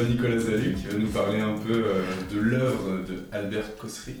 reçoit 0.00 0.08
Nicolas 0.14 0.38
Zalu 0.38 0.74
qui 0.74 0.86
va 0.86 0.98
nous 0.98 1.08
parler 1.08 1.40
un 1.40 1.54
peu 1.58 1.72
euh, 1.72 2.02
de 2.32 2.40
l'œuvre 2.40 3.04
de 3.08 3.22
Albert 3.32 3.76
Cossery. 3.76 4.16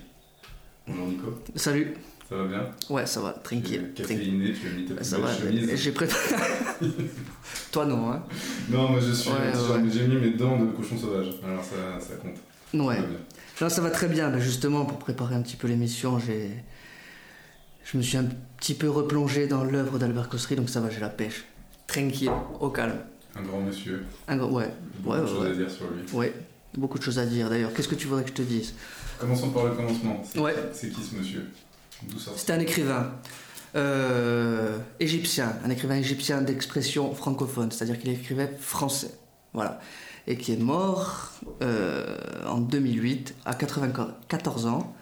Bonjour 0.86 1.06
Nico. 1.06 1.38
Salut. 1.56 1.94
Ça 2.28 2.36
va 2.36 2.44
bien? 2.44 2.66
Ouais, 2.88 3.06
ça 3.06 3.20
va, 3.20 3.32
tranquille. 3.32 3.90
Caféiné, 3.94 4.52
tu 4.52 4.68
as 4.68 4.70
mis 4.72 4.84
ta 4.84 5.02
Ça 5.02 5.18
va, 5.18 5.34
chemise. 5.34 5.74
j'ai 5.74 5.90
préparé. 5.92 6.20
Toi 7.72 7.86
non, 7.86 8.12
hein 8.12 8.22
Non, 8.68 8.88
moi 8.90 9.00
je 9.00 9.12
suis. 9.12 9.30
Ouais, 9.30 9.36
j'ai- 9.52 9.72
ouais. 9.72 9.90
J'ai 9.92 10.06
mis 10.06 10.16
mes 10.16 10.30
dents 10.30 10.58
de 10.58 10.66
cochon 10.70 10.96
sauvage. 10.96 11.26
Alors 11.44 11.64
ça, 11.64 11.98
ça 12.00 12.14
compte. 12.16 12.36
Ouais. 12.86 12.96
Ça. 12.96 13.64
Non, 13.64 13.68
ça 13.68 13.80
va 13.82 13.90
très 13.90 14.06
bien. 14.08 14.36
Justement, 14.38 14.84
pour 14.84 14.98
préparer 14.98 15.34
un 15.34 15.42
petit 15.42 15.56
peu 15.56 15.66
l'émission, 15.66 16.18
j'ai. 16.20 16.50
Je 17.84 17.96
me 17.96 18.02
suis 18.02 18.16
un 18.16 18.26
petit 18.58 18.74
peu 18.74 18.88
replongé 18.88 19.48
dans 19.48 19.64
l'œuvre 19.64 19.98
d'Albert 19.98 20.28
Cossery, 20.28 20.54
donc 20.54 20.68
ça 20.70 20.80
va, 20.80 20.88
j'ai 20.90 21.00
la 21.00 21.08
pêche. 21.08 21.44
Tranquille, 21.88 22.30
au 22.60 22.70
calme. 22.70 23.00
Un 23.36 23.42
grand 23.42 23.60
monsieur. 23.60 24.04
Un 24.28 24.36
gros- 24.36 24.50
Ouais, 24.58 24.70
Beaucoup 25.02 25.10
ouais, 25.14 25.18
de 25.18 25.22
ouais, 25.24 25.28
choses 25.30 25.46
à 25.46 25.54
dire 25.54 25.70
sur 25.70 25.84
lui. 25.90 26.12
Ouais, 26.12 26.34
beaucoup 26.76 26.98
de 26.98 27.02
choses 27.04 27.18
à 27.18 27.26
dire 27.26 27.48
d'ailleurs. 27.48 27.72
Qu'est-ce 27.72 27.88
que 27.88 27.94
tu 27.94 28.06
voudrais 28.06 28.24
que 28.24 28.30
je 28.30 28.34
te 28.34 28.42
dise? 28.42 28.74
Commençons 29.18 29.50
par 29.50 29.64
le 29.66 29.72
commencement. 29.72 30.22
C'est 30.24 30.38
Ouais. 30.40 30.54
c'est 30.72 30.90
qui 30.90 31.02
ce 31.02 31.14
monsieur? 31.16 31.46
C'était 32.36 32.54
un 32.54 32.60
écrivain 32.60 33.12
euh, 33.76 34.78
égyptien, 34.98 35.52
un 35.64 35.70
écrivain 35.70 35.96
égyptien 35.96 36.40
d'expression 36.42 37.14
francophone, 37.14 37.70
c'est-à-dire 37.70 37.98
qu'il 38.00 38.10
écrivait 38.10 38.50
français. 38.58 39.12
Voilà. 39.52 39.80
Et 40.26 40.36
qui 40.36 40.52
est 40.52 40.56
mort 40.60 41.32
euh, 41.62 42.16
en 42.46 42.58
2008, 42.58 43.34
à 43.44 43.54
94 43.54 44.66
ans, 44.66 44.94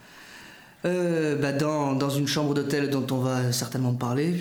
euh, 0.85 1.37
bah, 1.37 1.53
dans, 1.53 1.95
dans 1.95 2.11
une 2.11 2.27
chambre 2.29 2.55
d'hôtel 2.55 2.89
dont 2.91 3.07
on 3.11 3.19
va 3.19 3.53
certainement 3.53 3.95
parler. 3.95 4.41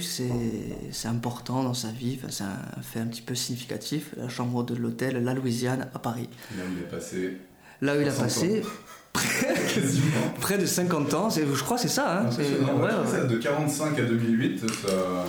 C'est 0.92 1.08
important 1.08 1.64
dans 1.64 1.74
sa 1.74 1.90
vie, 1.90 2.18
enfin, 2.22 2.28
c'est 2.32 2.44
un 2.44 2.82
fait 2.82 3.00
un 3.00 3.08
petit 3.08 3.22
peu 3.22 3.36
significatif. 3.36 4.14
La 4.18 4.30
chambre 4.30 4.64
de 4.64 4.76
l'hôtel 4.76 5.24
La 5.24 5.34
Louisiane 5.34 5.88
à 5.94 6.00
Paris. 6.00 6.30
Là 6.58 6.64
où 6.64 6.72
il 6.76 6.80
est 6.84 6.90
passé 6.90 7.38
Là 7.82 7.96
où 7.98 8.02
il 8.02 8.08
a 8.08 8.12
60 8.12 8.24
passé 8.28 8.64
près 10.42 10.58
de 10.58 10.66
50 10.66 11.14
ans, 11.14 11.30
je 11.30 11.64
crois 11.64 11.78
c'est 11.78 11.88
ça. 11.88 12.20
Hein, 12.20 12.26
Impressionnant. 12.28 12.76
ouais, 12.78 12.84
Ouais, 12.84 13.22
ouais. 13.22 13.28
De 13.28 13.38
45 13.38 14.00
à 14.00 14.04
2008, 14.04 14.60
ça. 14.60 15.26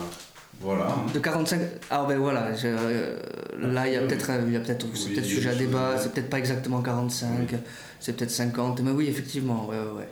Voilà. 0.60 0.88
De 1.14 1.18
45. 1.20 1.60
Ah 1.88 2.04
ben 2.08 2.18
voilà, 2.18 2.52
je- 2.54 2.66
euh, 2.66 3.16
là 3.60 3.86
il 3.86 3.94
y 3.94 3.96
a 3.96 4.00
peut-être 4.00 4.28
il 4.46 4.52
y 4.52 4.56
a 4.56 4.60
peut-être 4.60 4.86
c'est 4.94 5.10
Oui, 5.10 5.18
a 5.18 5.22
sujet 5.22 5.50
à 5.50 5.54
débat, 5.54 5.94
c'est 5.98 6.12
peut-être 6.12 6.28
pas 6.28 6.38
exactement 6.40 6.82
45, 6.82 7.54
c'est 8.00 8.16
peut-être 8.16 8.30
50, 8.32 8.80
mais 8.80 8.90
oui 8.90 9.06
effectivement, 9.06 9.68
ouais 9.68 9.76
ouais 9.78 10.08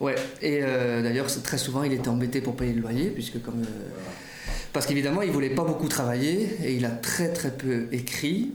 ouais. 0.00 0.14
Et 0.42 0.60
euh, 0.62 1.02
d'ailleurs 1.02 1.26
très 1.42 1.58
souvent 1.58 1.82
il 1.82 1.92
était 1.92 2.08
embêté 2.08 2.40
pour 2.40 2.56
payer 2.56 2.72
le 2.72 2.80
loyer 2.80 3.10
puisque 3.10 3.40
comme 3.42 3.62
euh, 3.62 4.50
parce 4.72 4.86
qu'évidemment 4.86 5.22
il 5.22 5.30
voulait 5.30 5.50
pas 5.54 5.64
beaucoup 5.64 5.88
travailler 5.88 6.48
et 6.64 6.74
il 6.74 6.84
a 6.84 6.90
très 6.90 7.32
très 7.32 7.50
peu 7.50 7.86
écrit, 7.92 8.52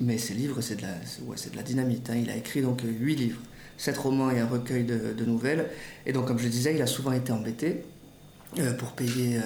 mais 0.00 0.18
ses 0.18 0.34
livres 0.34 0.60
c'est 0.60 0.76
de 0.76 0.82
la 0.82 0.94
ouais, 1.26 1.36
de 1.50 1.56
la 1.56 1.62
dynamite. 1.62 2.10
hein. 2.10 2.16
Il 2.22 2.30
a 2.30 2.36
écrit 2.36 2.62
donc 2.62 2.80
8 2.84 3.16
livres, 3.16 3.40
7 3.76 3.96
romans 3.96 4.30
et 4.30 4.38
un 4.40 4.46
recueil 4.46 4.84
de, 4.84 5.12
de 5.16 5.24
nouvelles 5.24 5.68
et 6.06 6.12
donc 6.12 6.26
comme 6.26 6.38
je 6.38 6.44
le 6.44 6.50
disais 6.50 6.74
il 6.74 6.82
a 6.82 6.86
souvent 6.86 7.12
été 7.12 7.32
embêté 7.32 7.82
euh, 8.58 8.72
pour 8.74 8.92
payer 8.92 9.38
euh, 9.38 9.40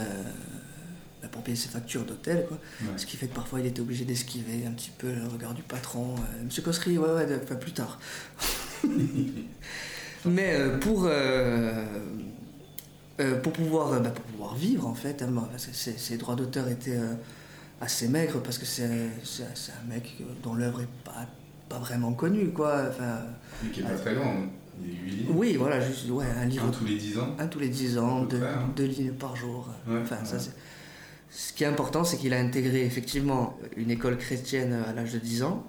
bah, 1.23 1.29
pour 1.33 1.43
payer 1.43 1.57
ses 1.57 1.69
factures 1.71 2.05
d'hôtel 2.05 2.45
quoi. 2.47 2.59
Ouais. 2.83 2.89
Ce 2.99 3.07
qui 3.07 3.17
fait 3.17 3.27
que 3.27 3.35
parfois 3.35 3.61
il 3.61 3.67
était 3.67 3.81
obligé 3.81 4.05
d'esquiver 4.05 4.65
un 4.67 4.73
petit 4.73 4.91
peu 4.99 5.09
le 5.11 5.27
regard 5.27 5.55
du 5.55 5.63
patron. 5.63 6.14
Euh, 6.17 6.45
Monsieur 6.45 6.63
Cossery, 6.63 6.98
ouais, 6.98 7.11
ouais, 7.11 7.27
de- 7.27 7.41
enfin 7.42 7.55
plus 7.57 7.73
tard. 7.73 7.98
Mais 10.27 10.55
euh, 10.55 10.79
pour, 10.79 11.05
euh, 11.06 11.84
euh, 13.20 13.40
pour, 13.40 13.52
pouvoir, 13.52 14.01
bah, 14.01 14.11
pour 14.11 14.24
pouvoir 14.24 14.55
vivre, 14.55 14.86
en 14.86 14.95
fait, 14.95 15.23
hein, 15.23 15.29
parce 15.51 15.67
que 15.67 15.74
ses, 15.74 15.92
ses 15.92 16.17
droits 16.17 16.34
d'auteur 16.36 16.68
étaient 16.68 16.96
euh, 16.96 17.14
assez 17.80 18.08
maigres, 18.08 18.40
parce 18.42 18.58
que 18.58 18.67
c'est 18.67 18.84
un 18.84 19.89
mec 19.89 20.17
dont 20.42 20.55
l'œuvre 20.55 20.80
est 20.83 20.89
pas, 21.05 21.27
pas 21.68 21.78
vraiment 21.78 22.12
connue, 22.12 22.51
quoi. 22.51 22.84
Enfin, 22.90 23.20
Mais 23.62 23.70
qui 23.70 23.80
est 23.80 23.84
pas 23.84 23.90
très 23.95 24.14
grand. 24.14 24.30
hein. 24.30 24.48
Il 24.80 24.92
y 24.92 24.96
a 24.96 25.01
8 25.02 25.11
livres. 25.11 25.33
oui, 25.36 25.57
voilà, 25.57 25.80
juste 25.80 26.08
ouais, 26.08 26.24
un 26.40 26.45
livre 26.46 26.67
Un 26.67 26.70
tous 26.70 26.84
les 26.84 26.95
10 26.96 27.18
ans. 27.18 27.36
un 27.40 27.46
tous 27.48 27.58
les 27.58 27.68
10 27.68 27.98
ans, 27.98 28.23
deux, 28.23 28.40
hein. 28.40 28.70
deux 28.77 28.84
lignes 28.84 29.12
par 29.12 29.34
jour. 29.34 29.68
Ouais, 29.89 29.98
enfin, 30.02 30.18
ouais. 30.23 30.39
Ce 31.30 31.52
qui 31.52 31.64
est 31.64 31.67
important, 31.67 32.05
c'est 32.05 32.17
qu'il 32.17 32.33
a 32.33 32.39
intégré 32.39 32.84
effectivement 32.84 33.58
une 33.77 33.90
école 33.90 34.17
chrétienne 34.17 34.73
à 34.89 34.92
l'âge 34.92 35.12
de 35.12 35.18
10 35.18 35.42
ans, 35.42 35.67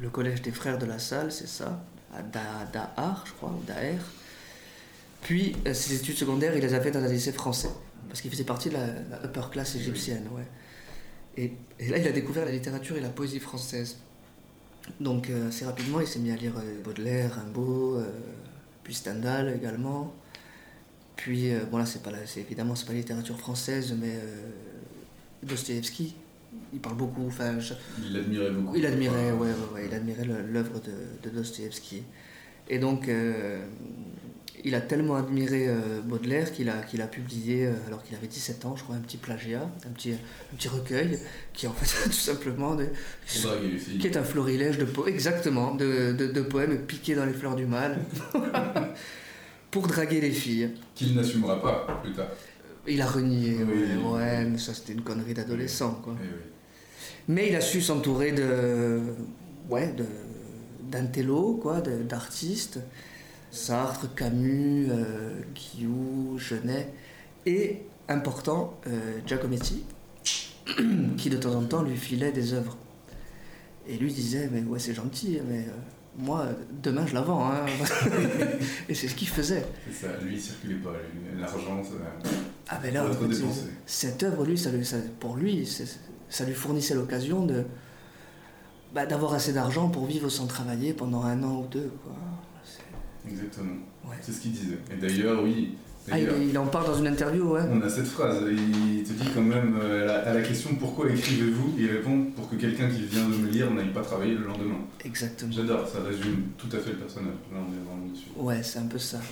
le 0.00 0.10
collège 0.10 0.42
des 0.42 0.50
frères 0.50 0.76
de 0.78 0.86
la 0.86 0.98
salle, 0.98 1.30
c'est 1.30 1.46
ça, 1.46 1.84
à 2.14 2.22
Da- 2.22 2.66
Dahar, 2.72 3.24
je 3.26 3.32
crois, 3.32 3.50
ou 3.50 3.62
Daher. 3.66 3.98
Puis 5.22 5.56
euh, 5.66 5.74
ses 5.74 5.96
études 5.96 6.16
secondaires, 6.16 6.54
il 6.56 6.62
les 6.62 6.74
a 6.74 6.80
faites 6.80 6.94
dans 6.94 7.02
un 7.02 7.08
lycée 7.08 7.32
français, 7.32 7.70
parce 8.08 8.20
qu'il 8.20 8.30
faisait 8.30 8.44
partie 8.44 8.68
de 8.68 8.74
la, 8.74 8.86
la 8.86 9.24
upper 9.24 9.42
class 9.50 9.74
égyptienne. 9.74 10.28
Ouais. 10.32 10.46
Et, 11.36 11.52
et 11.78 11.88
là, 11.88 11.98
il 11.98 12.06
a 12.06 12.12
découvert 12.12 12.44
la 12.44 12.52
littérature 12.52 12.96
et 12.96 13.00
la 13.00 13.08
poésie 13.10 13.40
française. 13.40 13.96
Donc 15.00 15.28
euh, 15.28 15.48
assez 15.48 15.64
rapidement, 15.64 16.00
il 16.00 16.06
s'est 16.06 16.18
mis 16.18 16.30
à 16.30 16.36
lire 16.36 16.54
euh, 16.56 16.82
Baudelaire, 16.82 17.34
Rimbaud, 17.34 18.00
puis 18.84 18.94
Stendhal 18.94 19.54
également. 19.54 20.14
Puis, 21.16 21.50
bon 21.70 21.78
là, 21.78 21.84
c'est 21.84 22.02
pas 22.02 22.12
la- 22.12 22.18
évidemment 22.36 22.76
c'est 22.76 22.86
pas 22.86 22.92
la 22.92 23.00
littérature 23.00 23.38
française, 23.38 23.92
mais 24.00 24.18
Dostoïevski, 25.42 26.14
il 26.72 26.80
parle 26.80 26.96
beaucoup. 26.96 27.26
Enfin, 27.26 27.58
je- 27.60 27.74
Il 28.04 28.12
l'admirait 28.12 28.50
beaucoup. 28.50 28.76
il 28.76 28.84
admirait, 28.86 29.32
ouais, 29.32 29.48
ouais, 29.48 29.74
ouais, 29.74 29.86
il 29.88 29.94
admirait 29.94 30.24
l'œuvre 30.24 30.80
de, 30.80 31.28
de 31.28 31.34
Dostoïevski. 31.34 32.02
Et 32.68 32.78
donc, 32.78 33.08
euh, 33.08 33.64
il 34.64 34.74
a 34.74 34.80
tellement 34.80 35.14
admiré 35.16 35.68
euh, 35.68 36.00
Baudelaire 36.04 36.52
qu'il 36.52 36.68
a, 36.68 36.82
qu'il 36.82 37.00
a 37.00 37.06
publié, 37.06 37.66
euh, 37.66 37.72
alors 37.86 38.02
qu'il 38.02 38.14
avait 38.16 38.26
17 38.26 38.64
ans, 38.66 38.74
je 38.76 38.82
crois, 38.82 38.96
un 38.96 39.00
petit 39.00 39.16
plagiat, 39.16 39.70
un 39.86 39.90
petit, 39.90 40.12
un 40.12 40.56
petit 40.56 40.68
recueil, 40.68 41.18
qui 41.54 41.64
est 41.66 41.68
en 41.68 41.72
fait 41.72 42.04
tout 42.10 42.12
simplement 42.12 42.74
de, 42.74 42.86
qui 44.00 44.06
est 44.06 44.16
un 44.16 44.24
florilège 44.24 44.76
de 44.78 44.84
poèmes, 44.84 45.14
exactement, 45.14 45.74
de, 45.74 46.12
de- 46.12 46.26
de 46.26 46.40
poèmes 46.42 46.76
piqués 46.86 47.14
dans 47.14 47.24
les 47.24 47.32
fleurs 47.32 47.56
du 47.56 47.66
mal, 47.66 47.98
pour 49.70 49.86
draguer 49.86 50.20
les 50.20 50.30
filles. 50.30 50.70
Qu'il 50.94 51.14
n'assumera 51.14 51.60
pas 51.62 52.00
plus 52.02 52.12
tard. 52.12 52.28
Il 52.88 53.02
a 53.02 53.06
renié, 53.06 53.58
Oui. 53.64 53.96
ouais, 53.96 54.10
ouais, 54.10 54.44
mais 54.44 54.58
ça 54.58 54.74
c'était 54.74 54.94
une 54.94 55.02
connerie 55.02 55.34
d'adolescent, 55.34 56.00
quoi. 56.02 56.14
Oui. 56.20 56.28
Mais 57.28 57.48
il 57.48 57.56
a 57.56 57.60
su 57.60 57.82
s'entourer 57.82 58.32
de. 58.32 59.00
Ouais, 59.68 59.92
de. 59.92 60.06
d'intello, 60.90 61.58
quoi, 61.60 61.80
d'artistes. 61.80 62.80
Sartre, 63.50 64.14
Camus, 64.14 64.88
euh, 64.90 65.40
Guillou, 65.54 66.38
Genet. 66.38 66.92
Et, 67.46 67.82
important, 68.08 68.78
euh, 68.86 69.20
Giacometti, 69.26 69.84
qui 71.16 71.30
de 71.30 71.36
temps 71.36 71.54
en 71.54 71.64
temps 71.64 71.82
lui 71.82 71.96
filait 71.96 72.32
des 72.32 72.52
œuvres. 72.52 72.76
Et 73.86 73.96
lui 73.96 74.12
disait, 74.12 74.50
mais 74.52 74.62
ouais, 74.62 74.78
c'est 74.78 74.92
gentil, 74.92 75.38
mais 75.48 75.60
euh, 75.60 75.72
moi, 76.18 76.46
demain 76.82 77.06
je 77.06 77.14
la 77.14 77.22
vends. 77.22 77.50
Hein. 77.50 77.64
et 78.88 78.94
c'est 78.94 79.08
ce 79.08 79.14
qu'il 79.14 79.28
faisait. 79.28 79.64
C'est 79.86 80.06
ça, 80.06 80.12
lui 80.22 80.34
il 80.34 80.40
circulait 80.40 80.74
pas. 80.76 80.92
L'argent, 81.38 81.82
ça. 81.82 82.30
Ah 82.70 82.78
ben 82.82 82.92
là, 82.92 83.04
en 83.04 83.12
fait, 83.12 83.26
dépensé. 83.28 83.60
cette 83.86 84.22
œuvre, 84.22 84.44
lui, 84.44 84.58
ça, 84.58 84.70
lui- 84.70 84.84
ça- 84.84 84.96
pour 85.20 85.36
lui, 85.36 85.66
ça 86.28 86.44
lui 86.44 86.52
fournissait 86.54 86.94
l'occasion 86.94 87.44
de 87.46 87.64
bah, 88.94 89.06
d'avoir 89.06 89.34
assez 89.34 89.52
d'argent 89.52 89.88
pour 89.88 90.06
vivre 90.06 90.28
sans 90.28 90.46
travailler 90.46 90.92
pendant 90.92 91.22
un 91.22 91.42
an 91.42 91.60
ou 91.62 91.66
deux. 91.70 91.90
Quoi. 92.04 92.12
Exactement. 93.30 93.74
Ouais. 94.04 94.16
C'est 94.22 94.32
ce 94.32 94.40
qu'il 94.40 94.52
disait. 94.52 94.78
Et 94.90 94.96
d'ailleurs, 94.96 95.42
oui. 95.42 95.74
Ah, 96.10 96.18
il 96.18 96.56
en 96.56 96.66
parle 96.66 96.86
dans 96.86 96.98
une 96.98 97.06
interview, 97.08 97.52
ouais. 97.52 97.60
On 97.70 97.82
a 97.82 97.88
cette 97.90 98.06
phrase, 98.06 98.38
il 98.50 99.02
te 99.04 99.12
dit 99.12 99.28
quand 99.34 99.42
même 99.42 99.78
euh, 99.78 100.04
à 100.04 100.06
la, 100.06 100.18
à 100.30 100.34
la 100.34 100.40
question 100.40 100.74
pourquoi 100.76 101.10
écrivez-vous? 101.10 101.74
Il 101.78 101.86
répond 101.90 102.24
pour 102.34 102.48
que 102.48 102.56
quelqu'un 102.56 102.88
qui 102.88 103.02
vient 103.02 103.28
de 103.28 103.34
me 103.34 103.46
lire 103.48 103.70
n'aille 103.70 103.92
pas 103.92 104.00
travailler 104.00 104.34
le 104.34 104.46
lendemain. 104.46 104.78
Exactement. 105.04 105.52
J'adore, 105.52 105.86
ça 105.86 105.98
résume 106.02 106.44
tout 106.56 106.68
à 106.74 106.78
fait 106.78 106.92
le 106.92 106.96
personnage. 106.96 107.34
Là 107.52 107.58
on 107.58 107.72
est 107.74 107.84
vraiment 107.86 108.06
dessus. 108.10 108.28
Ouais, 108.36 108.62
c'est 108.62 108.78
un 108.78 108.86
peu 108.86 108.96
ça, 108.96 109.18
ouais. 109.18 109.22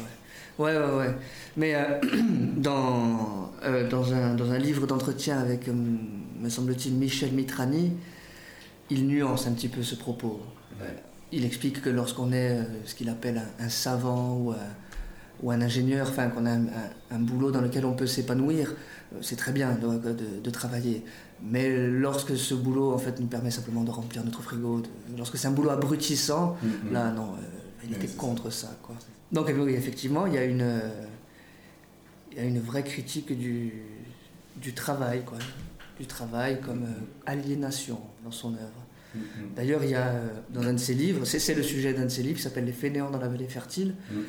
Ouais, 0.59 0.77
ouais, 0.77 0.97
ouais. 0.97 1.15
Mais 1.57 1.75
euh, 1.75 2.01
dans, 2.57 3.51
euh, 3.65 3.89
dans, 3.89 4.13
un, 4.13 4.35
dans 4.35 4.51
un 4.53 4.59
livre 4.59 4.87
d'entretien 4.87 5.39
avec, 5.39 5.69
euh, 5.69 5.73
me 5.73 6.49
semble-t-il, 6.49 6.95
Michel 6.95 7.33
Mitrani, 7.33 7.93
il 8.91 9.07
nuance 9.07 9.47
un 9.47 9.53
petit 9.53 9.69
peu 9.69 9.83
ce 9.83 9.95
propos. 9.95 10.41
Ouais. 10.81 10.95
Il 11.33 11.45
explique 11.45 11.83
que 11.83 11.91
lorsqu'on 11.91 12.33
est 12.33 12.59
ce 12.85 12.95
qu'il 12.95 13.09
appelle 13.09 13.43
un, 13.61 13.65
un 13.65 13.69
savant 13.69 14.37
ou 14.37 14.51
un, 14.53 14.57
ou 15.43 15.51
un 15.51 15.61
ingénieur, 15.61 16.07
enfin 16.09 16.29
qu'on 16.29 16.47
a 16.47 16.53
un, 16.53 17.19
boulot 17.19 17.51
dans 17.51 17.61
lequel 17.61 17.85
on 17.85 17.93
peut 17.95 18.07
s'épanouir, 18.07 18.75
c'est 19.21 19.37
très 19.37 19.53
bien 19.53 19.73
de, 19.75 19.99
de- 20.13 20.41
de 20.43 20.51
travailler. 20.51 21.05
Mais 21.43 21.87
lorsque 21.89 22.37
ce 22.37 22.55
boulot 22.55 22.93
en 22.95 22.99
fait 22.99 23.21
nous 23.21 23.27
permet 23.27 23.51
simplement 23.51 23.83
de 23.85 23.91
remplir 23.91 24.25
notre 24.25 24.41
frigo, 24.43 24.81
de- 24.81 24.89
lorsque 25.19 25.37
c'est 25.37 25.49
un 25.49 25.53
boulot 25.53 25.71
abrutissant, 25.71 26.57
Mhm. 26.63 26.93
là 26.93 27.11
non, 27.11 27.33
euh, 27.35 27.59
il 27.87 27.95
était 27.95 28.09
contre 28.09 28.51
ça. 28.51 28.77
quoi. 28.83 28.95
Donc 29.33 29.51
oui, 29.57 29.75
effectivement, 29.75 30.27
il 30.27 30.35
y 30.35 30.39
a 30.39 30.45
une, 30.45 30.63
euh, 30.63 30.89
il 32.33 32.39
y 32.39 32.41
a 32.41 32.45
une 32.45 32.61
vraie 32.61 32.85
critique 32.85 33.37
du, 33.37 33.73
du 34.57 34.73
travail, 34.75 35.25
quoi, 35.25 35.39
du 35.99 36.07
travail 36.07 36.61
comme 36.61 36.85
euh, 36.85 36.89
aliénation 37.27 38.01
dans 38.25 38.31
son 38.31 38.55
œuvre. 38.55 38.85
Mhm. 39.15 39.23
D'ailleurs, 39.57 39.83
il 39.85 39.91
y 39.91 39.95
a 39.95 40.09
euh, 40.09 40.29
dans 40.51 40.63
un 40.63 40.73
de 40.75 40.79
ses 40.79 40.95
livres, 40.95 41.25
c'est 41.25 41.55
le 41.55 41.63
sujet 41.63 41.95
d'un 41.95 42.05
de 42.05 42.09
ses 42.11 42.23
livres 42.23 42.37
qui 42.37 42.43
s'appelle 42.43 42.65
Les 42.67 42.73
fainéants 42.73 43.11
dans 43.11 43.19
la 43.21 43.29
vallée 43.29 43.49
fertile, 43.49 43.95
Mhm. 44.11 44.25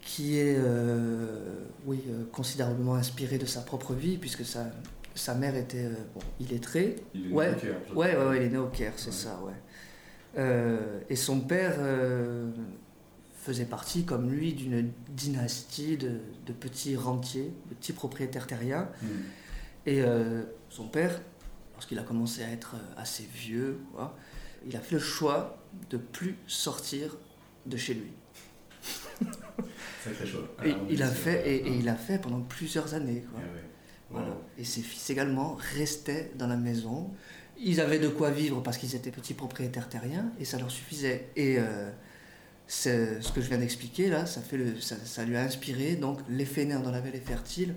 qui 0.00 0.38
est 0.38 0.56
euh, 0.58 1.64
oui, 1.84 2.00
euh, 2.08 2.24
considérablement 2.32 2.94
inspiré 2.94 3.38
de 3.38 3.46
sa 3.46 3.60
propre 3.60 3.92
vie, 3.94 4.16
puisque 4.18 4.44
sa, 4.44 4.66
sa 5.14 5.34
mère 5.34 5.56
était 5.56 5.88
bon, 6.14 6.20
illettrée. 6.40 6.96
Il 7.14 7.26
est 7.30 7.32
Ouais, 7.32 7.50
né 7.50 7.56
au 7.56 7.60
Caire, 7.60 7.74
Ouais, 7.94 8.16
ouais, 8.16 8.26
ouais, 8.26 8.36
il 8.38 8.42
est 8.44 8.48
né 8.50 8.58
au 8.58 8.66
Caire, 8.68 8.92
c'est 8.96 9.06
Ouais. 9.06 9.12
ça, 9.12 9.40
ouais. 9.44 9.52
Euh, 10.36 11.00
et 11.08 11.16
son 11.16 11.40
père 11.40 11.76
euh, 11.78 12.50
faisait 13.42 13.64
partie, 13.64 14.04
comme 14.04 14.30
lui, 14.30 14.52
d'une 14.52 14.92
dynastie 15.10 15.96
de, 15.96 16.20
de 16.46 16.52
petits 16.52 16.96
rentiers, 16.96 17.52
de 17.70 17.74
petits 17.74 17.92
propriétaires 17.92 18.46
terriens. 18.46 18.88
Mm. 19.02 19.06
Et 19.86 20.02
euh, 20.02 20.42
son 20.68 20.88
père, 20.88 21.20
lorsqu'il 21.74 21.98
a 21.98 22.02
commencé 22.02 22.42
à 22.42 22.50
être 22.50 22.76
assez 22.96 23.24
vieux, 23.32 23.80
quoi, 23.94 24.16
il 24.66 24.76
a 24.76 24.80
fait 24.80 24.96
le 24.96 25.00
choix 25.00 25.58
de 25.90 25.96
plus 25.96 26.36
sortir 26.46 27.16
de 27.66 27.76
chez 27.76 27.94
lui. 27.94 28.12
Sacré 30.04 30.26
choix. 30.26 30.48
Et 30.64 30.72
Alors, 30.72 30.86
il 30.90 31.02
a 31.02 31.08
fait, 31.08 31.48
et, 31.48 31.68
et 31.68 31.76
il 31.76 31.88
a 31.88 31.94
fait 31.94 32.20
pendant 32.20 32.40
plusieurs 32.40 32.94
années. 32.94 33.24
Ah. 33.36 33.40
Voilà. 34.10 34.28
Wow. 34.28 34.34
Et 34.58 34.64
ses 34.64 34.82
fils 34.82 35.10
également 35.10 35.56
restaient 35.74 36.32
dans 36.36 36.46
la 36.46 36.56
maison. 36.56 37.12
Ils 37.58 37.80
avaient 37.80 37.98
de 37.98 38.08
quoi 38.08 38.30
vivre 38.30 38.60
parce 38.62 38.76
qu'ils 38.78 38.94
étaient 38.94 39.10
petits 39.10 39.34
propriétaires 39.34 39.88
terriens 39.88 40.30
et 40.38 40.44
ça 40.44 40.58
leur 40.58 40.70
suffisait. 40.70 41.30
Et 41.36 41.58
euh, 41.58 41.90
c'est- 42.66 43.20
ce 43.22 43.32
que 43.32 43.40
je 43.40 43.48
viens 43.48 43.58
d'expliquer 43.58 44.08
là, 44.10 44.26
ça, 44.26 44.40
fait 44.40 44.56
le, 44.58 44.80
ça, 44.80 44.96
ça 45.04 45.24
lui 45.24 45.36
a 45.36 45.42
inspiré 45.42 45.96
donc 45.96 46.20
fainéants 46.44 46.80
dans 46.80 46.90
la 46.90 47.00
vallée 47.00 47.20
fertile, 47.20 47.74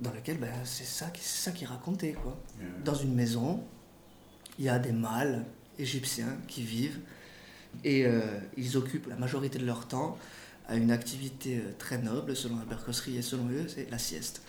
dans 0.00 0.12
lequel 0.12 0.38
ben, 0.38 0.50
c'est 0.64 0.84
ça, 0.86 1.06
qui- 1.10 1.24
ça 1.24 1.50
qu'il 1.52 1.66
racontait. 1.66 2.12
Quoi. 2.12 2.38
Dans 2.84 2.94
une 2.94 3.14
maison, 3.14 3.62
il 4.58 4.66
y 4.66 4.68
a 4.68 4.78
des 4.78 4.92
mâles 4.92 5.44
égyptiens 5.78 6.36
qui 6.46 6.62
vivent 6.62 7.00
et 7.84 8.06
euh, 8.06 8.20
ils 8.56 8.76
occupent 8.76 9.08
la 9.08 9.16
majorité 9.16 9.58
de 9.58 9.66
leur 9.66 9.86
temps 9.88 10.16
à 10.68 10.76
une 10.76 10.90
activité 10.90 11.58
euh, 11.58 11.72
très 11.78 11.98
noble, 11.98 12.34
selon 12.36 12.58
Albert 12.60 12.84
Cossery 12.84 13.16
et 13.16 13.22
selon 13.22 13.48
eux, 13.50 13.66
c'est 13.68 13.90
la 13.90 13.98
sieste. 13.98 14.42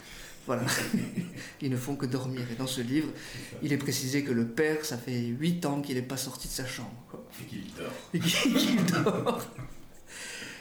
Voilà. 0.48 0.64
Ils 1.62 1.70
ne 1.70 1.76
font 1.78 1.96
que 1.96 2.06
dormir. 2.06 2.42
Et 2.52 2.56
dans 2.56 2.68
ce 2.68 2.82
livre, 2.82 3.10
il 3.62 3.74
est 3.74 3.78
précisé 3.78 4.24
que 4.24 4.32
le 4.32 4.48
père, 4.48 4.86
ça 4.86 4.98
fait 4.98 5.26
8 5.26 5.66
ans 5.66 5.82
qu'il 5.82 5.96
n'est 5.96 6.02
pas 6.02 6.18
sorti 6.18 6.48
de 6.48 6.54
sa 6.54 6.66
chambre. 6.66 6.96
quoi. 7.12 7.24
Et 7.42 7.46
qu'il 7.46 7.64
dort. 7.76 7.92
Et 8.14 8.20
qu'il 8.20 8.86
dort. 9.04 9.46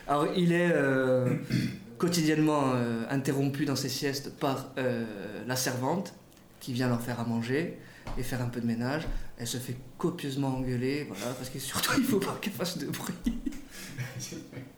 Alors, 0.08 0.26
il 0.36 0.52
est 0.52 0.72
euh, 0.72 1.36
quotidiennement 1.98 2.72
euh, 2.74 3.04
interrompu 3.10 3.64
dans 3.64 3.76
ses 3.76 3.88
siestes 3.88 4.30
par 4.38 4.72
euh, 4.76 5.04
la 5.46 5.56
servante 5.56 6.14
qui 6.60 6.72
vient 6.72 6.88
leur 6.88 7.00
faire 7.00 7.20
à 7.20 7.24
manger 7.24 7.78
et 8.18 8.22
faire 8.24 8.42
un 8.42 8.48
peu 8.48 8.60
de 8.60 8.66
ménage. 8.66 9.06
Elle 9.38 9.46
se 9.46 9.58
fait 9.58 9.76
copieusement 9.98 10.48
engueuler, 10.48 11.04
voilà, 11.08 11.32
parce 11.34 11.50
que 11.50 11.58
surtout, 11.60 11.92
il 11.98 12.04
faut 12.04 12.18
pas 12.18 12.38
qu'elle 12.40 12.52
fasse 12.52 12.78
de 12.78 12.86
bruit. 12.86 13.14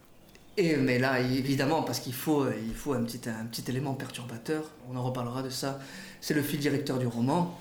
Et, 0.58 0.76
mais 0.76 0.98
là, 0.98 1.20
évidemment, 1.20 1.84
parce 1.84 2.00
qu'il 2.00 2.12
faut, 2.12 2.42
euh, 2.42 2.52
il 2.66 2.74
faut 2.74 2.92
un, 2.92 3.04
petit, 3.04 3.20
un 3.28 3.46
petit 3.46 3.62
élément 3.70 3.94
perturbateur, 3.94 4.72
on 4.90 4.96
en 4.96 5.04
reparlera 5.04 5.44
de 5.44 5.50
ça, 5.50 5.78
c'est 6.20 6.34
le 6.34 6.42
fil 6.42 6.58
directeur 6.58 6.98
du 6.98 7.06
roman, 7.06 7.56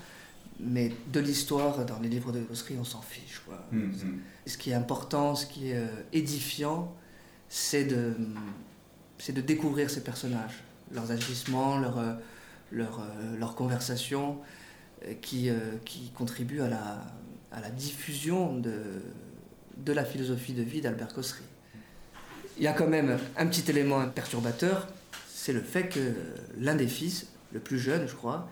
mais 0.58 0.90
de 1.12 1.20
l'histoire, 1.20 1.86
dans 1.86 2.00
les 2.00 2.08
livres 2.08 2.32
de 2.32 2.40
Gossery, 2.40 2.74
on 2.76 2.82
s'en 2.82 3.00
fiche. 3.00 3.40
Quoi. 3.46 3.64
Mm, 3.70 3.78
mm. 3.78 4.20
Ce 4.46 4.58
qui 4.58 4.70
est 4.70 4.74
important, 4.74 5.36
ce 5.36 5.46
qui 5.46 5.70
est 5.70 5.76
euh, 5.76 5.86
édifiant, 6.12 6.92
c'est 7.48 7.84
de, 7.84 8.14
de 9.28 9.40
découvrir 9.40 9.90
ces 9.90 10.02
personnages, 10.02 10.64
leurs 10.90 11.12
agissements, 11.12 11.78
leurs 11.78 11.98
euh, 11.98 12.14
leur, 12.72 13.54
conversations, 13.54 14.38
qui, 15.22 15.48
qui 15.84 16.10
contribuent 16.10 16.62
à 16.62 16.68
la, 16.68 17.06
à 17.52 17.60
la 17.60 17.70
diffusion 17.70 18.58
de, 18.58 18.82
de 19.76 19.92
la 19.92 20.04
philosophie 20.04 20.52
de 20.52 20.62
vie 20.62 20.80
d'Albert 20.80 21.14
Cossery. 21.14 21.44
Il 22.58 22.64
y 22.64 22.66
a 22.66 22.72
quand 22.72 22.88
même 22.88 23.18
un 23.36 23.46
petit 23.46 23.70
élément 23.70 24.06
perturbateur, 24.08 24.86
c'est 25.32 25.52
le 25.52 25.60
fait 25.62 25.88
que 25.88 26.12
l'un 26.58 26.74
des 26.74 26.88
fils, 26.88 27.28
le 27.52 27.60
plus 27.60 27.78
jeune 27.78 28.06
je 28.08 28.14
crois, 28.14 28.48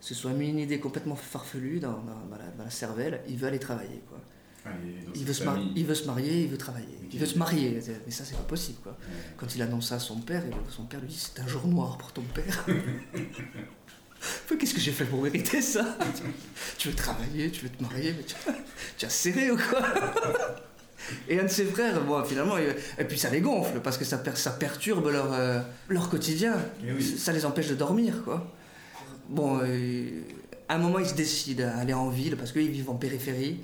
se 0.00 0.14
soit 0.14 0.32
mis 0.32 0.48
une 0.48 0.58
idée 0.58 0.78
complètement 0.80 1.16
farfelue 1.16 1.78
dans, 1.80 1.92
dans- 1.92 2.26
dans 2.30 2.36
la, 2.38 2.46
dans 2.56 2.64
la 2.64 2.70
cervelle, 2.70 3.20
il 3.28 3.36
veut 3.36 3.48
aller 3.48 3.58
travailler. 3.58 4.02
Quoi. 4.08 4.18
Ah, 4.64 4.70
il 5.14 5.24
veut, 5.24 5.32
se 5.32 5.44
mar- 5.44 5.54
famille. 5.54 5.72
il 5.76 5.86
veut 5.86 5.94
se 5.94 6.06
marier, 6.06 6.42
il 6.42 6.48
veut 6.48 6.58
travailler. 6.58 6.98
Il 7.12 7.18
veut 7.20 7.26
se 7.26 7.38
marier, 7.38 7.80
mais 8.04 8.10
ça 8.12 8.24
c'est 8.24 8.36
pas 8.36 8.42
possible. 8.42 8.78
Quoi. 8.82 8.92
Ouais. 8.92 9.14
Quand 9.36 9.54
il 9.54 9.62
annonce 9.62 9.88
ça 9.90 9.96
à 9.96 9.98
son 10.00 10.16
père, 10.20 10.44
et 10.44 10.50
son 10.70 10.84
père 10.84 11.00
lui 11.00 11.08
dit 11.08 11.16
c'est 11.34 11.40
un 11.40 11.46
jour 11.46 11.66
noir 11.68 11.98
pour 11.98 12.12
ton 12.12 12.22
père. 12.22 12.66
Qu'est-ce 14.58 14.74
que 14.74 14.80
j'ai 14.80 14.90
fait 14.92 15.04
pour 15.04 15.22
mériter 15.22 15.60
ça? 15.62 15.96
Tu 16.78 16.88
veux 16.88 16.94
travailler, 16.94 17.50
tu 17.50 17.64
veux 17.64 17.68
te 17.70 17.82
marier, 17.82 18.12
mais 18.16 18.24
tu, 18.24 18.34
tu 18.98 19.04
as 19.06 19.10
serré 19.10 19.50
ou 19.52 19.56
quoi? 19.56 19.82
Et 21.28 21.38
un 21.40 21.44
de 21.44 21.48
ses 21.48 21.64
frères, 21.64 22.00
bon, 22.04 22.22
finalement, 22.24 22.56
et 22.58 23.04
puis 23.04 23.18
ça 23.18 23.30
les 23.30 23.40
gonfle 23.40 23.80
parce 23.80 23.98
que 23.98 24.04
ça, 24.04 24.18
per- 24.18 24.36
ça 24.36 24.50
perturbe 24.52 25.08
leur, 25.08 25.32
euh, 25.32 25.60
leur 25.88 26.08
quotidien. 26.08 26.56
Oui. 26.84 27.02
Ça 27.02 27.32
les 27.32 27.44
empêche 27.44 27.68
de 27.68 27.74
dormir, 27.74 28.22
quoi. 28.24 28.52
Bon, 29.28 29.60
euh, 29.62 30.08
à 30.68 30.76
un 30.76 30.78
moment, 30.78 30.98
ils 30.98 31.06
se 31.08 31.14
décident 31.14 31.64
à 31.64 31.78
aller 31.80 31.92
en 31.94 32.08
ville 32.08 32.36
parce 32.36 32.52
qu'ils 32.52 32.70
vivent 32.70 32.90
en 32.90 32.94
périphérie. 32.96 33.60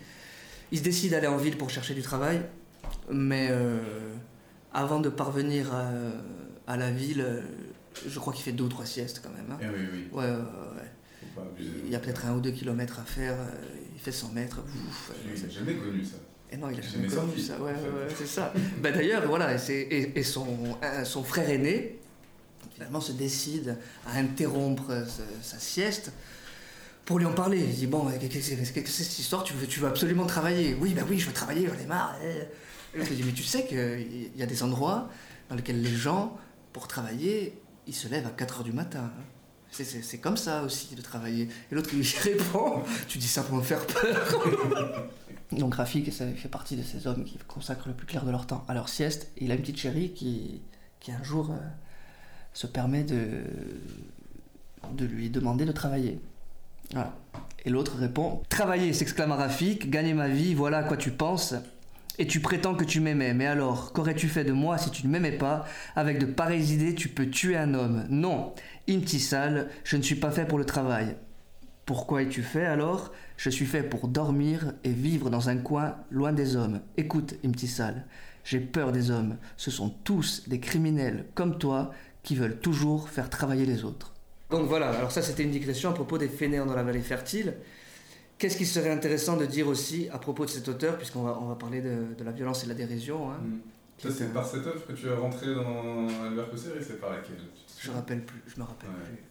Ils 0.71 0.79
se 0.79 0.83
décident 0.85 1.15
à 1.17 1.19
aller 1.19 1.27
en 1.27 1.37
ville 1.37 1.57
pour 1.57 1.71
chercher 1.71 1.95
du 1.95 2.03
travail, 2.03 2.41
mais 3.11 3.49
euh, 3.51 3.79
avant 4.73 5.01
de 5.01 5.09
parvenir 5.09 5.73
à, 5.75 5.91
à 6.67 6.77
la 6.77 6.91
ville, 6.91 7.25
je 8.09 8.19
crois 8.19 8.33
qu'il 8.33 8.43
fait 8.43 8.53
deux 8.53 8.65
ou 8.65 8.69
trois 8.69 8.87
siestes 8.87 9.21
quand 9.23 9.31
même. 9.31 9.51
hein. 9.53 9.59
Eh 9.61 9.67
oui, 9.67 9.87
oui. 9.93 10.09
Ouais. 10.13 10.29
Il 11.87 11.91
y 11.91 11.95
a 11.95 11.99
peut-être 11.99 12.27
un 12.27 12.35
ou 12.35 12.41
deux 12.41 12.51
kilomètres 12.51 12.99
à 13.01 13.05
faire, 13.05 13.37
il 13.95 14.01
fait 14.01 14.13
100 14.13 14.31
mètres. 14.33 14.61
J'ai 15.35 15.51
jamais 15.51 15.75
connu 15.75 16.05
ça. 16.05 16.17
Et 16.53 16.57
non, 16.59 16.69
il 16.71 16.79
a 16.79 16.83
jamais 16.83 17.09
connu 17.09 17.39
ça. 17.39 17.55
Ouais, 17.59 17.73
ouais, 17.73 17.73
ouais, 17.73 18.15
c'est 18.17 18.27
ça. 18.27 18.53
Ben, 18.81 18.93
D'ailleurs, 18.95 19.27
voilà, 19.27 19.55
et, 19.55 19.59
c'est- 19.59 19.81
et, 19.81 20.19
et 20.19 20.23
son, 20.23 20.55
frère 21.25 21.49
aîné, 21.49 21.99
finalement, 22.75 23.01
se 23.01 23.13
décide 23.13 23.79
à 24.07 24.19
interrompre 24.19 24.91
euh, 24.91 25.05
sa 25.43 25.59
sieste 25.59 26.13
pour 27.05 27.19
lui 27.19 27.27
en 27.27 27.33
parler. 27.33 27.59
Il 27.61 27.75
dit 27.75 27.87
Bon, 27.87 28.07
qu'est-ce 28.21 28.51
que 28.55 28.89
c'est 28.89 29.05
cette 29.05 29.19
histoire? 29.19 29.45
Tu 29.45 29.55
veux, 29.55 29.67
tu 29.67 29.81
veux 29.81 29.89
absolument 29.89 30.27
travailler? 30.27 30.77
Oui, 30.81 30.93
ben 30.95 31.05
oui, 31.09 31.19
je 31.19 31.27
veux 31.27 31.33
travailler, 31.33 31.67
j'en 31.69 31.83
ai 31.83 31.87
marre. 31.87 32.17
Et 32.23 32.99
l'autre 32.99 33.09
lui 33.11 33.17
dit 33.17 33.23
Mais 33.25 33.33
tu 33.33 33.43
sais 33.45 33.65
qu'il 33.67 34.31
y 34.37 34.43
a 34.43 34.47
des 34.47 34.63
endroits 34.63 35.09
dans 35.49 35.57
lesquels 35.57 35.81
les 35.83 35.91
gens, 35.95 36.37
pour 36.73 36.87
travailler, 36.87 37.59
ils 37.87 37.95
se 37.95 38.09
lèvent 38.09 38.27
à 38.27 38.31
4 38.31 38.61
h 38.61 38.65
du 38.65 38.73
matin. 38.73 39.11
C'est- 39.73 40.19
comme 40.19 40.37
ça 40.37 40.63
aussi 40.63 40.95
de 40.95 41.01
travailler. 41.03 41.49
Et 41.71 41.75
l'autre 41.75 41.91
lui 41.95 42.03
répond 42.23 42.83
Tu 43.09 43.19
dis 43.19 43.27
ça 43.29 43.43
pour 43.43 43.57
me 43.57 43.63
faire 43.63 43.85
peur. 43.87 44.45
Donc 45.53 45.75
Rafik 45.75 46.11
fait 46.13 46.49
partie 46.49 46.77
de 46.77 46.83
ces 46.83 47.07
hommes 47.07 47.25
qui 47.25 47.37
consacrent 47.49 47.89
le 47.89 47.95
plus 47.95 48.07
clair 48.07 48.25
de 48.25 48.31
leur 48.31 48.47
temps 48.47 48.65
à 48.69 48.75
leur 48.75 48.89
sieste. 48.89 49.31
Et 49.37 49.45
il 49.45 49.51
a 49.51 49.55
une 49.55 49.61
petite 49.61 49.79
chérie 49.79 50.13
qui, 50.13 50.63
qui 51.01 51.13
un 51.13 51.23
jour 51.23 51.51
euh, 51.51 51.57
se 52.55 52.67
permet 52.67 53.03
de, 53.05 53.43
de 54.93 55.05
lui 55.05 55.31
demander 55.31 55.65
de 55.65 55.73
travailler. 55.73 56.21
Et 57.65 57.71
l'autre 57.71 57.97
répond 57.97 58.43
Travailler, 58.49 58.93
s'exclama 58.93 59.37
Rafik, 59.37 59.89
gagner 59.89 60.15
ma 60.15 60.29
vie, 60.29 60.55
voilà 60.55 60.79
à 60.79 60.83
quoi 60.83 60.97
tu 60.97 61.11
penses. 61.11 61.55
Et 62.19 62.27
tu 62.27 62.41
prétends 62.41 62.75
que 62.75 62.85
tu 62.85 63.01
m'aimais, 63.01 63.33
mais 63.33 63.47
alors, 63.47 63.93
qu'aurais-tu 63.95 64.29
fait 64.29 64.45
de 64.45 64.53
moi 64.53 64.77
si 64.77 64.91
tu 64.91 65.07
ne 65.07 65.13
m'aimais 65.13 65.33
pas? 65.33 65.65
Avec 65.97 66.19
de 66.19 66.27
pareilles 66.27 66.75
idées, 66.75 66.95
tu 66.95 67.09
peux 67.09 67.31
tuer 67.31 67.57
un 67.57 67.73
homme. 67.73 68.05
Non, 68.11 68.53
Imtissal, 68.89 69.71
je 69.85 69.97
ne 69.97 70.03
suis 70.03 70.17
pas 70.17 70.31
fait 70.31 70.47
pour 70.47 70.59
le 70.59 70.65
travail. 70.65 71.17
Pourquoi 71.87 72.23
es-tu 72.23 72.43
fait 72.43 72.65
alors? 72.65 73.13
Je 73.37 73.51
suis 73.51 73.67
fait 73.67 73.83
pour 73.83 74.09
dormir 74.09 74.73
et 74.85 74.91
vivre 74.91 75.31
dans 75.31 75.49
un 75.49 75.57
coin 75.57 75.97
loin 76.11 76.33
des 76.33 76.57
hommes. 76.57 76.81
Écoute, 76.97 77.35
Imtissal, 77.45 78.07
j'ai 78.45 78.61
peur 78.61 78.93
des 78.93 79.11
hommes. 79.11 79.37
Ce 79.57 79.71
sont 79.71 79.91
tous 80.05 80.49
des 80.49 80.61
criminels 80.61 81.27
comme 81.35 81.59
toi 81.59 81.93
qui 82.23 82.37
veulent 82.37 82.59
toujours 82.59 83.09
faire 83.09 83.31
travailler 83.31 83.67
les 83.67 83.85
autres. 83.85 84.13
Donc 84.51 84.69
voilà, 84.69 84.91
alors 84.91 85.11
ça 85.11 85.23
c'était 85.23 85.43
une 85.45 85.51
digression 85.51 85.91
à 85.91 85.95
propos 85.95 86.19
des 86.19 86.29
fainéants 86.29 86.67
dans 86.67 86.75
la 86.77 86.83
vallée 86.83 87.01
fertile. 87.01 87.55
Qu'est-ce 88.39 88.57
qui 88.57 88.67
serait 88.67 88.91
intéressant 88.91 89.37
de 89.37 89.47
dire 89.47 89.69
aussi 89.69 90.09
à 90.13 90.19
propos 90.19 90.45
de 90.45 90.51
cet 90.51 90.69
auteur, 90.69 90.99
puisqu'on 90.99 91.23
va, 91.23 91.39
on 91.41 91.47
va 91.47 91.55
parler 91.55 91.81
de, 91.81 92.15
de 92.19 92.25
la 92.25 92.33
violence 92.33 92.63
et 92.63 92.65
de 92.67 92.71
la 92.71 92.77
dérision 92.77 93.31
hein, 93.31 93.39
Mm. 93.43 93.59
Ça, 94.03 94.11
c'est 94.11 94.33
par 94.33 94.45
cette 94.47 94.67
œuvre 94.67 94.85
que 94.87 94.93
tu 94.93 95.07
es 95.07 95.15
rentré 95.15 95.55
dans 95.55 96.09
Albert 96.25 96.51
Cosser 96.51 96.71
et 96.79 96.83
c'est 96.83 97.01
par 97.01 97.11
laquelle 97.11 97.37
Je 97.69 97.75
souviens 97.83 97.95
rappelle 98.01 98.25
plus, 98.25 98.43
je 98.49 98.59
me 98.61 98.65
rappelle 98.65 98.91
Ouais. 98.91 98.97
plus. 99.07 99.23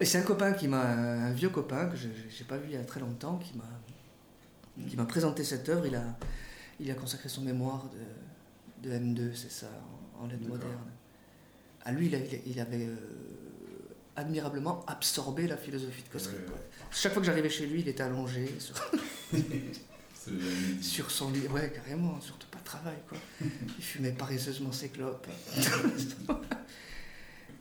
Et 0.00 0.04
c'est 0.04 0.18
un 0.18 0.22
copain 0.22 0.52
qui 0.52 0.68
m'a, 0.68 0.82
un 0.82 1.32
vieux 1.32 1.48
copain 1.50 1.86
que 1.86 1.96
je 1.96 2.06
n'ai 2.08 2.46
pas 2.48 2.56
vu 2.56 2.66
il 2.70 2.74
y 2.74 2.76
a 2.76 2.84
très 2.84 3.00
longtemps, 3.00 3.38
qui 3.38 3.56
m'a, 3.56 4.86
qui 4.88 4.96
m'a 4.96 5.06
présenté 5.06 5.42
cette 5.44 5.68
œuvre. 5.68 5.86
Il 5.86 5.94
a, 5.96 6.04
il 6.80 6.90
a 6.90 6.94
consacré 6.94 7.28
son 7.28 7.42
mémoire 7.42 7.88
de, 8.82 8.88
de 8.88 8.94
M2, 8.94 9.34
c'est 9.34 9.50
ça, 9.52 9.68
en, 10.20 10.24
en 10.24 10.26
lettres 10.28 10.48
modernes. 10.48 10.90
À 11.84 11.92
lui, 11.92 12.06
il, 12.46 12.58
a- 12.58 12.62
avait 12.62 12.86
euh, 12.86 12.96
admirablement 14.16 14.84
absorbé 14.86 15.46
la 15.46 15.56
philosophie 15.56 16.02
de. 16.02 16.18
Ouais, 16.18 16.24
quoi. 16.46 16.56
Chaque 16.90 17.12
fois 17.12 17.20
que 17.22 17.26
j'arrivais 17.26 17.50
chez 17.50 17.66
lui, 17.66 17.80
il 17.80 17.88
était 17.88 18.02
allongé 18.02 18.48
sur. 18.58 18.74
sur 20.82 21.10
son 21.10 21.30
lit. 21.30 21.46
Ouais, 21.48 21.70
carrément, 21.74 22.20
surtout 22.20 22.48
pas 22.48 22.58
de 22.58 22.64
travail, 22.64 22.96
quoi. 23.08 23.18
Il 23.40 23.84
fumait 23.84 24.12
paresseusement 24.12 24.72
ses 24.72 24.88
clopes. 24.88 25.26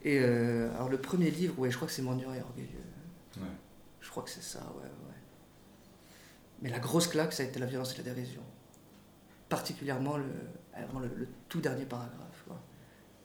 Et 0.03 0.19
euh, 0.19 0.73
alors, 0.75 0.89
le 0.89 0.97
premier 0.99 1.31
livre, 1.31 1.57
ouais, 1.59 1.71
je 1.71 1.75
crois 1.77 1.87
que 1.87 1.93
c'est 1.93 2.01
Mendiant 2.01 2.33
et 2.33 2.41
Orgueilleux. 2.41 2.67
Ouais. 3.37 3.47
Je 4.01 4.09
crois 4.09 4.23
que 4.23 4.29
c'est 4.29 4.43
ça, 4.43 4.59
ouais, 4.75 4.83
ouais. 4.83 5.15
Mais 6.61 6.69
la 6.69 6.79
grosse 6.79 7.07
claque, 7.07 7.33
ça 7.33 7.43
a 7.43 7.45
été 7.45 7.59
la 7.59 7.65
violence 7.65 7.93
et 7.93 7.97
la 7.97 8.03
dérision. 8.03 8.41
Particulièrement 9.49 10.17
le, 10.17 10.25
le, 10.75 11.15
le 11.15 11.27
tout 11.47 11.61
dernier 11.61 11.85
paragraphe, 11.85 12.43
quoi. 12.45 12.61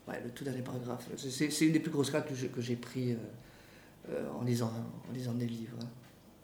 Ouais, 0.06 0.20
le 0.22 0.30
tout 0.30 0.44
dernier 0.44 0.62
paragraphe. 0.62 1.08
C'est- 1.16 1.60
une 1.66 1.72
des 1.72 1.80
plus 1.80 1.90
grosses 1.90 2.10
claques 2.10 2.28
que 2.28 2.34
j'ai- 2.34 2.48
que 2.48 2.60
j'ai 2.60 2.76
pris 2.76 3.12
euh, 3.12 3.16
euh, 4.10 4.30
en, 4.32 4.42
lisant, 4.42 4.72
en 5.08 5.12
lisant 5.12 5.34
des 5.34 5.46
livres. 5.46 5.76
hein. 5.82 5.88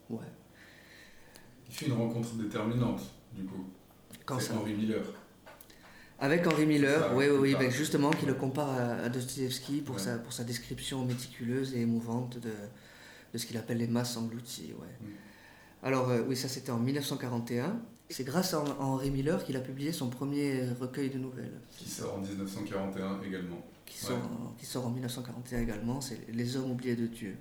Ouais. 0.09 0.19
Il 1.75 1.79
fait 1.79 1.85
une 1.87 1.97
rencontre 1.97 2.33
déterminante 2.35 3.01
du 3.33 3.43
coup. 3.43 3.65
Quand 4.25 4.39
ça 4.39 4.53
Henry 4.55 4.73
Miller. 4.73 5.03
Avec 6.19 6.47
Henri 6.47 6.65
Miller, 6.65 7.11
oui, 7.15 7.25
oui, 7.29 7.37
oui, 7.37 7.55
ben 7.59 7.69
justement, 7.69 8.09
qui 8.11 8.25
le 8.25 8.33
compare 8.35 8.69
à, 9.03 9.09
Dostoevsky 9.09 9.81
pour, 9.81 9.95
Ouais. 9.95 10.01
sa, 10.01 10.17
pour 10.17 10.31
sa 10.31 10.45
description 10.45 11.03
méticuleuse 11.03 11.75
et 11.75 11.81
émouvante 11.81 12.37
de, 12.39 12.51
de 13.33 13.37
ce 13.37 13.45
qu'il 13.45 13.57
appelle 13.57 13.77
les 13.79 13.87
masses 13.87 14.15
englouties. 14.15 14.73
Ouais. 14.79 14.87
Mm. 15.07 15.11
Alors, 15.83 16.09
euh, 16.09 16.21
oui, 16.25 16.37
ça 16.37 16.47
c'était 16.47 16.71
en 16.71 16.79
1941. 16.79 17.77
C'est 18.09 18.23
grâce 18.23 18.53
à, 18.53 18.63
Henri 18.79 19.11
Miller 19.11 19.43
qu'il 19.43 19.57
a 19.57 19.59
publié 19.59 19.91
son 19.91 20.09
premier 20.09 20.69
recueil 20.79 21.09
de 21.09 21.17
nouvelles, 21.17 21.59
Qui 21.77 21.89
sort 21.89 22.15
en 22.15 22.21
1941 22.21 23.21
également. 23.27 23.61
qui 23.85 23.97
sort, 23.97 24.17
en- 24.17 24.53
qui 24.57 24.65
sort 24.65 24.87
en 24.87 24.91
1941 24.91 25.59
également, 25.59 25.99
c'est 25.99 26.21
Les 26.31 26.55
hommes 26.55 26.71
oubliés 26.71 26.95
de 26.95 27.07
Dieu. 27.07 27.35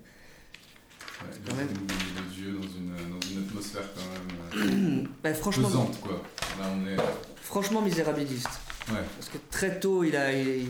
Ouais, 1.22 1.30
Quand 1.46 1.54
même. 1.56 1.68
de 1.68 2.34
Dieu 2.34 2.52
dans 2.52 2.62
une, 2.62 3.10
dans 3.10 3.26
une 3.26 3.46
atmosphère 3.46 3.82
quand 3.94 4.58
même 4.62 5.02
euh, 5.02 5.08
Ben, 5.22 5.34
franchement, 5.34 5.68
pesante, 5.68 6.00
quoi. 6.00 6.22
Là, 6.60 6.70
on 6.74 6.86
est. 6.86 6.96
franchement 7.36 7.82
misérabiliste. 7.82 8.48
Ouais. 8.88 9.00
Parce 9.16 9.28
que 9.28 9.38
très 9.50 9.80
tôt, 9.80 10.04
il 10.04 10.16
a, 10.16 10.32
il, 10.32 10.68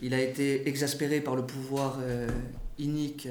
il 0.00 0.14
a 0.14 0.20
été 0.20 0.68
exaspéré 0.68 1.20
par 1.20 1.36
le 1.36 1.44
pouvoir 1.44 1.98
euh, 2.00 2.28
inique 2.78 3.28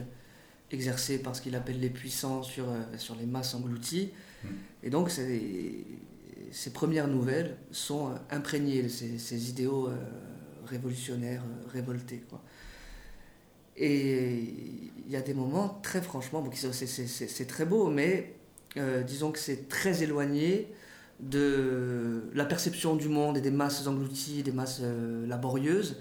exercé 0.71 1.19
par 1.19 1.35
ce 1.35 1.41
qu'il 1.41 1.55
appelle 1.55 1.79
les 1.79 1.89
puissants 1.89 2.43
sur, 2.43 2.69
euh, 2.69 2.81
sur 2.97 3.15
les 3.15 3.25
masses 3.25 3.53
englouties. 3.55 4.11
Mm. 4.43 4.47
Et 4.83 4.89
donc, 4.89 5.09
ses, 5.09 5.85
premières 6.73 7.07
nouvelles 7.07 7.55
sont 7.71 8.11
imprégnées 8.29 8.83
de 8.83 8.89
ces, 8.89 9.17
ces 9.17 9.49
idéaux 9.49 9.87
euh, 9.87 9.95
révolutionnaires, 10.65 11.43
révoltés. 11.71 12.23
Quoi. 12.29 12.41
Et 13.77 14.43
il 15.05 15.11
y 15.11 15.15
a 15.15 15.21
des 15.21 15.33
moments, 15.33 15.79
très 15.83 16.01
franchement, 16.01 16.43
c'est- 16.53 17.45
très 17.47 17.65
beau, 17.65 17.89
mais 17.89 18.33
euh, 18.77 19.03
disons 19.03 19.31
que 19.31 19.39
c'est 19.39 19.69
très 19.69 20.03
éloigné 20.03 20.67
de 21.19 22.23
la 22.33 22.45
perception 22.45 22.95
du 22.95 23.07
monde 23.07 23.37
et 23.37 23.41
des 23.41 23.51
masses 23.51 23.85
englouties, 23.87 24.43
des 24.43 24.51
masses 24.51 24.81
euh, 24.83 25.25
laborieuses, 25.27 25.97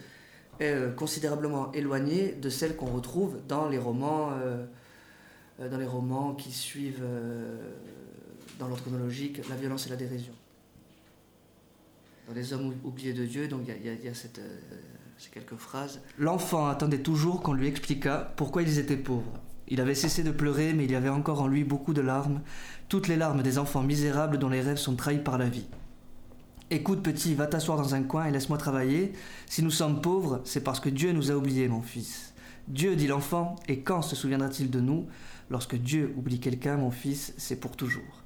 euh, 0.62 0.90
considérablement 0.92 1.70
éloigné 1.72 2.32
de 2.32 2.48
celles 2.50 2.76
qu'on 2.76 2.86
retrouve 2.92 3.38
dans 3.46 3.68
les 3.68 3.78
romans, 3.78 4.30
dans 5.58 5.78
les 5.78 5.86
romans 5.86 6.34
qui 6.34 6.50
suivent 6.52 7.02
dans 8.58 8.68
l'ordre 8.68 8.82
chronologique 8.82 9.46
la 9.48 9.56
violence 9.56 9.86
et 9.86 9.90
la 9.90 9.96
dérision. 9.96 10.32
Dans 12.28 12.34
Les 12.34 12.52
hommes 12.52 12.74
ou- 12.84 12.88
oubliés 12.88 13.12
de 13.12 13.24
Dieu, 13.24 13.48
donc 13.48 13.62
il 13.68 14.04
y 14.04 14.08
a- 14.08 14.14
cette, 14.14 14.40
L'enfant 16.18 16.66
attendait 16.66 17.02
toujours 17.02 17.42
qu'on 17.42 17.52
lui 17.52 17.68
expliquât 17.68 18.32
pourquoi 18.36 18.62
ils 18.62 18.78
étaient 18.78 18.96
pauvres. 18.96 19.40
Il 19.68 19.80
avait 19.80 19.94
cessé 19.94 20.22
de 20.22 20.30
pleurer, 20.30 20.72
mais 20.74 20.84
il 20.84 20.92
y 20.92 20.96
avait 20.96 21.08
encore 21.08 21.42
en 21.42 21.48
lui 21.48 21.64
beaucoup 21.64 21.92
de 21.92 22.00
larmes, 22.00 22.42
toutes 22.88 23.08
les 23.08 23.16
larmes 23.16 23.42
des 23.42 23.58
enfants 23.58 23.82
misérables 23.82 24.38
dont 24.38 24.48
les 24.48 24.60
rêves 24.60 24.76
sont 24.76 24.94
trahis 24.94 25.18
par 25.18 25.38
la 25.38 25.48
vie. 25.48 25.66
Écoute 26.70 27.02
petit, 27.02 27.34
va 27.34 27.46
t'asseoir 27.46 27.78
dans 27.78 27.94
un 27.94 28.02
coin 28.02 28.26
et 28.26 28.30
laisse-moi 28.30 28.58
travailler. 28.58 29.12
Si 29.46 29.62
nous 29.62 29.70
sommes 29.70 30.00
pauvres, 30.00 30.40
c'est 30.44 30.62
parce 30.62 30.80
que 30.80 30.88
Dieu 30.88 31.12
nous 31.12 31.30
a 31.30 31.34
oubliés, 31.34 31.68
mon 31.68 31.82
fils. 31.82 32.34
Dieu, 32.68 32.96
dit 32.96 33.06
l'enfant, 33.06 33.56
et 33.68 33.80
quand 33.80 34.02
se 34.02 34.16
souviendra-t-il 34.16 34.70
de 34.70 34.80
nous? 34.80 35.06
Lorsque 35.48 35.76
Dieu 35.76 36.12
oublie 36.16 36.40
quelqu'un, 36.40 36.76
mon 36.76 36.90
fils, 36.90 37.32
c'est 37.36 37.60
pour 37.60 37.76
toujours. 37.76 38.22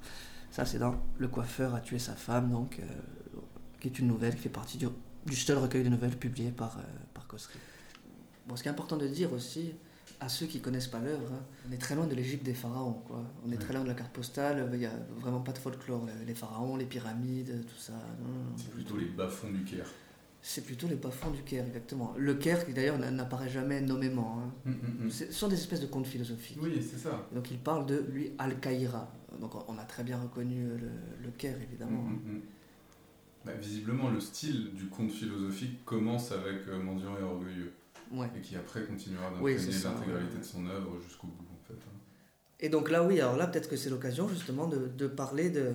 Ça, 0.49 0.65
c'est 0.65 0.79
dans 0.79 0.95
Le 1.17 1.27
coiffeur 1.27 1.75
a 1.75 1.79
tué 1.79 1.99
sa 1.99 2.15
femme, 2.15 2.49
donc, 2.49 2.79
euh, 2.79 3.39
qui 3.79 3.87
est 3.87 3.99
une 3.99 4.07
nouvelle 4.07 4.35
qui 4.35 4.41
fait 4.41 4.49
partie 4.49 4.77
du, 4.77 4.87
du 5.25 5.35
seul 5.35 5.57
recueil 5.57 5.83
de 5.83 5.89
nouvelles 5.89 6.17
publié 6.17 6.51
par, 6.51 6.77
euh, 6.77 6.81
par 7.13 7.27
Cossery. 7.27 7.59
Bon, 8.47 8.55
ce 8.55 8.63
qui 8.63 8.69
est 8.69 8.71
important 8.71 8.97
de 8.97 9.07
dire 9.07 9.31
aussi, 9.33 9.73
à 10.19 10.29
ceux 10.29 10.45
qui 10.45 10.61
connaissent 10.61 10.87
pas 10.87 10.99
l'œuvre, 10.99 11.31
hein, 11.33 11.41
on 11.67 11.71
est 11.71 11.77
très 11.77 11.95
loin 11.95 12.05
de 12.07 12.13
l'Égypte 12.15 12.43
des 12.43 12.53
pharaons, 12.53 13.01
quoi. 13.07 13.23
On 13.45 13.49
est 13.49 13.55
Ouais. 13.55 13.57
très 13.57 13.73
loin 13.73 13.83
de 13.83 13.87
la 13.87 13.93
carte 13.93 14.11
postale, 14.11 14.69
il 14.73 14.79
n'y 14.79 14.85
a 14.85 14.93
vraiment 15.19 15.41
pas 15.41 15.51
de 15.51 15.57
folklore. 15.57 16.07
Les 16.27 16.35
pharaons, 16.35 16.75
les 16.75 16.85
pyramides, 16.85 17.65
tout 17.67 17.77
ça. 17.79 17.93
C'est 18.57 18.71
plutôt 18.71 18.97
les 18.97 19.05
bas-fonds 19.05 19.51
du 19.51 19.63
Caire. 19.63 19.87
C'est 20.43 20.65
plutôt 20.65 20.87
les 20.87 20.95
bas-fonds 20.95 21.29
du 21.29 21.43
Caire, 21.43 21.65
exactement. 21.67 22.15
Le 22.17 22.33
Caire, 22.33 22.65
qui 22.65 22.73
d'ailleurs 22.73 22.97
n'a- 22.97 23.11
n'apparaît 23.11 23.49
jamais 23.49 23.79
nommément. 23.79 24.39
hein. 24.41 24.51
Hum, 24.65 24.79
hum. 25.03 25.09
C'est- 25.11 25.27
Ce 25.27 25.33
sont 25.33 25.47
des 25.47 25.55
espèces 25.55 25.81
de 25.81 25.85
contes 25.87 26.07
philosophiques. 26.07 26.57
Oui, 26.59 26.81
c'est 26.81 26.97
ça. 26.97 27.27
Donc 27.31 27.51
il 27.51 27.59
parle 27.59 27.85
de, 27.85 28.03
lui, 28.11 28.31
Al-Qaïra. 28.39 29.07
Donc 29.39 29.51
on 29.69 29.77
a 29.77 29.83
très 29.83 30.03
bien 30.03 30.19
reconnu 30.19 30.65
euh, 30.65 30.77
le, 30.77 31.25
le 31.25 31.31
Caire, 31.31 31.57
évidemment. 31.61 31.99
Hum. 32.01 32.41
Bah, 33.45 33.53
visiblement, 33.59 34.09
le 34.09 34.19
style 34.19 34.73
du 34.75 34.85
conte 34.87 35.11
philosophique 35.11 35.83
commence 35.85 36.31
avec 36.31 36.67
euh, 36.67 36.77
Mendiant 36.81 37.17
et 37.19 37.23
Orgueilleux, 37.23 37.73
Ouais. 38.11 38.29
et 38.37 38.41
qui 38.41 38.55
après 38.55 38.83
continuera 38.85 39.31
Oui, 39.41 39.53
d'imprégner 39.55 39.71
ça, 39.77 39.91
l'intégralité 39.93 40.37
de 40.37 40.43
son 40.43 40.65
œuvre 40.67 40.99
jusqu'au 41.01 41.27
bout, 41.27 41.45
en 41.51 41.67
fait. 41.67 41.73
hein. 41.73 41.93
Et 42.59 42.69
donc 42.69 42.91
là, 42.91 43.03
oui, 43.03 43.19
alors 43.19 43.37
là, 43.37 43.47
peut-être 43.47 43.69
que 43.69 43.75
c'est 43.77 43.89
l'occasion 43.89 44.27
justement 44.27 44.67
de, 44.67 44.87
de 44.87 45.07
parler 45.07 45.49
de, 45.49 45.73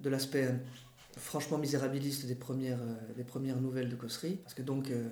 de 0.00 0.08
l'aspect 0.08 0.46
euh, 0.46 0.52
franchement 1.18 1.58
misérabiliste 1.58 2.24
des 2.26 2.34
premières, 2.36 2.80
euh, 2.80 2.94
des 3.16 3.24
premières 3.24 3.60
nouvelles 3.60 3.90
de 3.90 3.96
Cossery. 3.96 4.36
Parce 4.36 4.54
que 4.54 4.62
donc, 4.62 4.90
euh, 4.90 5.08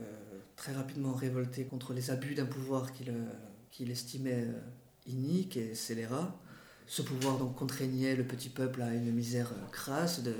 très 0.56 0.72
rapidement 0.72 1.12
révolté 1.12 1.64
contre 1.64 1.92
les 1.92 2.10
abus 2.10 2.34
d'un 2.34 2.46
pouvoir 2.46 2.92
qu'il 2.92 3.10
euh, 3.10 3.90
estimait 3.92 4.46
inique 5.06 5.56
et 5.58 5.74
scélérat. 5.74 6.40
Ce 6.88 7.02
pouvoir 7.02 7.36
donc 7.36 7.54
contraignait 7.54 8.16
le 8.16 8.24
petit 8.24 8.48
peuple 8.48 8.80
à 8.80 8.94
une 8.94 9.12
misère 9.12 9.52
euh, 9.52 9.70
crasse 9.70 10.22
de, 10.22 10.34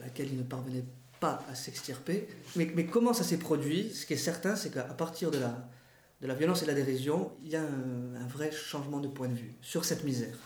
laquelle 0.00 0.28
il 0.30 0.38
ne 0.38 0.44
parvenait 0.44 0.84
pas 1.18 1.44
à 1.50 1.56
s'extirper. 1.56 2.28
Mais, 2.54 2.70
mais 2.76 2.86
comment 2.86 3.12
ça 3.12 3.24
s'est 3.24 3.38
produit? 3.38 3.90
Ce 3.90 4.06
qui 4.06 4.12
est 4.12 4.16
certain, 4.16 4.54
c'est 4.54 4.70
qu'à 4.70 4.84
partir 4.84 5.32
de 5.32 5.38
la, 5.38 5.68
de 6.20 6.26
la 6.28 6.34
violence 6.34 6.62
et 6.62 6.66
de 6.66 6.70
la 6.70 6.76
dérision, 6.76 7.32
il 7.42 7.50
y 7.50 7.56
a 7.56 7.62
un, 7.62 8.14
un 8.14 8.26
vrai 8.28 8.52
changement 8.52 9.00
de 9.00 9.08
point 9.08 9.28
de 9.28 9.34
vue 9.34 9.52
sur 9.60 9.84
cette 9.84 10.04
misère. 10.04 10.38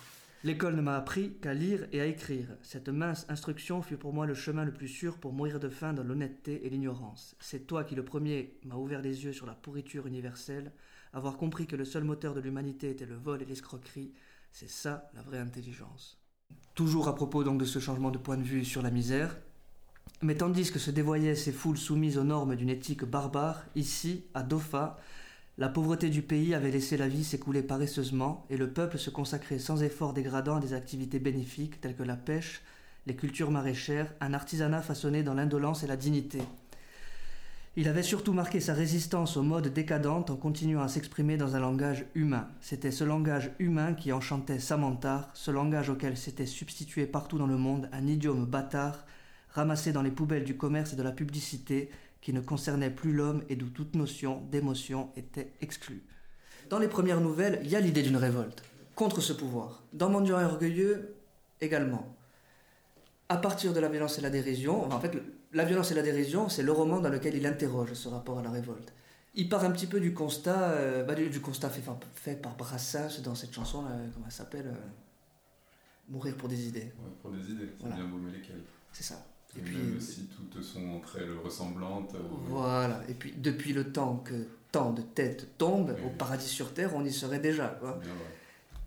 L'école 0.44 0.74
ne 0.74 0.80
m'a 0.80 0.96
appris 0.96 1.34
qu'à 1.34 1.54
lire 1.54 1.86
et 1.92 2.00
à 2.00 2.06
écrire. 2.06 2.48
Cette 2.62 2.88
mince 2.88 3.26
instruction 3.28 3.80
fut 3.80 3.96
pour 3.96 4.12
moi 4.12 4.26
le 4.26 4.34
chemin 4.34 4.64
le 4.64 4.72
plus 4.72 4.88
sûr 4.88 5.18
pour 5.18 5.32
mourir 5.32 5.60
de 5.60 5.68
faim 5.68 5.92
dans 5.92 6.02
l'honnêteté 6.02 6.66
et 6.66 6.70
l'ignorance. 6.70 7.36
C'est 7.38 7.66
toi 7.66 7.84
qui 7.84 7.94
le 7.94 8.04
premier 8.04 8.58
m'a 8.64 8.74
ouvert 8.74 9.02
les 9.02 9.24
yeux 9.24 9.32
sur 9.32 9.46
la 9.46 9.54
pourriture 9.54 10.08
universelle, 10.08 10.72
avoir 11.12 11.36
compris 11.36 11.68
que 11.68 11.76
le 11.76 11.84
seul 11.84 12.02
moteur 12.02 12.34
de 12.34 12.40
l'humanité 12.40 12.90
était 12.90 13.06
le 13.06 13.14
vol 13.14 13.40
et 13.40 13.44
l'escroquerie, 13.44 14.10
c'est 14.52 14.70
ça 14.70 15.10
la 15.14 15.22
vraie 15.22 15.38
intelligence. 15.38 16.18
Toujours 16.74 17.08
à 17.08 17.14
propos 17.14 17.42
donc 17.42 17.58
de 17.58 17.64
ce 17.64 17.78
changement 17.78 18.10
de 18.10 18.18
point 18.18 18.36
de 18.36 18.42
vue 18.42 18.64
sur 18.64 18.82
la 18.82 18.90
misère, 18.90 19.36
mais 20.20 20.36
tandis 20.36 20.70
que 20.70 20.78
se 20.78 20.90
dévoyaient 20.90 21.34
ces 21.34 21.52
foules 21.52 21.78
soumises 21.78 22.18
aux 22.18 22.24
normes 22.24 22.54
d'une 22.54 22.70
éthique 22.70 23.04
barbare, 23.04 23.64
ici, 23.74 24.24
à 24.34 24.42
Dofa, 24.42 24.98
la 25.58 25.68
pauvreté 25.68 26.08
du 26.08 26.22
pays 26.22 26.54
avait 26.54 26.70
laissé 26.70 26.96
la 26.96 27.08
vie 27.08 27.24
s'écouler 27.24 27.62
paresseusement 27.62 28.46
et 28.48 28.56
le 28.56 28.70
peuple 28.72 28.98
se 28.98 29.10
consacrait 29.10 29.58
sans 29.58 29.82
effort 29.82 30.12
dégradant 30.12 30.56
à 30.56 30.60
des 30.60 30.72
activités 30.72 31.18
bénéfiques 31.18 31.80
telles 31.80 31.96
que 31.96 32.02
la 32.02 32.16
pêche, 32.16 32.62
les 33.06 33.16
cultures 33.16 33.50
maraîchères, 33.50 34.14
un 34.20 34.32
artisanat 34.32 34.80
façonné 34.80 35.22
dans 35.22 35.34
l'indolence 35.34 35.82
et 35.82 35.86
la 35.86 35.96
dignité. 35.96 36.40
Il 37.74 37.88
avait 37.88 38.02
surtout 38.02 38.34
marqué 38.34 38.60
sa 38.60 38.74
résistance 38.74 39.38
aux 39.38 39.42
modes 39.42 39.68
décadentes 39.68 40.28
en 40.28 40.36
continuant 40.36 40.82
à 40.82 40.88
s'exprimer 40.88 41.38
dans 41.38 41.56
un 41.56 41.60
langage 41.60 42.04
humain. 42.14 42.48
C'était 42.60 42.90
ce 42.90 43.02
langage 43.02 43.50
humain 43.58 43.94
qui 43.94 44.12
enchantait 44.12 44.58
Samantha, 44.58 45.30
ce 45.32 45.50
langage 45.50 45.88
auquel 45.88 46.18
s'était 46.18 46.44
substitué 46.44 47.06
partout 47.06 47.38
dans 47.38 47.46
le 47.46 47.56
monde 47.56 47.88
un 47.92 48.06
idiome 48.06 48.44
bâtard, 48.44 49.06
ramassé 49.48 49.90
dans 49.92 50.02
les 50.02 50.10
poubelles 50.10 50.44
du 50.44 50.54
commerce 50.54 50.92
et 50.92 50.96
de 50.96 51.02
la 51.02 51.12
publicité, 51.12 51.88
qui 52.20 52.34
ne 52.34 52.42
concernait 52.42 52.90
plus 52.90 53.14
l'homme 53.14 53.42
et 53.48 53.56
d'où 53.56 53.70
toute 53.70 53.94
notion 53.94 54.42
d'émotion 54.50 55.08
était 55.16 55.54
exclue. 55.62 56.02
Dans 56.68 56.78
les 56.78 56.88
premières 56.88 57.22
nouvelles, 57.22 57.58
il 57.64 57.70
y 57.70 57.76
a 57.76 57.80
l'idée 57.80 58.02
d'une 58.02 58.18
révolte 58.18 58.64
contre 58.94 59.22
ce 59.22 59.32
pouvoir. 59.32 59.82
Dans 59.94 60.10
Mendiant 60.10 60.38
et 60.38 60.44
Orgueilleux, 60.44 61.14
également. 61.62 62.14
À 63.30 63.38
partir 63.38 63.72
de 63.72 63.80
la 63.80 63.88
violence 63.88 64.18
et 64.18 64.20
la 64.20 64.28
dérision, 64.28 64.92
en 64.92 65.00
fait, 65.00 65.16
la 65.52 65.64
violence 65.64 65.90
et 65.90 65.94
la 65.94 66.02
dérision, 66.02 66.48
c'est 66.48 66.62
le 66.62 66.72
roman 66.72 67.00
dans 67.00 67.08
lequel 67.10 67.34
il 67.36 67.46
interroge 67.46 67.92
ce 67.94 68.08
rapport 68.08 68.38
à 68.38 68.42
la 68.42 68.50
révolte. 68.50 68.92
Il 69.34 69.48
part 69.48 69.64
un 69.64 69.70
petit 69.70 69.86
peu 69.86 70.00
du 70.00 70.12
constat, 70.12 70.70
euh, 70.72 71.04
bah, 71.04 71.14
du, 71.14 71.28
du 71.30 71.40
constat 71.40 71.70
fait, 71.70 71.80
par- 71.80 71.98
fait 72.14 72.36
par 72.40 72.54
Brassens 72.56 73.20
dans 73.22 73.34
cette 73.34 73.52
chanson, 73.54 73.82
là, 73.82 73.90
comment 74.12 74.26
elle 74.26 74.32
s'appelle 74.32 74.66
euh, 74.66 74.88
Mourir 76.08 76.36
pour 76.36 76.48
des 76.48 76.68
idées. 76.68 76.80
Ouais, 76.98 77.10
pour 77.22 77.30
des 77.30 77.50
idées, 77.50 77.68
c'est 77.76 77.80
Voilà. 77.86 77.96
bien 77.96 78.06
beau, 78.06 78.18
mais 78.18 78.32
lesquelles? 78.32 78.62
C'est 78.92 79.04
ça. 79.04 79.24
Et, 79.56 79.60
Et 79.60 79.62
puis- 79.62 79.76
même 79.76 80.00
si 80.00 80.26
toutes 80.28 80.62
sont 80.62 80.86
entre 80.90 81.18
elles 81.18 81.36
ressemblantes. 81.42 82.14
euh, 82.14 82.18
Voilà, 82.46 83.00
et 83.08 83.14
puis 83.14 83.32
depuis 83.36 83.72
le 83.72 83.92
temps 83.92 84.16
que 84.16 84.46
tant 84.70 84.92
de 84.92 85.02
têtes 85.02 85.56
tombent, 85.58 85.94
Oui. 85.98 86.06
au 86.06 86.10
paradis 86.10 86.48
sur 86.48 86.74
terre, 86.74 86.92
on 86.94 87.04
y 87.04 87.12
serait 87.12 87.38
déjà. 87.38 87.68
Quoi. 87.80 87.98
bien. 88.02 88.12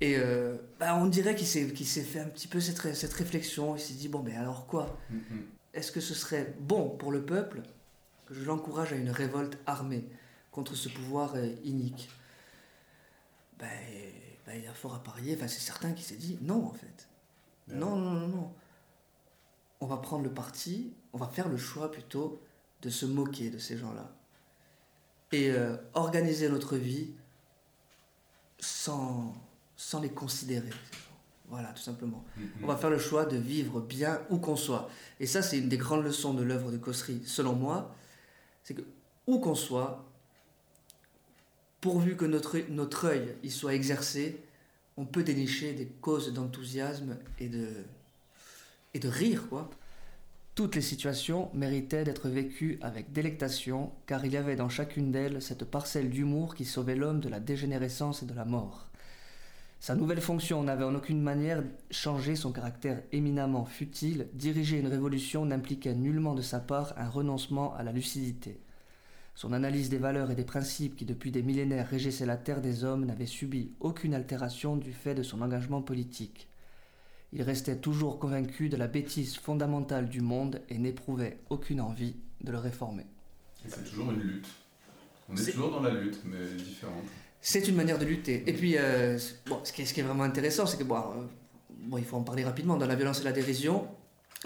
Et 0.02 0.18
euh, 0.18 0.56
bah, 0.80 0.96
on 0.98 1.06
dirait 1.06 1.36
qu'il 1.36 1.48
s'est, 1.48 1.68
fait 2.04 2.20
un 2.20 2.28
petit 2.28 2.48
peu 2.48 2.60
cette, 2.60 2.78
ré- 2.80 2.94
cette 2.96 3.14
réflexion. 3.14 3.76
Il 3.76 3.80
s'est 3.80 3.94
dit 3.94 4.10
bon, 4.10 4.20
ben 4.20 4.36
alors 4.38 4.68
quoi? 4.68 4.98
Hum, 5.12 5.22
hum. 5.32 5.44
Est-ce 5.76 5.92
que 5.92 6.00
ce 6.00 6.14
serait 6.14 6.56
bon 6.60 6.90
pour 6.90 7.12
le 7.12 7.24
peuple 7.24 7.62
que 8.26 8.34
je 8.34 8.44
l'encourage 8.46 8.94
à 8.94 8.96
une 8.96 9.12
révolte 9.12 9.58
armée 9.68 10.06
contre 10.52 10.74
ce 10.74 10.88
pouvoir 10.88 11.36
euh, 11.36 11.54
inique? 11.66 12.10
Ben, 13.60 13.70
ben, 14.46 14.56
il 14.56 14.64
y 14.64 14.68
a 14.68 14.74
fort 14.74 14.96
à 14.96 15.04
parier. 15.04 15.36
Enfin, 15.36 15.50
c'est 15.50 15.60
certain 15.60 15.92
qu'il 15.92 16.06
s'est 16.06 16.16
dit 16.16 16.40
non, 16.42 16.66
en 16.66 16.74
fait. 16.74 17.10
Bien 17.68 17.78
Non, 17.78 17.98
non, 17.98 18.12
non, 18.12 18.28
non. 18.30 18.54
On 19.82 19.86
va 19.86 19.98
prendre 19.98 20.24
le 20.24 20.34
parti, 20.34 20.94
on 21.12 21.18
va 21.18 21.28
faire 21.28 21.50
le 21.50 21.58
choix 21.58 21.92
plutôt 21.92 22.42
de 22.82 22.90
se 22.90 23.06
moquer 23.06 23.50
de 23.50 23.58
ces 23.58 23.78
gens-là. 23.78 24.10
Et 25.34 25.52
euh, 25.52 25.76
organiser 25.94 26.48
notre 26.48 26.78
vie 26.78 27.12
sans, 28.60 29.34
sans 29.76 30.00
les 30.00 30.12
considérer. 30.12 30.70
Voilà, 31.50 31.70
tout 31.70 31.82
simplement. 31.82 32.24
Mhm. 32.38 32.48
On 32.64 32.68
va 32.68 32.78
faire 32.78 32.90
le 32.90 32.98
choix 32.98 33.26
de 33.26 33.38
vivre 33.38 33.80
bien 33.80 34.22
où 34.30 34.38
qu'on 34.38 34.56
soit. 34.56 34.90
Et 35.20 35.28
ça, 35.28 35.42
c'est 35.42 35.58
une 35.60 35.70
des 35.70 35.78
grandes 35.78 36.04
leçons 36.04 36.34
de 36.34 36.44
l'œuvre 36.44 36.72
de 36.72 36.78
Cossery, 36.78 37.22
selon 37.26 37.54
moi. 37.54 37.96
C'est 38.64 38.74
que 38.74 38.82
où 39.28 39.40
qu'on 39.40 39.56
soit, 39.56 40.06
pourvu 41.82 42.16
que 42.16 42.26
notre, 42.26 42.58
notre 42.70 43.06
œil 43.06 43.36
y 43.44 43.50
soit 43.50 43.74
exercé, 43.74 44.44
on 44.98 45.06
peut 45.06 45.24
dénicher 45.24 45.74
des 45.74 45.86
causes 45.86 46.34
d'enthousiasme 46.34 47.18
et 47.40 47.50
de, 47.50 47.70
et 48.94 49.00
de 49.00 49.08
rire, 49.08 49.48
quoi. 49.50 49.70
Toutes 50.56 50.76
les 50.76 50.82
situations 50.82 51.50
méritaient 51.54 52.06
d'être 52.06 52.30
vécues 52.30 52.80
avec 52.82 53.12
délectation, 53.12 53.92
car 54.06 54.26
il 54.26 54.32
y 54.32 54.38
avait 54.38 54.56
dans 54.56 54.70
chacune 54.70 55.12
d'elles 55.12 55.42
cette 55.42 55.66
parcelle 55.66 56.10
d'humour 56.10 56.56
qui 56.56 56.64
sauvait 56.64 56.96
l'homme 56.96 57.20
de 57.20 57.28
la 57.28 57.42
dégénérescence 57.42 58.24
et 58.24 58.26
de 58.26 58.34
la 58.34 58.46
mort. 58.46 58.88
Sa 59.80 59.94
nouvelle 59.96 60.22
fonction 60.22 60.64
n'avait 60.64 60.84
en 60.84 60.96
aucune 60.96 61.22
manière 61.22 61.64
changé 61.92 62.36
son 62.36 62.52
caractère 62.52 63.04
éminemment 63.12 63.66
futile, 63.66 64.28
diriger 64.34 64.80
une 64.80 64.88
révolution 64.88 65.46
n'impliquait 65.46 65.94
nullement 65.94 66.34
de 66.34 66.42
sa 66.42 66.60
part 66.60 66.94
un 66.98 67.08
renoncement 67.10 67.76
à 67.76 67.84
la 67.84 67.92
lucidité. 67.92 68.60
Son 69.36 69.54
analyse 69.54 69.90
des 69.90 69.98
valeurs 69.98 70.32
et 70.32 70.36
des 70.36 70.46
principes 70.46 70.96
qui 70.96 71.06
depuis 71.06 71.30
des 71.32 71.44
millénaires 71.44 71.90
régissaient 71.90 72.26
la 72.26 72.38
terre 72.38 72.62
des 72.62 72.84
hommes 72.84 73.06
n'avait 73.06 73.26
subi 73.26 73.74
aucune 73.82 74.14
altération 74.16 74.78
du 74.78 74.94
fait 74.94 75.14
de 75.14 75.24
son 75.24 75.42
engagement 75.42 75.82
politique. 75.82 76.48
Il 77.34 77.42
restait 77.44 77.78
toujours 77.78 78.18
convaincu 78.18 78.70
de 78.70 78.78
la 78.78 78.88
bêtise 78.88 79.36
fondamentale 79.36 80.08
du 80.08 80.22
monde 80.22 80.62
et 80.70 80.78
n'éprouvait 80.78 81.40
aucune 81.50 81.82
envie 81.82 82.16
de 82.42 82.52
le 82.52 82.58
réformer. 82.60 83.06
Et 83.66 83.70
c'est 83.70 83.84
toujours 83.84 84.12
une 84.12 84.22
lutte. 84.22 84.48
On 85.28 85.34
est, 85.36 85.38
C'est- 85.38 85.52
toujours 85.52 85.72
dans 85.72 85.82
la 85.82 85.94
lutte, 85.94 86.22
mais 86.24 86.56
différente. 86.56 87.04
C'est 87.48 87.68
une 87.68 87.76
manière 87.76 88.00
de 88.00 88.06
lutter. 88.06 88.44
Et 88.48 88.54
puis, 88.54 88.76
euh, 88.76 89.20
bon, 89.46 89.64
ce, 89.64 89.72
qui 89.72 89.84
est, 89.84 89.98
est 90.00 90.02
vraiment 90.02 90.24
intéressant, 90.24 90.66
c'est 90.66 90.78
que, 90.78 90.84
bon, 90.84 90.98
euh, 90.98 91.28
bon, 91.70 92.00
il 92.00 92.04
faut 92.04 92.18
en 92.18 92.24
parler 92.24 92.44
rapidement. 92.44 92.76
Dans 92.76 92.88
la 92.88 92.96
violence 92.96 93.22
et 93.22 93.24
la 93.24 93.32
dérision, 93.32 93.88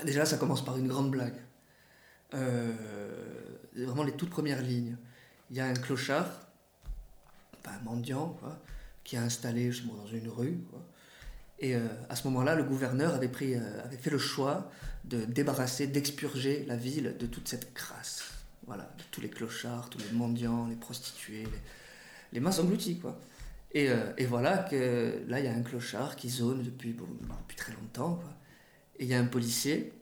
déjà, 0.03 0.25
ça 0.25 0.36
commence 0.36 0.65
par 0.65 0.77
une 0.77 0.89
grande 0.89 1.10
blague. 1.10 1.38
Euh, 2.34 2.74
vraiment 3.74 4.03
les 4.03 4.12
toutes 4.12 4.29
premières 4.29 4.62
lignes. 4.62 4.98
Il 5.50 5.56
y 5.56 5.62
a 5.62 5.65
un 5.65 5.75
clochard, 5.75 6.27
enfin, 7.60 7.77
un 7.79 7.84
mendiant, 7.86 8.36
quoi, 8.41 8.60
qui 9.06 9.15
a 9.15 9.22
installé 9.22 9.72
je 9.72 9.84
dans 9.88 10.08
une 10.08 10.27
rue. 10.27 10.60
Et 11.60 11.77
euh, 11.77 11.88
à 12.10 12.18
ce 12.18 12.27
moment-là, 12.27 12.56
le 12.56 12.65
gouverneur 12.65 13.13
avait, 13.13 13.29
pris, 13.29 13.56
avait 13.56 13.96
fait 13.96 14.10
le 14.10 14.18
choix 14.20 14.70
de 15.06 15.24
débarrasser, 15.24 15.88
d'expurger 15.88 16.65
la 16.68 16.75
ville 16.75 17.15
de 17.18 17.27
toute 17.27 17.48
cette 17.48 17.74
crasse. 17.74 18.25
Voilà, 18.68 18.84
de 18.98 19.03
tous 19.10 19.22
les 19.22 19.29
clochards, 19.29 19.89
tous 19.89 20.00
les 20.00 20.12
mendiants, 20.12 20.68
les 20.68 20.75
prostituées, 20.75 21.44
les, 21.46 21.62
les 22.33 22.39
masses 22.39 22.59
englouties, 22.59 23.00
quoi. 23.00 23.19
Et, 23.71 23.89
euh, 23.89 24.12
et 24.17 24.25
voilà 24.25 24.57
que 24.57 25.24
là, 25.27 25.39
il 25.39 25.45
y 25.45 25.48
a 25.48 25.53
un 25.53 25.62
clochard 25.62 26.15
qui 26.15 26.29
zone 26.29 26.63
depuis, 26.63 26.93
bon, 26.93 27.07
depuis 27.41 27.57
très 27.57 27.74
longtemps, 27.74 28.15
quoi. 28.15 28.33
Et 28.98 29.03
il 29.03 29.09
y 29.09 29.13
a 29.13 29.19
un 29.19 29.25
policier. 29.25 29.93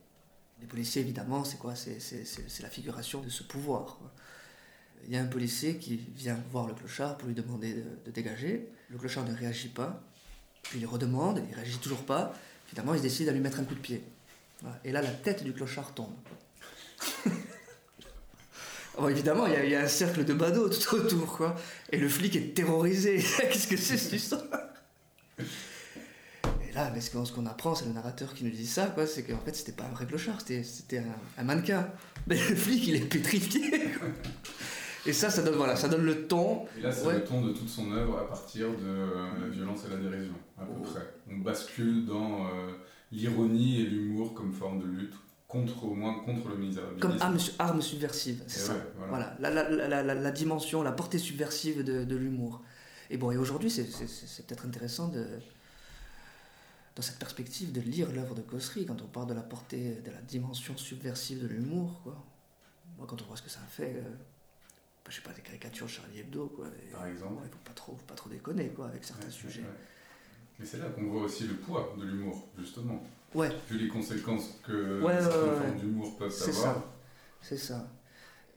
Les 0.60 0.68
policiers, 0.68 1.02
évidemment, 1.02 1.44
c'est 1.44 1.58
quoi? 1.58 1.76
C'est 1.76 2.62
la 2.62 2.70
figuration 2.70 3.22
de 3.22 3.30
ce 3.30 3.44
pouvoir. 3.44 4.00
Il 5.06 5.14
y 5.14 5.18
a 5.18 5.22
un 5.22 5.28
policier 5.28 5.78
qui 5.78 5.98
vient 5.98 6.38
voir 6.52 6.68
le 6.68 6.74
clochard 6.74 7.18
pour 7.18 7.28
lui 7.28 7.36
demander 7.36 7.76
de, 8.06 8.12
dégager. 8.12 8.68
Le 8.90 8.98
clochard 8.98 9.26
ne 9.26 9.36
réagit 9.36 9.70
pas. 9.70 10.02
Puis 10.64 10.80
il 10.80 10.86
redemande, 10.88 11.44
il 11.50 11.56
réagit 11.56 11.78
toujours 11.78 12.04
pas. 12.06 12.34
Finalement, 12.66 12.96
il 12.96 13.02
décide 13.02 13.30
à 13.30 13.32
lui 13.32 13.40
mettre 13.40 13.60
un 13.60 13.64
coup 13.64 13.76
de 13.76 13.80
pied. 13.80 14.04
Et 14.84 14.92
là, 14.92 15.02
la 15.02 15.12
tête 15.12 15.44
du 15.44 15.54
clochard 15.54 15.94
tombe. 15.94 16.16
Bon, 18.98 19.08
évidemment, 19.10 19.46
il 19.48 19.54
y, 19.54 19.56
a- 19.56 19.64
il 19.66 19.72
y 19.72 19.76
a 19.76 19.82
un 19.82 19.88
cercle 19.88 20.26
de 20.26 20.34
badauds 20.34 20.70
tout 20.70 20.96
autour, 20.96 21.38
quoi. 21.38 21.56
Et 21.92 21.98
le 21.98 22.10
flic 22.10 22.36
est 22.36 22.54
terrorisé. 22.56 23.18
Qu'est-ce 23.38 23.68
que 23.68 23.78
c'est 23.78 23.98
cette 23.98 24.14
histoire 24.14 24.42
Et 25.40 26.74
là, 26.74 26.92
mais 26.94 27.02
ce 27.02 27.12
qu'on 27.12 27.46
apprend, 27.46 27.76
c'est 27.76 27.86
le 27.86 27.92
narrateur 27.94 28.34
qui 28.34 28.44
nous 28.44 28.50
dit 28.52 28.66
ça, 28.68 28.88
quoi. 28.88 29.06
C'est 29.06 29.24
qu'en 29.24 29.40
fait, 29.40 29.56
c'était 29.56 29.72
pas 29.72 29.84
un 29.86 29.90
vrai 29.94 30.06
clochard, 30.06 30.40
c'était- 30.42 30.64
c'était 30.64 31.00
un, 31.00 31.16
un 31.38 31.44
mannequin. 31.44 31.88
Mais 32.28 32.36
le 32.36 32.56
flic, 32.56 32.88
il 32.88 32.96
est 32.96 33.06
pétrifié. 33.06 33.70
quoi. 34.00 34.08
Et 35.06 35.14
ça, 35.14 35.30
ça 35.30 35.42
donne, 35.42 35.56
voilà, 35.56 35.78
ça 35.78 35.88
donne 35.88 36.04
le 36.04 36.28
ton. 36.28 36.66
Et 36.78 36.82
là, 36.82 36.92
c'est 36.92 37.06
Ouais. 37.06 37.14
le 37.14 37.24
ton 37.24 37.42
de 37.42 37.54
toute 37.54 37.70
son 37.70 37.92
œuvre 37.94 38.18
à 38.20 38.28
partir 38.28 38.68
de 38.72 38.76
euh, 38.86 39.28
la 39.42 39.48
violence 39.48 39.86
et 39.86 39.90
la 39.90 39.96
dérision, 39.98 40.34
à 40.58 40.64
peu 40.66 40.72
Oh. 40.78 40.82
près. 40.84 41.08
On 41.32 41.38
bascule 41.38 42.06
dans 42.06 42.48
euh, 42.48 42.74
l'ironie 43.14 43.82
et 43.82 43.86
l'humour 43.86 44.34
comme 44.34 44.52
forme 44.52 44.80
de 44.82 44.86
lutte, 44.88 45.14
contre, 45.48 45.84
au 45.86 45.94
moins 45.96 46.20
contre 46.26 46.50
le 46.50 46.58
misérabilisme. 46.58 47.00
Comme 47.10 47.22
arme, 47.22 47.38
arme 47.60 47.82
subversive, 47.82 48.44
c'est 48.48 48.60
ça. 48.60 48.74
ouais, 48.74 48.80
voilà. 48.98 49.36
Voilà, 49.40 49.70
la, 49.70 49.70
la- 49.88 50.04
la- 50.04 50.14
la- 50.14 50.32
dimension, 50.32 50.82
la 50.84 50.92
portée 50.92 51.18
subversive 51.20 51.84
de, 51.84 52.04
de 52.04 52.16
l'humour. 52.16 52.62
Et 53.10 53.18
bon, 53.18 53.32
et 53.32 53.38
aujourd'hui, 53.38 53.70
c'est- 53.70 53.90
c'est 53.90 54.08
c'est 54.08 54.46
peut-être 54.46 54.66
intéressant 54.66 55.08
de, 55.08 55.26
dans 56.96 57.02
cette 57.02 57.20
perspective 57.20 57.72
de 57.72 57.80
lire 57.80 58.12
l'œuvre 58.12 58.36
de 58.36 58.42
Cossery 58.42 58.86
quand 58.86 59.02
on 59.02 59.08
parle 59.08 59.28
de 59.30 59.34
la 59.34 59.42
portée, 59.44 59.96
de 60.04 60.12
la 60.12 60.22
dimension 60.22 60.76
subversive 60.76 61.42
de 61.42 61.48
l'humour, 61.48 62.02
quoi. 62.04 62.22
Moi, 62.98 63.06
quand 63.08 63.22
on 63.22 63.26
voit 63.26 63.38
ce 63.38 63.44
que 63.44 63.50
ça 63.50 63.60
a 63.62 63.68
fait, 63.68 63.94
euh, 63.96 64.02
bah, 64.02 65.10
je 65.10 65.16
sais 65.16 65.22
pas, 65.22 65.32
des 65.32 65.42
caricatures 65.42 65.86
de 65.86 65.92
Charlie 65.92 66.20
Hebdo, 66.20 66.48
quoi. 66.48 66.68
Et, 66.68 66.92
Par 66.92 67.06
exemple. 67.06 67.36
ouais, 67.44 67.50
faut 67.50 67.58
pas 67.64 67.74
trop, 67.74 67.96
faut 67.96 68.06
pas 68.06 68.16
trop 68.16 68.30
déconner, 68.30 68.68
quoi, 68.70 68.88
avec 68.88 69.04
certains 69.06 69.28
Ouais, 69.28 69.32
sujets. 69.32 69.62
ouais. 69.62 69.68
Mais 70.60 70.66
c'est 70.66 70.80
là 70.80 70.90
qu'on 70.90 71.06
voit 71.08 71.22
aussi 71.22 71.48
le 71.48 71.54
poids 71.56 71.96
de 71.98 72.04
l'humour, 72.04 72.48
justement. 72.58 73.02
Ouais, 73.36 73.50
Vu 73.70 73.78
les 73.78 73.88
conséquences 73.90 74.56
que 74.66 75.02
Ouais, 75.04 75.14
certaines 75.22 75.56
formes 75.62 75.80
d'humour 75.80 76.18
peuvent 76.18 76.32
c'est 76.32 76.50
avoir. 76.50 76.76
ça. 76.76 76.94
C'est 77.42 77.58
ça. 77.58 77.88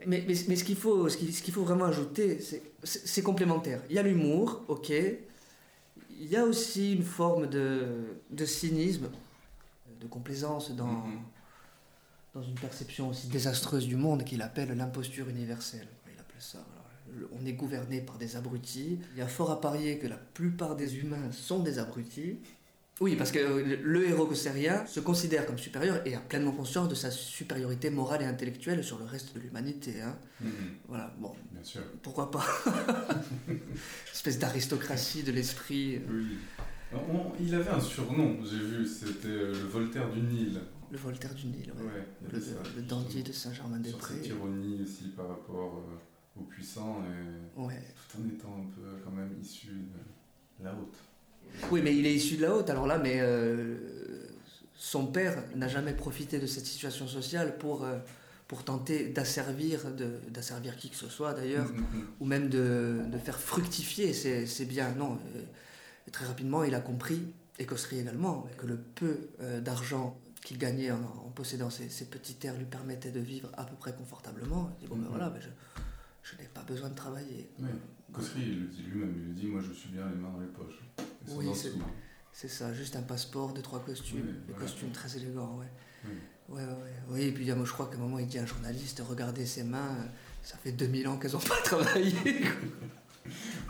Mais, 0.06 0.24
mais, 0.26 0.35
mais 0.48 0.56
ce 0.56 0.64
qu'il 0.64 0.76
faut, 0.76 1.09
ce 1.09 1.16
qu'il 1.18 1.35
ce 1.35 1.42
qu'il 1.42 1.52
faut 1.52 1.64
vraiment 1.64 1.85
ajouter, 1.87 2.40
c'est- 2.40 3.22
complémentaire. 3.22 3.83
Il 3.90 3.96
y 3.96 3.98
a 3.98 4.02
l'humour, 4.02 4.62
ok. 4.68 4.90
Il 4.90 6.26
y 6.26 6.37
a 6.37 6.44
aussi 6.44 6.94
une 6.94 7.02
forme 7.02 7.48
de, 7.48 7.83
de 8.30 8.44
cynisme, 8.46 9.09
de 10.00 10.06
complaisance 10.06 10.70
dans, 10.74 10.87
Mhm. 10.87 11.20
dans 12.35 12.42
une 12.42 12.54
perception 12.54 13.09
aussi 13.11 13.26
désastreuse 13.28 13.87
du 13.87 13.96
monde 13.96 14.24
qu'il 14.24 14.40
appelle 14.40 14.70
l'imposture 14.76 15.28
universelle. 15.28 15.88
Il 16.14 16.18
appelle 16.18 16.40
ça. 16.40 16.59
voilà. 17.12 17.28
On 17.38 17.44
est 17.44 17.52
gouverné 17.54 18.00
par 18.00 18.16
des 18.16 18.37
abrutis. 18.37 18.98
Il 19.14 19.18
y 19.18 19.22
a 19.22 19.28
fort 19.28 19.50
à 19.50 19.61
parier 19.61 19.98
que 19.98 20.06
la 20.06 20.16
plupart 20.16 20.76
des 20.76 20.96
humains 20.98 21.30
sont 21.33 21.59
des 21.59 21.78
abrutis. 21.78 22.38
Oui, 23.00 23.16
parce 23.16 23.32
que 23.32 23.38
le 23.38 24.06
héros 24.06 24.26
cossérien 24.26 24.84
se 24.86 25.00
considère 25.00 25.46
comme 25.46 25.56
supérieur 25.58 26.06
et 26.06 26.14
a 26.14 26.20
pleinement 26.20 26.52
conscience 26.52 26.86
de 26.88 26.94
sa 26.94 27.10
supériorité 27.10 27.88
morale 27.88 28.20
et 28.20 28.26
intellectuelle 28.26 28.84
sur 28.84 28.98
le 28.98 29.04
reste 29.06 29.34
de 29.34 29.40
l'humanité. 29.40 30.02
hein. 30.02 30.18
Mhm, 30.42 30.50
Voilà, 30.86 31.14
bon, 31.18 31.32
Bien 31.50 31.64
sûr. 31.64 31.80
pourquoi 32.02 32.30
pas? 32.30 32.44
Espèce 34.12 34.38
d'aristocratie 34.38 35.22
de 35.22 35.32
l'esprit. 35.32 35.96
euh, 35.96 36.00
Oui. 36.10 36.26
On- 36.92 37.32
il 37.40 37.54
avait 37.54 37.70
un 37.70 37.80
surnom, 37.80 38.36
j'ai 38.44 38.58
vu, 38.58 38.84
c'était 38.86 39.28
euh, 39.28 39.52
le 39.52 39.68
Voltaire 39.68 40.10
du 40.10 40.20
Nil. 40.20 40.60
Le 40.90 40.98
Voltaire 40.98 41.32
du 41.34 41.46
Nil, 41.46 41.72
ouais. 41.78 41.84
Ouais, 41.84 42.06
le, 42.32 42.40
ça, 42.40 42.50
le 42.76 42.82
dandy 42.82 43.22
de 43.22 43.32
Saint-Germain-des-Prés. 43.32 44.14
cette 44.16 44.26
ironie 44.26 44.82
aussi 44.82 45.04
par 45.16 45.28
rapport 45.28 45.76
euh, 45.88 46.40
aux 46.40 46.44
puissants, 46.44 47.02
et 47.06 47.60
Ouais. 47.60 47.80
tout 48.10 48.18
en 48.20 48.28
étant 48.28 48.56
un 48.58 48.70
peu 48.74 48.98
quand 49.04 49.12
même 49.12 49.30
issu 49.40 49.68
de 50.58 50.64
la 50.64 50.72
haute. 50.74 50.96
Oui, 51.70 51.81
mais 51.83 51.94
il 51.96 52.07
est 52.07 52.14
issu 52.14 52.37
de 52.37 52.42
la 52.42 52.55
haute, 52.55 52.70
alors 52.70 52.87
là, 52.87 52.98
mais 52.98 53.18
euh, 53.20 53.76
son 54.74 55.07
père 55.07 55.42
n'a 55.55 55.68
jamais 55.68 55.92
profité 55.92 56.38
de 56.38 56.46
cette 56.46 56.66
situation 56.66 57.07
sociale 57.07 57.59
pour, 57.59 57.85
euh, 57.85 57.98
pour 58.48 58.64
tenter 58.64 59.09
d'asservir, 59.09 59.81
d'asservir 60.29 60.76
qui 60.76 60.88
que 60.90 60.96
ce 60.96 61.09
soit 61.09 61.35
d'ailleurs, 61.35 61.68
Mhm, 61.68 61.79
mhm. 61.81 62.07
ou 62.20 62.24
même 62.24 62.48
de, 62.48 63.00
de 63.07 63.18
faire 63.18 63.38
fructifier 63.38 64.12
ses, 64.12 64.46
ses 64.46 64.64
biens. 64.64 64.92
Non, 64.96 65.18
euh, 65.37 65.42
très 66.12 66.24
rapidement, 66.26 66.64
il 66.64 66.74
a 66.74 66.81
compris, 66.81 67.20
et 67.59 67.66
Cossery 67.66 68.00
également, 68.00 68.48
que 68.57 68.66
le 68.66 68.76
peu 68.79 69.29
euh, 69.42 69.61
d'argent 69.61 70.18
qu'il 70.42 70.57
gagnait 70.57 70.90
en, 70.90 70.96
en 70.96 71.31
possédant 71.35 71.68
ces, 71.68 71.90
ces 71.90 72.07
petits 72.07 72.35
terres 72.35 72.57
lui 72.57 72.64
permettait 72.64 73.11
de 73.11 73.20
vivre 73.20 73.50
à 73.59 73.64
peu 73.64 73.76
près 73.76 73.92
confortablement. 73.92 74.70
Il 74.81 74.85
dit, 74.85 74.88
bon, 74.88 74.96
ben 74.96 75.09
voilà, 75.11 75.29
ben 75.29 75.40
je, 75.42 75.48
je 76.22 76.37
n'ai 76.40 76.48
pas 76.48 76.62
besoin 76.62 76.88
de 76.88 76.94
travailler. 76.94 77.50
Oui. 77.59 77.68
Cossery, 78.12 78.40
il 78.42 78.61
le 78.61 78.66
dit 78.66 78.83
lui-même, 78.83 79.14
il 79.16 79.29
le 79.29 79.35
dit, 79.35 79.46
moi 79.46 79.61
je 79.66 79.73
suis 79.73 79.90
bien 79.90 80.09
les 80.09 80.16
mains 80.16 80.31
dans 80.31 80.40
les 80.40 80.46
poches. 80.49 80.81
Oui, 81.29 81.46
c'est- 82.33 82.49
ça, 82.49 82.73
juste 82.73 82.96
un 82.96 83.03
passeport, 83.03 83.53
deux, 83.53 83.62
trois 83.62 83.81
costumes, 83.85 84.20
Oui, 84.20 84.33
des 84.46 84.53
voilà. 84.53 84.61
costumes 84.66 84.90
très 84.90 85.16
élégants, 85.16 85.59
ouais. 85.59 85.66
Oui. 86.07 86.11
Ouais, 86.49 86.62
ouais, 86.62 86.68
ouais. 86.68 86.75
Oui, 87.11 87.23
et 87.23 87.33
puis 87.33 87.44
moi 87.53 87.64
je 87.64 87.73
crois 87.73 87.87
qu'à 87.88 87.96
un 87.96 88.01
moment 88.01 88.18
il 88.18 88.27
dit 88.27 88.38
à 88.38 88.42
un 88.42 88.46
journaliste, 88.46 89.03
regardez 89.09 89.46
ses 89.46 89.62
mains, 89.62 89.94
euh, 90.01 90.05
ça 90.42 90.57
fait 90.57 90.73
2000 90.73 91.07
ans 91.09 91.16
qu'elles 91.18 91.33
n'ont 91.33 91.38
pas 91.38 91.61
travaillé. 91.64 92.12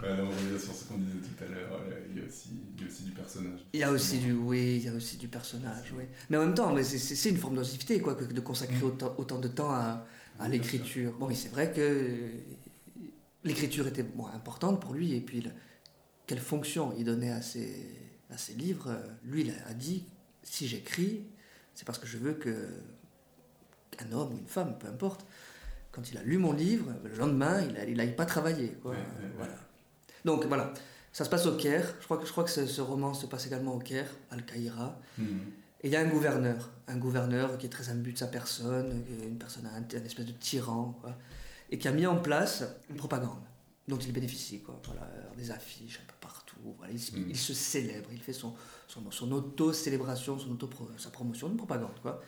Ouais, 0.03 0.09
là, 0.09 0.25
on 0.25 0.29
revient 0.31 0.59
sur 0.59 0.73
ce 0.75 0.85
qu'on 0.85 0.97
disait 0.99 1.19
tout 1.19 1.45
à 1.45 1.49
l'heure, 1.49 1.73
euh, 1.73 2.07
il 2.11 2.19
y, 2.19 2.23
a 2.23 2.27
aussi, 2.27 2.49
il 2.79 2.83
y 2.83 2.87
a 2.87 2.91
aussi 2.91 3.03
du 3.03 3.11
personnage. 3.11 3.61
Il 3.75 3.81
y 3.81 3.83
a 3.83 3.91
aussi 3.93 4.19
du, 4.19 4.33
oui, 4.33 4.77
il 4.77 4.85
y 4.85 4.89
a 4.89 4.95
aussi 4.95 5.17
du 5.19 5.29
personnage, 5.29 5.93
oui. 5.97 6.05
Mais 6.31 6.37
en 6.39 6.47
même 6.47 6.55
temps, 6.55 6.75
c'est- 6.83 7.29
une 7.31 7.37
forme 7.37 7.57
d'oisiveté, 7.57 8.01
quoi, 8.01 8.15
que 8.15 8.25
de 8.25 8.41
consacrer 8.41 8.77
Mm. 8.79 8.85
autant, 8.85 9.15
autant 9.19 9.39
de 9.39 9.49
temps 9.49 9.71
à, 9.73 10.07
à 10.39 10.49
l'écriture. 10.49 11.13
Bon, 11.19 11.29
mais 11.29 11.35
c'est 11.35 11.51
vrai 11.51 11.71
que 11.73 11.81
euh, 11.81 12.31
l'écriture 13.45 13.87
était 13.87 14.03
bon, 14.03 14.27
importante 14.27 14.81
pour 14.81 14.93
lui, 14.95 15.15
et 15.15 15.21
puis 15.21 15.41
le- 15.41 15.51
quelle 16.27 16.41
fonction 16.41 16.93
il 16.99 17.05
donnait 17.05 17.33
à 17.33 17.43
ses, 17.43 17.97
à 18.31 18.39
ses 18.39 18.55
livres. 18.55 18.89
euh, 18.89 19.03
Lui, 19.25 19.43
il 19.43 19.55
a 19.69 19.75
dit, 19.75 20.05
si 20.43 20.69
j'écris, 20.69 21.25
c'est 21.75 21.85
parce 21.85 21.99
que 21.99 22.07
je 22.07 22.19
veux 22.19 22.35
que 22.35 22.69
qu'un 23.91 24.13
homme 24.13 24.35
ou 24.35 24.39
une 24.39 24.47
femme, 24.47 24.77
peu 24.79 24.87
importe, 24.89 25.27
quand 25.93 26.11
il 26.11 26.19
a 26.19 26.23
lu 26.23 26.39
mon 26.39 26.53
livre, 26.53 26.93
le 27.05 27.15
lendemain, 27.17 27.61
il 27.89 27.97
n'aille 27.97 28.15
pas 28.15 28.27
travailler. 28.27 28.69
Quoi. 28.83 28.93
Ouais, 28.93 28.97
ouais, 28.97 29.25
ouais. 29.25 29.33
Voilà. 29.37 29.55
Donc 30.25 30.45
voilà, 30.47 30.73
Ça 31.13 31.25
se 31.25 31.31
passe 31.31 31.47
au 31.47 31.57
Caire. 31.57 31.95
Je 31.99 32.05
crois 32.05 32.19
que, 32.19 32.27
je 32.27 32.31
crois 32.31 32.45
que 32.45 32.51
ce, 32.51 32.67
ce 32.67 32.81
roman 32.81 33.15
se 33.15 33.27
passe 33.27 33.47
également 33.49 33.75
au 33.75 33.81
Caire, 33.81 34.07
Al-Qaïra. 34.31 35.01
Mhm. 35.19 35.41
Et 35.83 35.89
il 35.89 35.93
y 35.93 35.97
a 35.97 36.01
un 36.01 36.07
gouverneur, 36.09 36.71
un 36.87 36.97
gouverneur 36.99 37.59
qui 37.59 37.67
est 37.67 37.71
très 37.71 37.89
imbu 37.89 38.13
de 38.13 38.19
sa 38.19 38.27
personne, 38.29 39.03
est 39.21 39.27
une 39.27 39.39
personne, 39.39 39.67
un, 39.67 39.79
un 39.83 40.05
espèce 40.05 40.27
de 40.27 40.33
tyran, 40.33 40.97
quoi, 41.01 41.17
et 41.71 41.79
qui 41.79 41.89
a 41.89 41.93
mis 41.93 42.07
en 42.07 42.17
place 42.19 42.65
une 42.91 42.97
propagande 42.97 43.41
dont 43.89 43.99
il 43.99 44.13
bénéficie, 44.13 44.61
quoi. 44.63 44.81
Voilà, 44.85 45.03
euh, 45.03 45.35
des 45.37 45.51
affiches 45.51 46.01
un 46.03 46.07
peu 46.07 46.15
partout. 46.21 46.57
Voilà, 46.79 46.93
il, 46.93 47.01
se- 47.01 47.17
Mm. 47.17 47.27
il 47.31 47.37
se 47.37 47.55
célèbre, 47.55 48.09
il 48.13 48.21
fait 48.21 48.33
son, 48.33 48.55
son, 48.87 49.11
son 49.11 49.33
auto-célébration, 49.33 50.39
son 50.39 50.51
auto 50.53 50.69
sa 50.99 51.11
promotion 51.11 51.49
de 51.49 51.57
propagande, 51.57 51.99
quoi. 52.03 52.23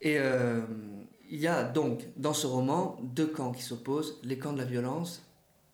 Et 0.00 0.18
euh, 0.18 0.62
il 1.28 1.38
y 1.40 1.46
a 1.46 1.64
donc 1.64 2.06
dans 2.16 2.34
ce 2.34 2.46
roman 2.46 2.98
deux 3.02 3.26
camps 3.26 3.52
qui 3.52 3.62
s'opposent 3.62 4.20
les 4.22 4.38
camps 4.38 4.52
de 4.52 4.58
la 4.58 4.64
violence, 4.64 5.22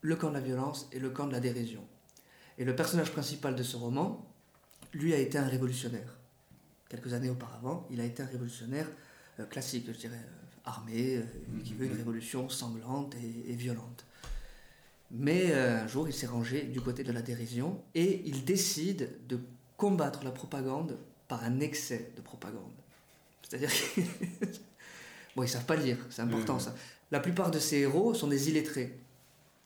le 0.01 0.17
camp 0.17 0.29
de 0.31 0.35
la 0.35 0.41
violence 0.41 0.89
et 0.93 0.99
le 0.99 1.11
camp 1.11 1.27
de 1.27 1.33
la 1.33 1.41
dérision. 1.41 1.85
Et 2.59 2.65
le 2.65 2.75
personnage 2.77 3.11
principal 3.13 3.55
de 3.57 3.63
ce 3.63 3.77
roman, 3.77 4.25
lui, 4.93 5.13
a 5.15 5.19
été 5.19 5.39
un 5.39 5.47
révolutionnaire 5.49 6.19
quelques 6.89 7.13
années 7.15 7.31
auparavant, 7.31 7.87
il 7.91 8.01
a 8.01 8.05
été 8.05 8.23
un 8.23 8.27
révolutionnaire 8.27 8.87
euh, 9.41 9.47
classique, 9.47 9.87
je 9.91 9.97
dirais, 9.99 10.21
euh, 10.67 10.69
armé, 10.71 11.17
euh, 11.17 11.23
qui 11.65 11.75
veut 11.75 11.87
une 11.87 11.97
révolution 11.97 12.49
sanglante 12.49 13.15
et, 13.17 13.53
et 13.53 13.55
violente. 13.55 14.05
Mais 15.11 15.51
euh, 15.53 15.83
un 15.83 15.87
jour, 15.89 16.09
il 16.09 16.15
s'est 16.15 16.27
rangé 16.27 16.63
du 16.63 16.81
côté 16.81 17.05
de 17.05 17.13
la 17.13 17.21
dérision 17.23 17.83
et 17.95 18.23
il 18.25 18.45
décide 18.45 19.11
de 19.29 19.39
combattre 19.77 20.25
la 20.25 20.31
propagande 20.31 20.97
par 21.29 21.45
un 21.45 21.61
excès 21.61 22.13
de 22.17 22.23
propagande. 22.23 22.73
C'est-à-dire 23.49 23.71
que... 23.71 24.01
bon, 25.37 25.43
ils 25.43 25.49
savent 25.49 25.67
pas 25.67 25.77
lire, 25.77 25.99
c'est 26.11 26.23
important 26.23 26.55
Ouais. 26.55 26.61
ça. 26.61 26.75
La 27.11 27.21
plupart 27.21 27.51
de 27.51 27.59
ces 27.59 27.79
héros 27.79 28.15
sont 28.15 28.29
des 28.29 28.49
illettrés. 28.49 28.99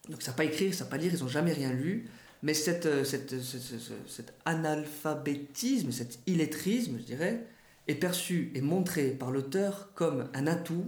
Donc, 0.09 0.18
ils 0.20 0.24
savent 0.24 0.35
pas 0.35 0.44
écrire, 0.44 0.68
ils 0.68 0.74
savent 0.74 0.88
pas 0.88 0.96
lire, 0.96 1.12
ils 1.12 1.22
ont 1.22 1.28
jamais 1.28 1.52
rien 1.52 1.72
lu. 1.72 2.09
Mais 2.42 2.54
cette, 2.54 2.87
euh, 2.87 3.04
cette, 3.04 3.40
ce- 3.40 3.59
ce- 3.59 3.78
ce- 3.78 3.92
cet 4.09 4.35
analphabétisme, 4.44 5.90
cet 5.92 6.18
illettrisme, 6.26 6.96
je 6.98 7.04
dirais, 7.04 7.46
est 7.88 7.94
perçu 7.94 8.51
et 8.55 8.61
montré 8.61 9.11
par 9.11 9.31
l'auteur 9.31 9.90
comme 9.94 10.29
un 10.35 10.46
atout 10.46 10.87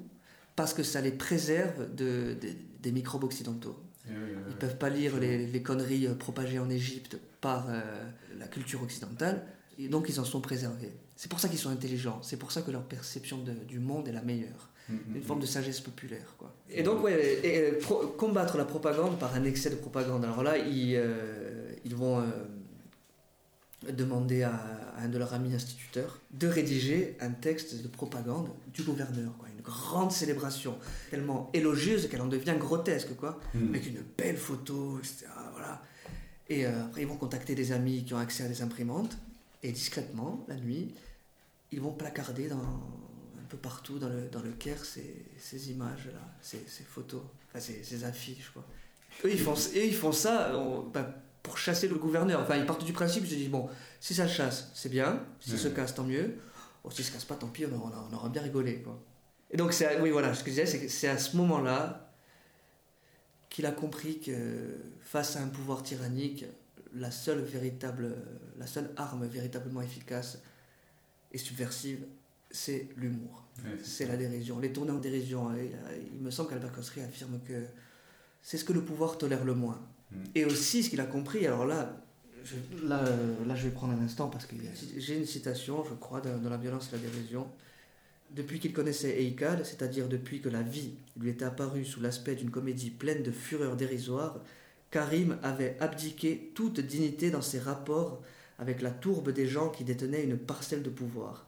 parce 0.56 0.74
que 0.74 0.82
ça 0.82 1.00
les 1.00 1.12
préserve 1.12 1.94
de, 1.94 2.34
de- 2.40 2.48
des 2.82 2.92
microbes 2.92 3.24
occidentaux. 3.24 3.76
Oui, 4.08 4.14
oui, 4.16 4.30
Ils 4.46 4.48
oui. 4.48 4.54
peuvent 4.58 4.78
pas 4.78 4.88
lire 4.90 5.18
les, 5.18 5.46
les 5.46 5.62
conneries 5.62 6.06
euh, 6.06 6.14
propagées 6.14 6.58
en 6.58 6.68
Égypte 6.70 7.18
par 7.40 7.66
euh, 7.68 7.80
la 8.38 8.48
culture 8.48 8.82
occidentale, 8.82 9.44
et 9.78 9.88
donc 9.88 10.06
ils 10.08 10.18
en 10.18 10.24
sont 10.24 10.40
préservés. 10.40 10.92
C'est 11.14 11.28
pour 11.30 11.38
ça 11.40 11.48
qu'ils 11.48 11.58
sont 11.58 11.70
intelligents, 11.70 12.20
c'est 12.22 12.36
pour 12.36 12.50
ça 12.50 12.62
que 12.62 12.70
leur 12.70 12.82
perception 12.84 13.38
de- 13.38 13.52
du 13.52 13.78
monde 13.78 14.08
est 14.08 14.12
la 14.12 14.22
meilleure. 14.22 14.70
Mhm. 14.88 15.16
Une 15.16 15.22
forme 15.22 15.40
de 15.40 15.46
sagesse 15.46 15.80
populaire. 15.80 16.34
Quoi. 16.38 16.52
Et 16.70 16.82
donc, 16.82 17.04
ouais, 17.04 17.40
et, 17.44 17.72
pro- 17.72 18.06
combattre 18.16 18.56
la 18.56 18.64
propagande 18.64 19.18
par 19.18 19.34
un 19.34 19.44
excès 19.44 19.68
de 19.70 19.74
propagande. 19.76 20.24
Alors 20.24 20.42
là, 20.42 20.56
ils, 20.56 20.94
euh, 20.96 21.70
ils 21.84 21.94
vont 21.94 22.20
euh, 22.20 22.24
demander 23.92 24.42
à, 24.42 24.54
à 24.96 25.02
un 25.02 25.08
de 25.08 25.18
leurs 25.18 25.34
amis 25.34 25.54
instituteurs 25.54 26.20
de 26.32 26.48
rédiger 26.48 27.16
un 27.20 27.30
texte 27.30 27.80
de 27.82 27.88
propagande 27.88 28.48
du 28.74 28.82
gouverneur. 28.82 29.32
Quoi. 29.38 29.48
Une 29.56 29.62
grande 29.62 30.10
célébration, 30.12 30.76
tellement 31.10 31.48
élogieuse 31.54 32.08
qu'elle 32.08 32.20
en 32.22 32.26
devient 32.26 32.56
grotesque. 32.58 33.14
Quoi 33.16 33.38
Mhm. 33.54 33.68
avec 33.68 33.86
une 33.86 34.02
belle 34.16 34.36
photo, 34.36 34.98
etc. 34.98 35.26
Voilà. 35.52 35.82
Et 36.48 36.66
euh, 36.66 36.84
après, 36.86 37.02
ils 37.02 37.08
vont 37.08 37.16
contacter 37.16 37.54
des 37.54 37.72
amis 37.72 38.04
qui 38.04 38.14
ont 38.14 38.18
accès 38.18 38.42
à 38.44 38.48
des 38.48 38.62
imprimantes, 38.62 39.16
et 39.62 39.70
discrètement, 39.70 40.44
la 40.48 40.56
nuit, 40.56 40.94
ils 41.72 41.80
vont 41.80 41.92
placarder 41.92 42.48
dans, 42.48 42.56
un 42.56 43.44
peu 43.48 43.58
partout 43.58 43.98
dans 43.98 44.08
le, 44.08 44.28
dans 44.32 44.40
le 44.42 44.52
Caire 44.52 44.84
ces, 44.84 45.24
ces 45.38 45.70
images-là, 45.70 46.20
ces, 46.40 46.64
ces 46.66 46.84
photos, 46.84 47.20
enfin 47.48 47.60
ces, 47.60 47.84
ces 47.84 48.04
affiches. 48.04 48.50
Quoi. 48.52 48.64
Eux, 49.24 49.30
ils 49.32 49.38
font, 49.38 49.54
eux, 49.54 49.84
ils 49.84 49.94
font 49.94 50.12
ça 50.12 50.56
on- 50.56 50.82
ben, 50.88 51.06
pour 51.48 51.56
chasser 51.58 51.88
le 51.88 51.94
gouverneur. 51.96 52.40
Enfin, 52.42 52.56
ils 52.56 52.66
partent 52.66 52.84
du 52.84 52.92
principe, 52.92 53.24
se 53.26 53.34
disent, 53.34 53.48
bon, 53.50 53.68
si 54.00 54.14
ça 54.14 54.24
le 54.24 54.28
chasse, 54.30 54.70
c'est 54.74 54.90
bien, 54.90 55.24
si 55.40 55.52
Ouais. 55.52 55.56
se 55.56 55.68
casse, 55.68 55.94
tant 55.94 56.04
mieux. 56.04 56.34
Bon, 56.84 56.90
si 56.90 57.02
se 57.02 57.10
casse 57.10 57.24
pas, 57.24 57.34
tant 57.36 57.48
pis, 57.48 57.64
on 57.66 57.74
aura, 57.74 58.06
on 58.10 58.14
aura 58.14 58.28
bien 58.28 58.42
rigolé. 58.42 58.82
Quoi. 58.82 59.00
Et 59.50 59.56
donc, 59.56 59.72
à- 59.82 60.02
oui, 60.02 60.10
voilà, 60.10 60.34
ce 60.34 60.44
que 60.44 60.50
je 60.50 60.60
disais, 60.62 60.88
c'est 60.88 61.08
à 61.08 61.16
ce 61.18 61.36
moment-là 61.38 62.12
qu'il 63.48 63.64
a 63.66 63.72
compris 63.72 64.20
que 64.20 64.76
face 65.00 65.36
à 65.36 65.40
un 65.42 65.48
pouvoir 65.48 65.82
tyrannique, 65.82 66.44
la 66.94 67.10
seule 67.10 67.40
véritable, 67.40 68.14
la 68.58 68.66
seule 68.66 68.90
arme 68.96 69.26
véritablement 69.26 69.80
efficace 69.82 70.38
et 71.32 71.38
subversive, 71.38 72.04
c'est 72.50 72.88
l'humour, 72.96 73.44
Ouais, 73.64 73.76
c'est 73.82 74.06
la 74.06 74.16
dérision, 74.16 74.58
les 74.58 74.72
tournées 74.72 74.92
en 74.92 74.98
dérision. 74.98 75.52
Et, 75.56 75.72
euh, 75.74 75.98
il 76.14 76.20
me 76.22 76.30
semble 76.30 76.50
qu'Albert 76.50 76.72
Cossery 76.72 77.00
affirme 77.02 77.40
que 77.46 77.64
c'est 78.42 78.56
ce 78.58 78.64
que 78.64 78.72
le 78.72 78.82
pouvoir 78.84 79.18
tolère 79.18 79.44
le 79.44 79.54
moins. 79.54 79.80
Et 80.34 80.44
aussi 80.44 80.82
ce 80.82 80.90
qu'il 80.90 81.00
a 81.00 81.06
compris, 81.06 81.46
alors 81.46 81.66
là, 81.66 82.00
je, 82.44 82.54
là, 82.86 83.02
là 83.46 83.54
je 83.54 83.64
vais 83.64 83.70
prendre 83.70 83.92
un 83.92 84.02
instant 84.02 84.28
parce 84.28 84.46
que 84.46 84.54
j'ai 84.96 85.16
une 85.16 85.26
citation, 85.26 85.84
je 85.84 85.94
crois, 85.94 86.20
dans, 86.20 86.38
dans 86.38 86.50
La 86.50 86.56
violence 86.56 86.90
et 86.92 86.96
la 86.96 87.02
dérision. 87.02 87.46
Depuis 88.30 88.58
qu'il 88.58 88.72
connaissait 88.72 89.22
Eikal, 89.22 89.64
c'est-à-dire 89.64 90.08
depuis 90.08 90.40
que 90.40 90.48
la 90.48 90.62
vie 90.62 90.92
lui 91.18 91.30
était 91.30 91.44
apparue 91.44 91.84
sous 91.84 92.00
l'aspect 92.00 92.34
d'une 92.34 92.50
comédie 92.50 92.90
pleine 92.90 93.22
de 93.22 93.30
fureur 93.30 93.76
dérisoire, 93.76 94.40
Karim 94.90 95.38
avait 95.42 95.76
abdiqué 95.80 96.52
toute 96.54 96.80
dignité 96.80 97.30
dans 97.30 97.42
ses 97.42 97.58
rapports 97.58 98.22
avec 98.58 98.82
la 98.82 98.90
tourbe 98.90 99.30
des 99.30 99.46
gens 99.46 99.68
qui 99.68 99.84
détenaient 99.84 100.24
une 100.24 100.36
parcelle 100.36 100.82
de 100.82 100.90
pouvoir. 100.90 101.46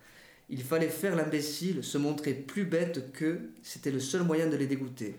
Il 0.48 0.62
fallait 0.62 0.88
faire 0.88 1.16
l'imbécile, 1.16 1.84
se 1.84 1.98
montrer 1.98 2.34
plus 2.34 2.64
bête 2.64 3.12
qu'eux, 3.12 3.50
c'était 3.62 3.90
le 3.90 4.00
seul 4.00 4.24
moyen 4.24 4.48
de 4.48 4.56
les 4.56 4.66
dégoûter. 4.66 5.16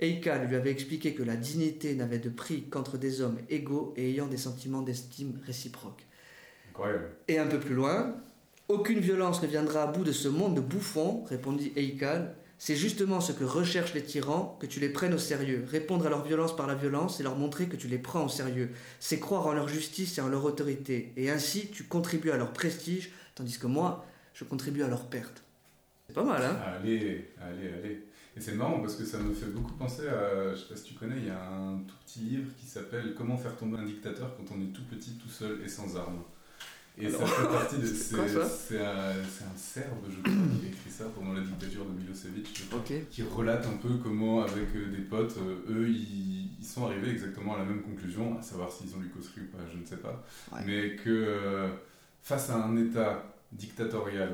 Eikal 0.00 0.48
lui 0.48 0.56
avait 0.56 0.70
expliqué 0.70 1.14
que 1.14 1.22
la 1.22 1.36
dignité 1.36 1.94
n'avait 1.94 2.18
de 2.18 2.28
prix 2.28 2.64
qu'entre 2.64 2.98
des 2.98 3.20
hommes 3.20 3.38
égaux 3.48 3.94
et 3.96 4.10
ayant 4.10 4.26
des 4.26 4.36
sentiments 4.36 4.82
d'estime 4.82 5.38
réciproques. 5.46 6.06
Incroyable. 6.70 7.10
Et 7.28 7.38
un 7.38 7.46
peu 7.46 7.60
plus 7.60 7.74
loin, 7.74 8.16
aucune 8.68 8.98
violence 8.98 9.42
ne 9.42 9.46
viendra 9.46 9.84
à 9.84 9.86
bout 9.86 10.04
de 10.04 10.12
ce 10.12 10.28
monde 10.28 10.56
de 10.56 10.60
bouffons, 10.60 11.24
répondit 11.24 11.72
Eikal. 11.76 12.34
C'est 12.58 12.76
justement 12.76 13.20
ce 13.20 13.32
que 13.32 13.44
recherchent 13.44 13.94
les 13.94 14.02
tyrans, 14.02 14.56
que 14.60 14.66
tu 14.66 14.80
les 14.80 14.88
prennes 14.88 15.14
au 15.14 15.18
sérieux. 15.18 15.64
Répondre 15.68 16.06
à 16.06 16.10
leur 16.10 16.24
violence 16.24 16.56
par 16.56 16.66
la 16.66 16.74
violence 16.74 17.20
et 17.20 17.22
leur 17.22 17.36
montrer 17.36 17.66
que 17.66 17.76
tu 17.76 17.88
les 17.88 17.98
prends 17.98 18.24
au 18.24 18.28
sérieux. 18.28 18.70
C'est 19.00 19.20
croire 19.20 19.46
en 19.46 19.52
leur 19.52 19.68
justice 19.68 20.18
et 20.18 20.20
en 20.20 20.28
leur 20.28 20.44
autorité. 20.44 21.12
Et 21.16 21.30
ainsi, 21.30 21.68
tu 21.68 21.84
contribues 21.84 22.30
à 22.30 22.36
leur 22.36 22.52
prestige, 22.52 23.10
tandis 23.34 23.58
que 23.58 23.66
moi, 23.66 24.06
je 24.32 24.44
contribue 24.44 24.82
à 24.82 24.88
leur 24.88 25.06
perte. 25.06 25.42
C'est 26.06 26.14
pas 26.14 26.24
mal, 26.24 26.42
hein? 26.42 26.58
Allez, 26.64 27.28
allez, 27.40 27.68
allez. 27.68 28.02
Et 28.36 28.40
c'est 28.40 28.54
marrant 28.54 28.80
parce 28.80 28.96
que 28.96 29.04
ça 29.04 29.18
me 29.18 29.32
fait 29.32 29.46
beaucoup 29.46 29.74
penser 29.74 30.08
à, 30.08 30.52
je 30.54 30.60
sais 30.60 30.68
pas 30.68 30.76
si 30.76 30.84
tu 30.84 30.94
connais, 30.94 31.18
il 31.18 31.26
y 31.26 31.30
a 31.30 31.40
un 31.50 31.78
tout 31.86 31.94
petit 32.04 32.18
livre 32.20 32.50
qui 32.58 32.66
s'appelle 32.66 33.14
Comment 33.16 33.36
faire 33.36 33.56
tomber 33.56 33.78
un 33.78 33.84
dictateur 33.84 34.36
quand 34.36 34.54
on 34.56 34.60
est 34.60 34.72
tout 34.72 34.82
petit, 34.90 35.12
tout 35.22 35.28
seul 35.28 35.60
et 35.64 35.68
sans 35.68 35.96
armes. 35.96 36.22
Et 36.96 37.10
ça 37.10 37.26
fait 37.26 37.48
partie 37.48 37.78
de. 37.78 37.86
c'est 37.86 38.80
un, 38.80 39.12
Serbe, 39.56 40.04
je 40.08 40.20
crois, 40.20 40.32
qui 40.60 40.66
a 40.66 40.68
écrit 40.68 40.90
ça 40.90 41.04
pendant 41.14 41.32
la 41.32 41.40
dictature 41.40 41.84
de 41.84 41.90
Milosevic, 42.00 42.68
crois, 42.68 42.80
qui 43.10 43.22
relate 43.22 43.66
un 43.66 43.76
peu 43.78 43.96
comment, 44.02 44.42
avec 44.42 44.74
euh, 44.76 44.90
des 44.92 45.02
potes, 45.02 45.36
euh, 45.38 45.72
eux, 45.72 45.88
ils, 45.88 46.50
ils 46.60 46.64
sont 46.64 46.86
arrivés 46.86 47.10
exactement 47.10 47.56
à 47.56 47.58
la 47.58 47.64
même 47.64 47.82
conclusion, 47.82 48.38
à 48.38 48.42
savoir 48.42 48.70
s'ils 48.70 48.94
ont 48.94 49.00
lu 49.00 49.08
Kosri 49.08 49.40
ou 49.42 49.56
pas, 49.56 49.62
je 49.72 49.78
ne 49.78 49.84
sais 49.84 49.96
pas, 49.96 50.24
Ouais. 50.52 50.60
mais 50.66 50.94
que 50.96 51.10
euh, 51.10 51.68
face 52.22 52.50
à 52.50 52.62
un 52.64 52.76
État 52.76 53.24
dictatorial 53.50 54.30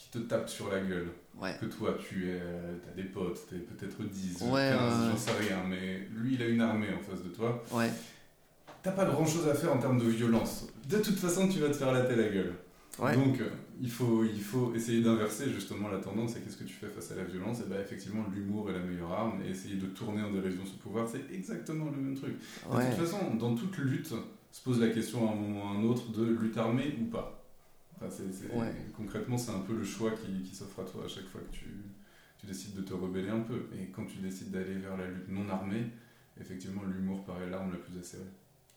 qui 0.00 0.08
te 0.08 0.18
tape 0.18 0.48
sur 0.48 0.70
la 0.72 0.80
gueule, 0.80 1.08
Ouais. 1.40 1.54
que 1.60 1.66
toi 1.66 1.94
tu 2.00 2.28
es, 2.30 2.38
euh, 2.40 2.74
t'as 2.84 2.92
des 3.02 3.08
potes, 3.08 3.46
t'es 3.48 3.56
peut-être 3.56 4.02
10, 4.02 4.38
Ouais, 4.42 4.48
15, 4.48 4.50
ouais, 4.50 5.06
ouais. 5.06 5.10
j'en 5.12 5.16
sais 5.16 5.30
rien, 5.38 5.58
mais 5.68 6.08
lui 6.16 6.34
il 6.34 6.42
a 6.42 6.46
une 6.46 6.60
armée 6.62 6.88
en 6.98 7.02
face 7.02 7.22
de 7.22 7.28
toi, 7.28 7.62
Ouais. 7.70 7.90
t'as 8.82 8.92
pas 8.92 9.04
grand 9.04 9.26
chose 9.26 9.46
à 9.48 9.54
faire 9.54 9.72
en 9.74 9.78
termes 9.78 9.98
de 9.98 10.08
violence. 10.08 10.66
De 10.88 10.96
toute 10.98 11.16
façon, 11.18 11.48
tu 11.48 11.58
vas 11.60 11.68
te 11.68 11.74
faire 11.74 11.92
latter 11.92 12.16
la 12.16 12.28
gueule. 12.28 12.54
Ouais. 12.98 13.14
Donc, 13.14 13.40
euh, 13.40 13.48
il, 13.80 13.90
faut, 13.90 14.24
il 14.24 14.40
faut 14.42 14.74
essayer 14.74 15.00
d'inverser 15.02 15.48
justement 15.50 15.88
la 15.88 15.98
tendance 15.98 16.36
et 16.36 16.40
qu'est-ce 16.40 16.56
que 16.56 16.64
tu 16.64 16.74
fais 16.74 16.88
face 16.88 17.12
à 17.12 17.14
la 17.14 17.24
violence? 17.24 17.60
Et 17.60 17.68
bah, 17.70 17.76
effectivement, 17.80 18.24
l'humour 18.34 18.68
est 18.70 18.74
la 18.74 18.80
meilleure 18.80 19.12
arme 19.12 19.40
et 19.46 19.50
essayer 19.50 19.76
de 19.76 19.86
tourner 19.86 20.22
en 20.22 20.30
dérision 20.30 20.62
ce 20.66 20.72
pouvoir, 20.82 21.06
c'est 21.08 21.32
exactement 21.34 21.86
le 21.86 21.96
même 22.02 22.16
truc. 22.16 22.34
De 22.34 22.76
toute 22.96 23.06
façon, 23.06 23.34
dans 23.38 23.54
toute 23.54 23.78
lutte, 23.78 24.08
se 24.52 24.62
pose 24.62 24.80
la 24.80 24.88
question 24.88 25.28
à 25.28 25.32
un 25.32 25.36
moment 25.36 25.64
ou 25.64 25.68
à 25.68 25.70
un 25.78 25.84
autre 25.84 26.10
de 26.12 26.24
lutte 26.24 26.58
armée 26.58 26.94
ou 27.00 27.04
pas. 27.04 27.39
Enfin, 28.02 28.24
Ouais. 28.54 28.72
Concrètement, 28.96 29.36
c'est 29.36 29.50
un 29.50 29.60
peu 29.60 29.74
le 29.76 29.84
choix 29.84 30.12
qui, 30.12 30.42
qui 30.42 30.54
s'offre 30.54 30.80
à 30.80 30.84
toi 30.84 31.04
à 31.04 31.08
chaque 31.08 31.26
fois 31.26 31.40
que 31.42 31.54
tu, 31.54 31.66
tu 32.38 32.46
décides 32.46 32.74
de 32.74 32.82
te 32.82 32.94
rebeller 32.94 33.28
un 33.28 33.40
peu. 33.40 33.66
Et 33.78 33.86
quand 33.88 34.06
tu 34.06 34.18
décides 34.18 34.50
d'aller 34.50 34.74
vers 34.76 34.96
la 34.96 35.06
lutte 35.06 35.28
non 35.28 35.48
armée, 35.50 35.86
effectivement, 36.40 36.82
l'humour 36.84 37.24
paraît 37.24 37.50
l'arme 37.50 37.72
la 37.72 37.78
plus 37.78 37.98
acérée, 37.98 38.22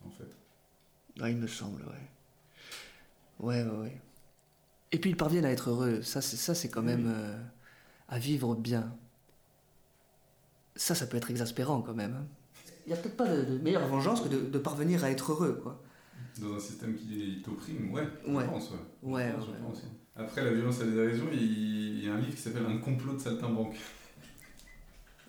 en 0.05 0.09
fait. 0.09 1.21
Ouais, 1.21 1.31
il 1.31 1.38
me 1.38 1.47
semble, 1.47 1.81
ouais. 1.83 2.09
Ouais, 3.39 3.63
ouais, 3.63 3.77
ouais. 3.77 4.01
Et 4.91 4.99
puis 4.99 5.09
ils 5.12 5.17
parviennent 5.17 5.45
à 5.45 5.51
être 5.51 5.69
heureux. 5.69 6.01
Ça, 6.01 6.21
c'est, 6.21 6.38
ça, 6.38 6.53
c'est 6.53 6.69
quand 6.69 6.81
Oui. 6.81 6.88
même 6.88 7.07
euh, 7.07 7.41
à 8.09 8.19
vivre 8.19 8.55
bien. 8.55 8.95
Ça, 10.75 10.95
ça 10.95 11.07
peut 11.07 11.17
être 11.17 11.31
exaspérant 11.31 11.81
quand 11.81 11.93
même. 11.93 12.13
hein. 12.15 12.25
Il 12.86 12.91
n'y 12.91 12.99
a 12.99 13.01
peut-être 13.01 13.15
pas 13.17 13.27
de, 13.27 13.43
de 13.45 13.57
meilleure 13.59 13.88
vengeance 13.88 14.21
que 14.21 14.27
de, 14.27 14.39
de 14.41 14.59
parvenir 14.59 15.03
à 15.03 15.09
être 15.12 15.31
heureux, 15.31 15.59
quoi. 15.63 15.81
Dans 16.41 16.55
un 16.55 16.59
système 16.59 16.95
qui 16.95 17.41
t'opprime, 17.43 17.91
ouais, 17.93 18.07
Ouais. 18.27 18.43
je 18.45 18.49
pense, 18.49 18.71
ouais. 18.71 18.77
Je 19.03 19.07
Ouais, 19.09 19.31
pense, 19.33 19.47
ouais, 19.47 19.53
je 19.59 19.63
pense. 19.65 19.81
Après 20.15 20.43
la 20.43 20.53
violence 20.53 20.79
et 20.81 20.86
la 20.86 20.91
dérision, 20.91 21.25
il 21.31 22.03
y 22.05 22.09
a 22.09 22.13
un 22.13 22.19
livre 22.19 22.36
qui 22.36 22.41
s'appelle 22.41 22.65
Un 22.65 22.77
complot 22.77 23.13
de 23.13 23.19
saltimbanque. 23.19 23.75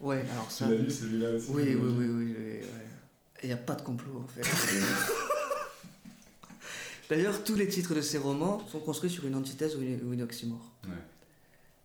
Ouais, 0.00 0.24
alors 0.33 0.50
ça. 0.50 0.66
Tu 0.66 0.72
l'as 0.72 0.78
lu 0.83 0.90
celui-là 0.90 1.30
aussi? 1.35 1.50
Oui, 1.50 1.74
oui, 1.74 1.92
oui, 1.98 2.07
oui. 2.09 2.35
Il 3.42 3.46
n'y 3.46 3.52
a 3.52 3.57
pas 3.59 3.74
de 3.74 3.83
complot, 3.83 4.24
en 4.24 4.26
fait. 4.26 4.42
D'ailleurs, 7.11 7.44
tous 7.44 7.54
les 7.54 7.68
titres 7.68 7.94
de 7.94 8.00
ces 8.00 8.18
romans 8.18 8.66
sont 8.68 8.80
construits 8.80 9.11
sur 9.11 9.26
une 9.26 9.35
antithèse 9.35 9.76
ou 9.76 9.83
une, 9.83 10.02
ou 10.09 10.12
une 10.14 10.22
oxymore. 10.22 10.72
Ouais. 10.85 10.90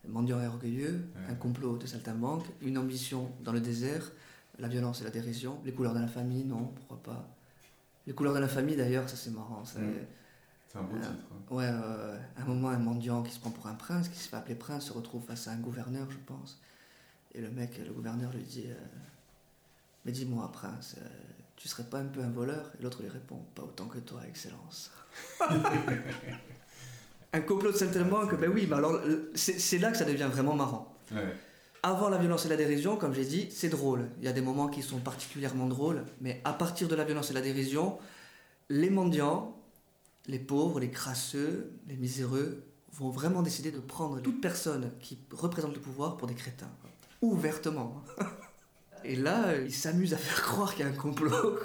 Mendiant 0.08 0.42
et 0.42 0.48
orgueilleux, 0.48 1.02
Ouais. 1.16 1.32
un 1.32 1.36
complot 1.36 1.78
de 1.78 1.86
saltimbanque, 1.86 2.46
une 2.62 2.78
ambition 2.78 3.30
dans 3.44 3.52
le 3.52 3.60
désert, 3.60 4.12
la 4.58 4.70
violence 4.70 5.02
et 5.02 5.04
la 5.04 5.10
dérision, 5.10 5.60
les 5.66 5.74
couleurs 5.74 5.94
de 5.94 6.00
la 6.00 6.08
famille, 6.08 6.46
non, 6.46 6.72
pourquoi 6.76 7.04
pas. 7.04 7.36
Les 8.10 8.16
couleurs 8.16 8.34
de 8.34 8.40
la 8.40 8.48
famille, 8.48 8.76
d'ailleurs, 8.76 9.08
ça 9.08 9.16
c'est 9.16 9.30
marrant. 9.30 9.62
C'est 9.64 9.78
un 9.78 10.82
beau 10.82 10.96
Ah. 10.98 11.06
titre. 11.06 11.24
hein. 11.32 11.54
Ouais, 11.56 11.70
euh, 11.72 12.18
à 12.38 12.42
un 12.42 12.46
moment, 12.46 12.70
un 12.70 12.80
mendiant 12.80 13.22
qui 13.22 13.32
se 13.32 13.40
prend 13.40 13.52
pour 13.52 13.68
un 13.68 13.76
prince, 13.76 14.10
qui 14.10 14.18
se 14.18 14.28
fait 14.30 14.36
appeler 14.36 14.56
prince, 14.56 14.86
se 14.88 14.94
retrouve 14.94 15.24
face 15.24 15.48
à 15.48 15.52
un 15.52 15.58
gouverneur, 15.58 16.10
je 16.10 16.18
pense. 16.26 16.60
Et 17.36 17.40
le 17.42 17.52
mec, 17.52 17.78
le 17.86 17.94
gouverneur 17.94 18.34
lui 18.34 18.42
dit 18.42 18.66
euh, 18.68 18.74
Mais 20.06 20.12
dis-moi, 20.12 20.52
prince, 20.52 20.96
euh, 20.98 21.08
tu 21.56 21.68
serais 21.68 21.84
pas 21.84 22.00
un 22.00 22.06
peu 22.06 22.22
un 22.24 22.32
voleur? 22.32 22.72
Et 22.80 22.84
l'autre 22.84 23.04
lui 23.04 23.10
répond 23.10 23.38
Pas 23.54 23.62
autant 23.62 23.86
que 23.86 24.00
toi, 24.00 24.22
excellence. 24.28 24.90
un 27.34 27.42
complot 27.42 27.72
de 27.72 27.78
saltimbanque, 27.78 28.40
ben 28.40 28.50
oui, 28.52 28.66
mais 28.68 28.76
alors 28.78 28.94
euh, 28.94 29.32
c'est 29.36 29.60
c'est 29.60 29.78
là 29.78 29.92
que 29.92 29.98
ça 29.98 30.06
devient 30.06 30.28
vraiment 30.32 30.56
marrant. 30.56 30.96
Ouais. 31.12 31.36
Avant 31.82 32.10
la 32.10 32.18
violence 32.18 32.46
et 32.46 32.50
la 32.50 32.58
dérision, 32.58 32.98
comme 32.98 33.14
j'ai 33.14 33.26
dit, 33.26 33.48
c'est 33.52 33.70
drôle. 33.70 34.10
Il 34.20 34.26
y 34.26 34.28
a 34.28 34.34
des 34.34 34.42
moments 34.42 34.68
qui 34.68 34.82
sont 34.82 35.00
particulièrement 35.00 35.68
drôles, 35.68 36.04
mais 36.20 36.42
à 36.44 36.52
partir 36.52 36.88
de 36.90 36.96
la 36.96 37.06
violence 37.06 37.32
et 37.32 37.34
la 37.34 37.42
dérision, 37.42 37.98
les 38.70 38.90
mendiants, 38.90 39.58
les 40.28 40.40
pauvres, 40.40 40.80
les 40.80 40.92
crasseux, 40.92 41.72
les 41.88 41.96
miséreux 41.96 42.64
vont 42.94 43.10
vraiment 43.10 43.42
décider 43.42 43.72
de 43.72 43.80
prendre 43.80 44.20
toute 44.20 44.42
personne 44.42 44.92
qui 45.00 45.20
représente 45.32 45.74
le 45.74 45.80
pouvoir 45.80 46.18
pour 46.18 46.28
des 46.28 46.34
crétins. 46.34 46.72
Ouvertement. 47.22 48.04
Et 49.06 49.16
là, 49.16 49.56
ils 49.58 49.74
s'amusent 49.74 50.14
à 50.14 50.18
faire 50.18 50.42
croire 50.42 50.76
qu'il 50.76 50.86
y 50.86 50.88
a 50.88 50.92
un 50.92 50.96
complot. 50.96 51.60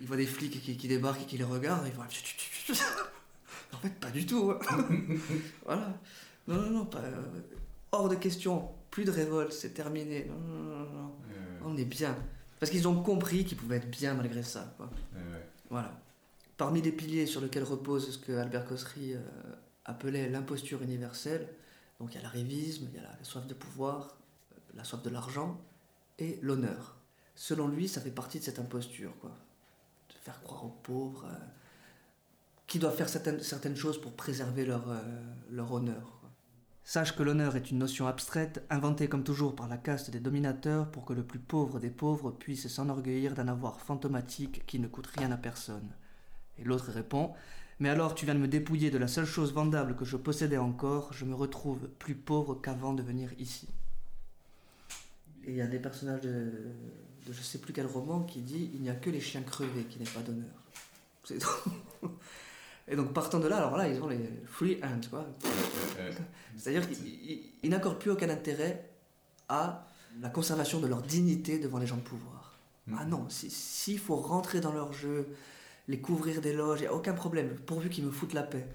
Ils 0.00 0.06
voient 0.06 0.16
des 0.16 0.26
flics 0.26 0.62
qui, 0.62 0.88
débarquent 0.88 1.22
et 1.22 1.26
qui 1.26 1.38
les 1.38 1.44
regardent, 1.44 1.86
ils 1.86 1.92
vont... 1.92 2.02
En 3.74 3.78
fait, 3.78 3.90
pas 4.00 4.10
du 4.10 4.24
tout. 4.24 4.52
hein. 4.52 4.88
voilà. 5.64 5.98
Non, 6.46 6.56
non, 6.56 6.70
non, 6.70 6.84
pas, 6.86 6.98
euh, 6.98 7.22
hors 7.92 8.08
de 8.08 8.16
question. 8.16 8.68
Plus 8.90 9.04
de 9.04 9.10
révolte, 9.10 9.52
c'est 9.52 9.72
terminé. 9.72 10.26
Non, 10.26 10.38
non, 10.38 10.90
non, 10.90 11.12
On 11.64 11.76
est 11.76 11.84
bien. 11.84 12.16
Parce 12.60 12.70
qu'ils 12.70 12.86
ont 12.86 13.02
compris 13.02 13.44
qu'ils 13.44 13.56
pouvaient 13.56 13.76
être 13.76 13.90
bien 13.90 14.14
malgré 14.14 14.42
ça. 14.42 14.74
Quoi. 14.76 14.90
Voilà. 15.70 15.98
Parmi 16.56 16.82
les 16.82 16.92
piliers 16.92 17.26
sur 17.26 17.40
lesquels 17.40 17.64
repose 17.64 18.10
ce 18.12 18.18
que 18.18 18.32
Albert 18.32 18.66
Cossery 18.66 19.14
euh, 19.14 19.20
appelait 19.84 20.28
l'imposture 20.28 20.82
universelle, 20.82 21.48
donc 21.98 22.12
il 22.12 22.16
y 22.16 22.18
a 22.18 22.22
l'arrivisme, 22.22 22.86
il 22.92 22.96
y 22.96 22.98
a 22.98 23.02
la 23.02 23.24
soif 23.24 23.46
de 23.46 23.54
pouvoir, 23.54 24.16
euh, 24.52 24.56
la 24.74 24.84
soif 24.84 25.02
de 25.02 25.10
l'argent 25.10 25.60
et 26.18 26.38
l'honneur. 26.42 26.96
Selon 27.34 27.68
lui, 27.68 27.88
ça 27.88 28.00
fait 28.00 28.10
partie 28.10 28.38
de 28.38 28.44
cette 28.44 28.58
imposture, 28.58 29.12
quoi. 29.20 29.30
De 30.10 30.14
faire 30.14 30.42
croire 30.42 30.64
aux 30.64 30.76
pauvres 30.82 31.24
euh, 31.24 31.34
qui 32.66 32.78
doivent 32.78 32.96
faire 32.96 33.08
certaines, 33.08 33.40
certaines 33.40 33.76
choses 33.76 34.00
pour 34.00 34.12
préserver 34.12 34.64
leur, 34.64 34.90
euh, 34.90 35.00
leur 35.50 35.72
honneur. 35.72 36.21
Sache 36.84 37.14
que 37.14 37.22
l'honneur 37.22 37.54
est 37.54 37.70
une 37.70 37.78
notion 37.78 38.08
abstraite, 38.08 38.64
inventée 38.68 39.08
comme 39.08 39.22
toujours 39.22 39.54
par 39.54 39.68
la 39.68 39.76
caste 39.76 40.10
des 40.10 40.18
dominateurs 40.18 40.90
pour 40.90 41.04
que 41.04 41.12
le 41.12 41.22
plus 41.22 41.38
pauvre 41.38 41.78
des 41.78 41.90
pauvres 41.90 42.32
puisse 42.32 42.66
s'enorgueillir 42.66 43.34
d'un 43.34 43.46
avoir 43.46 43.80
fantomatique 43.80 44.66
qui 44.66 44.80
ne 44.80 44.88
coûte 44.88 45.06
rien 45.06 45.30
à 45.30 45.36
personne. 45.36 45.88
Et 46.58 46.64
l'autre 46.64 46.90
répond 46.90 47.32
Mais 47.78 47.88
alors 47.88 48.16
tu 48.16 48.24
viens 48.24 48.34
de 48.34 48.40
me 48.40 48.48
dépouiller 48.48 48.90
de 48.90 48.98
la 48.98 49.06
seule 49.06 49.26
chose 49.26 49.52
vendable 49.52 49.94
que 49.94 50.04
je 50.04 50.16
possédais 50.16 50.58
encore, 50.58 51.12
je 51.12 51.24
me 51.24 51.34
retrouve 51.34 51.88
plus 52.00 52.16
pauvre 52.16 52.56
qu'avant 52.56 52.94
de 52.94 53.02
venir 53.02 53.30
ici. 53.38 53.68
Et 55.44 55.52
il 55.52 55.56
y 55.56 55.62
a 55.62 55.66
des 55.68 55.78
personnages 55.78 56.20
de, 56.20 56.52
de 57.26 57.32
je 57.32 57.42
sais 57.42 57.58
plus 57.58 57.72
quel 57.72 57.86
roman 57.86 58.22
qui 58.22 58.40
dit 58.40 58.70
Il 58.74 58.82
n'y 58.82 58.90
a 58.90 58.94
que 58.94 59.10
les 59.10 59.20
chiens 59.20 59.42
crevés 59.42 59.84
qui 59.84 60.00
n'aient 60.00 60.04
pas 60.04 60.20
d'honneur. 60.20 60.50
C'est 61.24 61.38
Et 62.92 62.96
donc 62.96 63.12
partant 63.14 63.40
de 63.40 63.48
là, 63.48 63.56
alors 63.56 63.76
là, 63.78 63.88
ils 63.88 64.00
ont 64.02 64.06
les 64.06 64.20
free 64.46 64.78
hands, 64.84 65.08
quoi. 65.10 65.26
C'est-à-dire 66.56 66.86
qu'ils 66.88 67.08
ils- 67.08 67.42
ils 67.62 67.70
n'accordent 67.70 67.98
plus 67.98 68.10
aucun 68.10 68.28
intérêt 68.28 68.88
à 69.48 69.86
la 70.20 70.28
conservation 70.28 70.78
de 70.78 70.86
leur 70.86 71.00
dignité 71.02 71.58
devant 71.58 71.78
les 71.78 71.86
gens 71.86 71.96
de 71.96 72.02
pouvoir. 72.02 72.52
Mm. 72.86 72.96
Ah 73.00 73.04
non, 73.06 73.26
si- 73.30 73.50
s'il 73.50 73.98
faut 73.98 74.16
rentrer 74.16 74.60
dans 74.60 74.72
leur 74.72 74.92
jeu, 74.92 75.26
les 75.88 76.00
couvrir 76.00 76.40
des 76.42 76.52
loges, 76.52 76.80
il 76.80 76.82
n'y 76.82 76.88
a 76.88 76.94
aucun 76.94 77.14
problème, 77.14 77.56
pourvu 77.66 77.88
qu'ils 77.88 78.04
me 78.04 78.10
foutent 78.10 78.34
la 78.34 78.42
paix. 78.42 78.66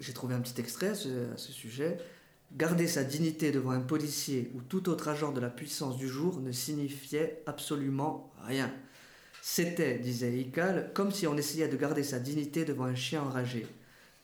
J'ai 0.00 0.12
trouvé 0.12 0.34
un 0.36 0.40
petit 0.40 0.60
extrait 0.60 0.90
à 0.90 0.94
ce, 0.94 1.08
à 1.34 1.36
ce 1.36 1.50
sujet. 1.50 1.98
Garder 2.56 2.86
sa 2.86 3.02
dignité 3.02 3.50
devant 3.50 3.72
un 3.72 3.80
policier 3.80 4.50
ou 4.54 4.60
tout 4.62 4.88
autre 4.88 5.08
agent 5.08 5.32
de 5.32 5.40
la 5.40 5.50
puissance 5.50 5.96
du 5.98 6.06
jour 6.08 6.40
ne 6.40 6.52
signifiait 6.52 7.42
absolument 7.46 8.32
rien. 8.46 8.72
C'était, 9.50 9.98
disait 9.98 10.38
Ical, 10.38 10.90
comme 10.92 11.10
si 11.10 11.26
on 11.26 11.34
essayait 11.34 11.68
de 11.68 11.76
garder 11.78 12.02
sa 12.04 12.18
dignité 12.18 12.66
devant 12.66 12.84
un 12.84 12.94
chien 12.94 13.22
enragé. 13.22 13.66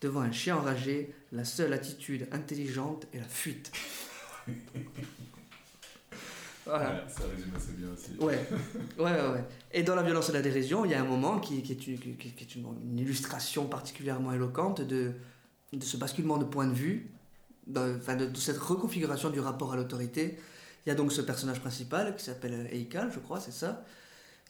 Devant 0.02 0.20
un 0.20 0.30
chien 0.32 0.54
enragé, 0.54 1.14
la 1.32 1.46
seule 1.46 1.72
attitude 1.72 2.28
intelligente 2.30 3.06
est 3.14 3.18
la 3.20 3.24
fuite. 3.24 3.72
voilà. 6.66 6.84
Voilà, 6.90 7.08
ça 7.08 7.22
résume 7.34 7.54
assez 7.56 7.72
bien 7.72 7.88
aussi. 7.90 8.10
Ouais, 8.20 8.38
ouais, 8.98 9.12
ouais, 9.18 9.28
ouais. 9.32 9.44
Et 9.72 9.82
dans 9.82 9.94
la 9.94 10.02
violence 10.02 10.28
et 10.28 10.32
la 10.32 10.42
dérision, 10.42 10.84
il 10.84 10.90
y 10.90 10.94
a 10.94 11.00
un 11.00 11.06
moment 11.06 11.40
qui, 11.40 11.62
qui 11.62 11.72
est, 11.72 11.86
une, 11.86 11.98
qui- 11.98 12.16
qui 12.32 12.44
est 12.44 12.54
une, 12.54 12.66
une 12.82 12.98
illustration 12.98 13.66
particulièrement 13.66 14.30
éloquente 14.32 14.82
de, 14.82 15.12
de 15.72 15.82
ce 15.84 15.96
basculement 15.96 16.36
de 16.36 16.44
point 16.44 16.66
de 16.66 16.74
vue, 16.74 17.10
de, 17.66 17.96
enfin 17.98 18.16
de, 18.16 18.26
de 18.26 18.36
cette 18.36 18.58
reconfiguration 18.58 19.30
du 19.30 19.40
rapport 19.40 19.72
à 19.72 19.76
l'autorité. 19.76 20.38
Il 20.84 20.90
y 20.90 20.92
a 20.92 20.94
donc 20.94 21.12
ce 21.12 21.22
personnage 21.22 21.60
principal 21.60 22.14
qui 22.14 22.22
s'appelle 22.24 22.68
Eikal, 22.70 23.10
je 23.10 23.18
crois, 23.20 23.40
c'est 23.40 23.52
ça, 23.52 23.84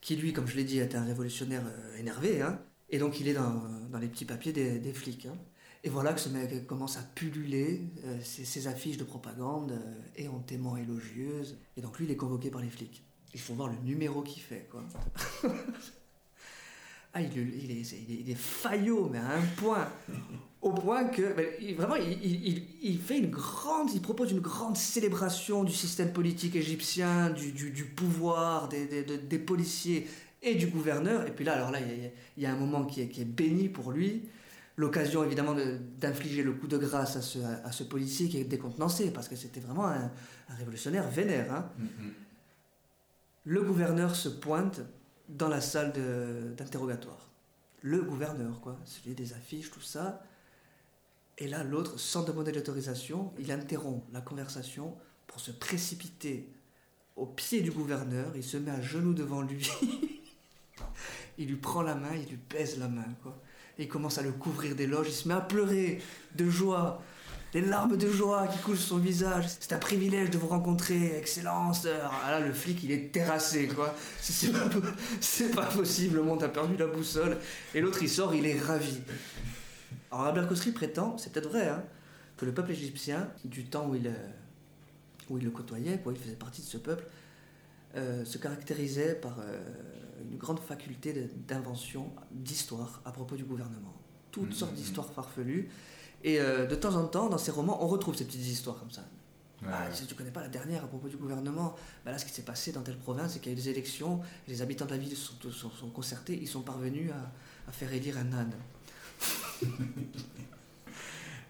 qui 0.05 0.17
lui, 0.17 0.35
comme 0.35 0.47
je 0.47 0.57
l'ai 0.57 0.65
dit, 0.65 0.79
est 0.79 0.95
un 0.95 1.03
révolutionnaire 1.03 1.63
euh, 1.67 1.97
énervé, 1.97 2.43
hein, 2.43 2.61
et 2.91 2.99
donc 2.99 3.21
il 3.21 3.27
est 3.27 3.33
dans, 3.33 3.63
les 3.99 4.07
petits 4.07 4.27
papiers 4.27 4.53
des, 4.53 4.93
flics. 4.93 5.25
hein. 5.25 5.37
Et 5.83 5.89
voilà 5.89 6.13
que 6.13 6.21
ce 6.21 6.29
mec 6.29 6.67
commence 6.67 6.99
à 6.99 7.03
pulluler 7.15 7.81
euh, 8.05 8.19
ses, 8.23 8.67
affiches 8.67 8.99
de 8.99 9.05
propagande 9.05 9.73
euh, 9.73 10.03
éhontément 10.17 10.77
élogieuses. 10.77 11.59
Et 11.79 11.81
donc 11.81 11.99
lui, 11.99 12.05
il 12.05 12.11
est 12.11 12.17
convoqué 12.17 12.51
par 12.51 12.61
les 12.61 12.69
flics. 12.69 13.03
Il 13.33 13.41
faut 13.41 13.55
voir 13.55 13.69
le 13.69 13.79
numéro 13.79 14.23
qu'il 14.23 14.43
fait, 14.43 14.69
quoi. 14.71 14.85
ah, 17.15 17.21
il, 17.23 17.31
il 17.37 17.71
est, 17.71 17.75
il, 17.75 18.15
est, 18.17 18.21
il 18.27 18.31
est 18.31 18.35
faillot, 18.39 19.09
mais 19.11 19.19
à 19.19 19.37
un 19.37 19.43
point. 19.57 19.89
Au 20.61 20.73
point 20.73 21.05
que, 21.05 21.35
ben, 21.35 21.47
vraiment, 21.77 21.97
il, 21.97 22.99
fait 22.99 23.19
une 23.19 23.31
grande, 23.31 23.91
il 23.93 24.01
propose 24.01 24.31
une 24.33 24.41
grande 24.41 24.77
célébration 24.79 25.63
du 25.63 25.73
système 25.73 26.11
politique 26.13 26.57
égyptien, 26.57 27.29
du, 27.31 27.53
du- 27.53 27.71
du 27.71 27.85
pouvoir, 27.85 28.69
des, 28.69 28.87
des- 28.87 29.03
de- 29.05 29.17
des 29.17 29.39
policiers 29.39 30.07
et 30.43 30.55
du 30.55 30.69
gouverneur. 30.69 31.27
Et 31.27 31.33
puis 31.33 31.45
là, 31.45 31.53
alors 31.55 31.71
là, 31.71 31.81
il 31.81 31.87
y 31.87 32.07
a, 32.07 32.11
il 32.39 32.43
y 32.43 32.47
a 32.47 32.53
un 32.53 32.57
moment 32.57 32.87
qui 32.87 33.03
est, 33.03 33.09
qui 33.09 33.21
est 33.21 33.27
béni 33.27 33.69
pour 33.69 33.93
lui. 33.93 34.23
L'occasion, 34.79 35.23
évidemment, 35.23 35.53
de- 35.55 35.79
d'infliger 36.01 36.43
le 36.43 36.53
coup 36.53 36.67
de 36.67 36.79
grâce 36.79 37.15
à 37.17 37.21
ce, 37.23 37.39
à 37.41 37.71
ce 37.71 37.85
policier 37.85 38.29
qui 38.31 38.39
est 38.39 38.45
décontenancé, 38.45 39.11
parce 39.11 39.29
que 39.29 39.37
c'était 39.37 39.61
vraiment 39.61 39.87
un, 39.87 40.11
un 40.49 40.55
révolutionnaire 40.59 41.09
vénère. 41.11 41.53
Hein. 41.53 41.69
Mm, 41.79 41.83
mm. 41.85 42.13
Le 43.45 43.63
gouverneur 43.63 44.17
se 44.17 44.31
pointe 44.31 44.81
dans 45.29 45.49
la 45.49 45.61
salle 45.61 45.93
d'interrogatoire. 46.57 47.31
Le 47.83 48.03
gouverneur, 48.03 48.61
quoi. 48.61 48.79
Celui 48.85 49.15
des 49.15 49.33
affiches, 49.33 49.71
tout 49.71 49.81
ça. 49.81 50.23
Et 51.39 51.49
là, 51.49 51.65
l'autre, 51.65 51.99
sans 51.99 52.23
demander 52.23 52.53
d'autorisation, 52.53 53.33
il 53.39 53.51
interrompt 53.51 54.05
la 54.13 54.21
conversation 54.21 54.97
pour 55.27 55.41
se 55.41 55.51
précipiter 55.51 56.49
au 57.17 57.27
pied 57.27 57.61
du 57.61 57.71
gouverneur. 57.71 58.33
Il 58.37 58.45
se 58.45 58.57
met 58.57 58.71
à 58.71 58.81
genoux 58.81 59.15
devant 59.15 59.43
lui. 59.43 59.69
il 61.39 61.49
lui 61.49 61.57
prend 61.57 61.83
la 61.83 61.95
main, 61.95 62.15
il 62.15 62.29
lui 62.29 62.39
baise 62.51 62.79
la 62.79 62.89
main, 62.89 63.07
quoi. 63.23 63.37
Et 63.79 63.85
il 63.85 63.89
commence 63.89 64.19
à 64.19 64.23
le 64.23 64.31
couvrir 64.31 64.77
d'éloges. 64.77 65.09
Il 65.09 65.13
se 65.13 65.29
met 65.29 65.35
à 65.35 65.41
pleurer 65.41 66.01
de 66.37 66.49
joie. 66.49 67.03
Des 67.55 67.61
larmes 67.61 67.97
de 67.97 68.11
joie 68.11 68.49
qui 68.49 68.59
coulent 68.59 68.77
sur 68.77 68.89
son 68.89 68.99
visage. 68.99 69.45
C'est 69.61 69.73
un 69.73 69.79
privilège 69.79 70.29
de 70.29 70.39
vous 70.39 70.49
rencontrer, 70.49 71.17
Excellence. 71.17 71.87
Ah 71.87 72.33
là, 72.33 72.41
le 72.41 72.53
flic, 72.53 72.83
il 72.83 72.91
est 72.91 73.13
terrassé, 73.13 73.69
quoi. 73.69 73.95
C'est- 74.21 75.55
pas, 75.55 75.67
possible, 75.67 76.17
le 76.17 76.23
monde 76.25 76.43
a 76.43 76.49
perdu 76.49 76.77
la 76.77 76.89
boussole. 76.89 77.39
Et 77.73 77.81
l'autre, 77.81 78.03
il 78.03 78.09
sort, 78.09 78.35
il 78.35 78.45
est 78.45 78.59
ravi. 78.59 78.99
Alors, 80.11 80.49
Cossery 80.49 80.73
prétend, 80.73 81.17
c'est 81.17 81.33
peut-être 81.33 81.49
vrai, 81.49 81.69
hein, 81.69 81.85
que 82.37 82.45
le 82.45 82.53
peuple 82.53 82.73
égyptien, 82.73 83.31
du 83.45 83.65
temps 83.65 83.87
où 83.89 83.95
il, 83.95 84.09
euh, 84.09 84.31
où 85.31 85.39
il 85.39 85.45
le 85.45 85.51
côtoyait, 85.53 85.99
quoi, 85.99 86.13
il 86.13 86.19
faisait 86.19 86.35
partie 86.35 86.61
de 86.61 86.67
ce 86.67 86.77
peuple, 86.77 87.05
euh, 87.95 88.25
se 88.25 88.37
caractérisait 88.39 89.15
par 89.15 89.39
euh, 89.39 89.61
une 90.29 90.39
grande 90.39 90.59
faculté 90.59 91.31
d'invention, 91.47 92.11
d'histoire 92.33 93.01
à 93.05 93.13
propos 93.13 93.37
du 93.37 93.45
gouvernement. 93.45 93.95
Toutes 94.33 94.49
Mhm. 94.49 94.53
sortes 94.55 94.75
d'histoires 94.75 95.13
farfelues. 95.13 95.69
Et 96.25 96.41
euh, 96.41 96.67
de 96.67 96.75
temps 96.75 96.95
en 96.97 97.07
temps, 97.07 97.29
dans 97.29 97.39
ses 97.39 97.51
romans, 97.53 97.85
on 97.85 97.87
retrouve 97.87 98.17
ces 98.17 98.25
petites 98.25 98.47
histoires 98.47 98.79
comme 98.79 98.91
ça. 98.91 99.03
Ouais, 99.63 99.69
Ah, 99.73 99.93
si 99.93 100.07
tu 100.07 100.15
connais 100.15 100.31
pas 100.33 100.41
la 100.43 100.49
dernière 100.49 100.83
à 100.85 100.87
propos 100.89 101.09
du 101.09 101.17
gouvernement, 101.17 101.77
bah 102.05 102.11
là, 102.11 102.19
ce 102.19 102.25
qui 102.25 102.33
s'est 102.33 102.43
passé 102.43 102.73
dans 102.73 102.83
telle 102.83 102.99
province, 102.99 103.33
c'est 103.35 103.39
qu'il 103.41 103.53
y 103.53 103.55
a 103.55 103.59
eu 103.59 103.61
des 103.63 103.69
élections, 103.69 104.21
les 104.49 104.61
habitants 104.63 104.85
de 104.87 104.91
la 104.91 104.97
ville 104.99 105.17
sont, 105.17 105.35
sont- 105.51 105.71
sont 105.71 105.91
concertés, 105.91 106.37
ils 106.41 106.49
sont 106.49 106.63
parvenus 106.63 107.11
à, 107.13 107.31
à 107.69 107.73
faire 107.73 107.93
élire 107.93 108.17
un 108.19 108.33
âne. 108.33 108.53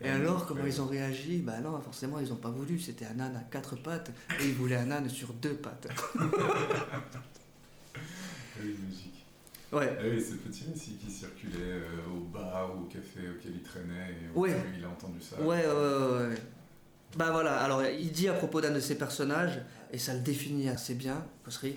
Et 0.00 0.08
alors, 0.10 0.44
comment 0.44 0.66
ils 0.66 0.80
ont 0.82 0.86
réagi? 0.86 1.38
Bah 1.38 1.60
non, 1.60 1.80
forcément, 1.80 2.18
ils 2.18 2.28
n'ont 2.28 2.36
pas 2.36 2.50
voulu. 2.50 2.78
C'était 2.78 3.06
un 3.06 3.18
âne 3.20 3.36
à 3.36 3.40
quatre 3.50 3.76
pattes, 3.76 4.10
et 4.40 4.48
ils 4.48 4.54
voulaient 4.54 4.76
un 4.76 4.90
âne 4.90 5.08
sur 5.08 5.32
deux 5.32 5.54
pattes. 5.54 5.88
Oui, 8.62 8.76
logique. 8.86 9.23
Ouais. 9.74 9.96
Ah 9.98 10.02
oui, 10.10 10.20
ces 10.20 10.36
petits 10.36 10.64
récits 10.72 10.96
qui 11.04 11.10
circulaient 11.10 11.54
euh, 11.60 12.16
au 12.16 12.20
bar 12.20 12.74
ou 12.76 12.82
au 12.84 12.86
café 12.86 13.20
auquel 13.36 13.52
il 13.56 13.62
traînait 13.62 14.10
et 14.34 14.38
Ouais. 14.38 14.54
il 14.78 14.84
a 14.84 14.88
entendu 14.88 15.20
ça. 15.20 15.40
Ouais, 15.40 15.66
ouais, 15.66 15.66
ouais, 15.66 16.28
ouais. 16.28 16.34
Bah 17.16 17.30
voilà, 17.30 17.58
alors 17.62 17.84
il 17.84 18.10
dit 18.10 18.28
à 18.28 18.32
propos 18.34 18.60
d'un 18.60 18.72
de 18.72 18.80
ses 18.80 18.96
personnages, 18.98 19.60
et 19.92 19.98
ça 19.98 20.14
le 20.14 20.20
définit 20.20 20.68
assez 20.68 20.94
bien, 20.94 21.24
Cossery, 21.44 21.76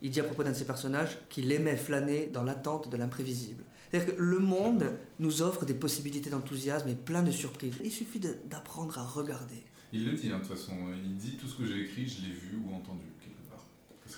il 0.00 0.10
dit 0.10 0.20
à 0.20 0.24
propos 0.24 0.42
d'un 0.44 0.52
de 0.52 0.56
ses 0.56 0.64
personnages 0.64 1.18
qu'il 1.28 1.52
aimait 1.52 1.76
flâner 1.76 2.28
dans 2.32 2.42
l'attente 2.42 2.88
de 2.90 2.96
l'imprévisible. 2.96 3.62
C'est-à-dire 3.90 4.14
que 4.16 4.20
le 4.22 4.38
monde 4.38 4.84
nous 5.18 5.42
offre 5.42 5.66
des 5.66 5.74
possibilités 5.74 6.30
d'enthousiasme 6.30 6.88
et 6.88 6.94
plein 6.94 7.22
de 7.22 7.30
surprises. 7.30 7.74
Il 7.84 7.90
suffit 7.90 8.18
d'apprendre 8.48 8.98
à 8.98 9.04
regarder. 9.04 9.62
Il 9.92 10.06
le 10.06 10.12
dit, 10.16 10.30
hein, 10.32 10.38
de 10.38 10.44
toute 10.46 10.56
façon. 10.56 10.72
Il 11.04 11.16
dit 11.16 11.36
tout 11.36 11.46
ce 11.46 11.58
que 11.58 11.66
j'ai 11.66 11.82
écrit, 11.82 12.08
je 12.08 12.22
l'ai 12.22 12.32
vu 12.32 12.56
ou 12.66 12.74
entendu, 12.74 13.04
quelque 13.20 13.46
part. 13.50 13.66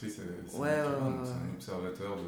Que 0.01 0.09
c'est 0.09 0.57
Ouais, 0.57 0.69
ouais. 0.69 0.71
un 0.79 1.55
observateur 1.57 2.17
de, 2.19 2.23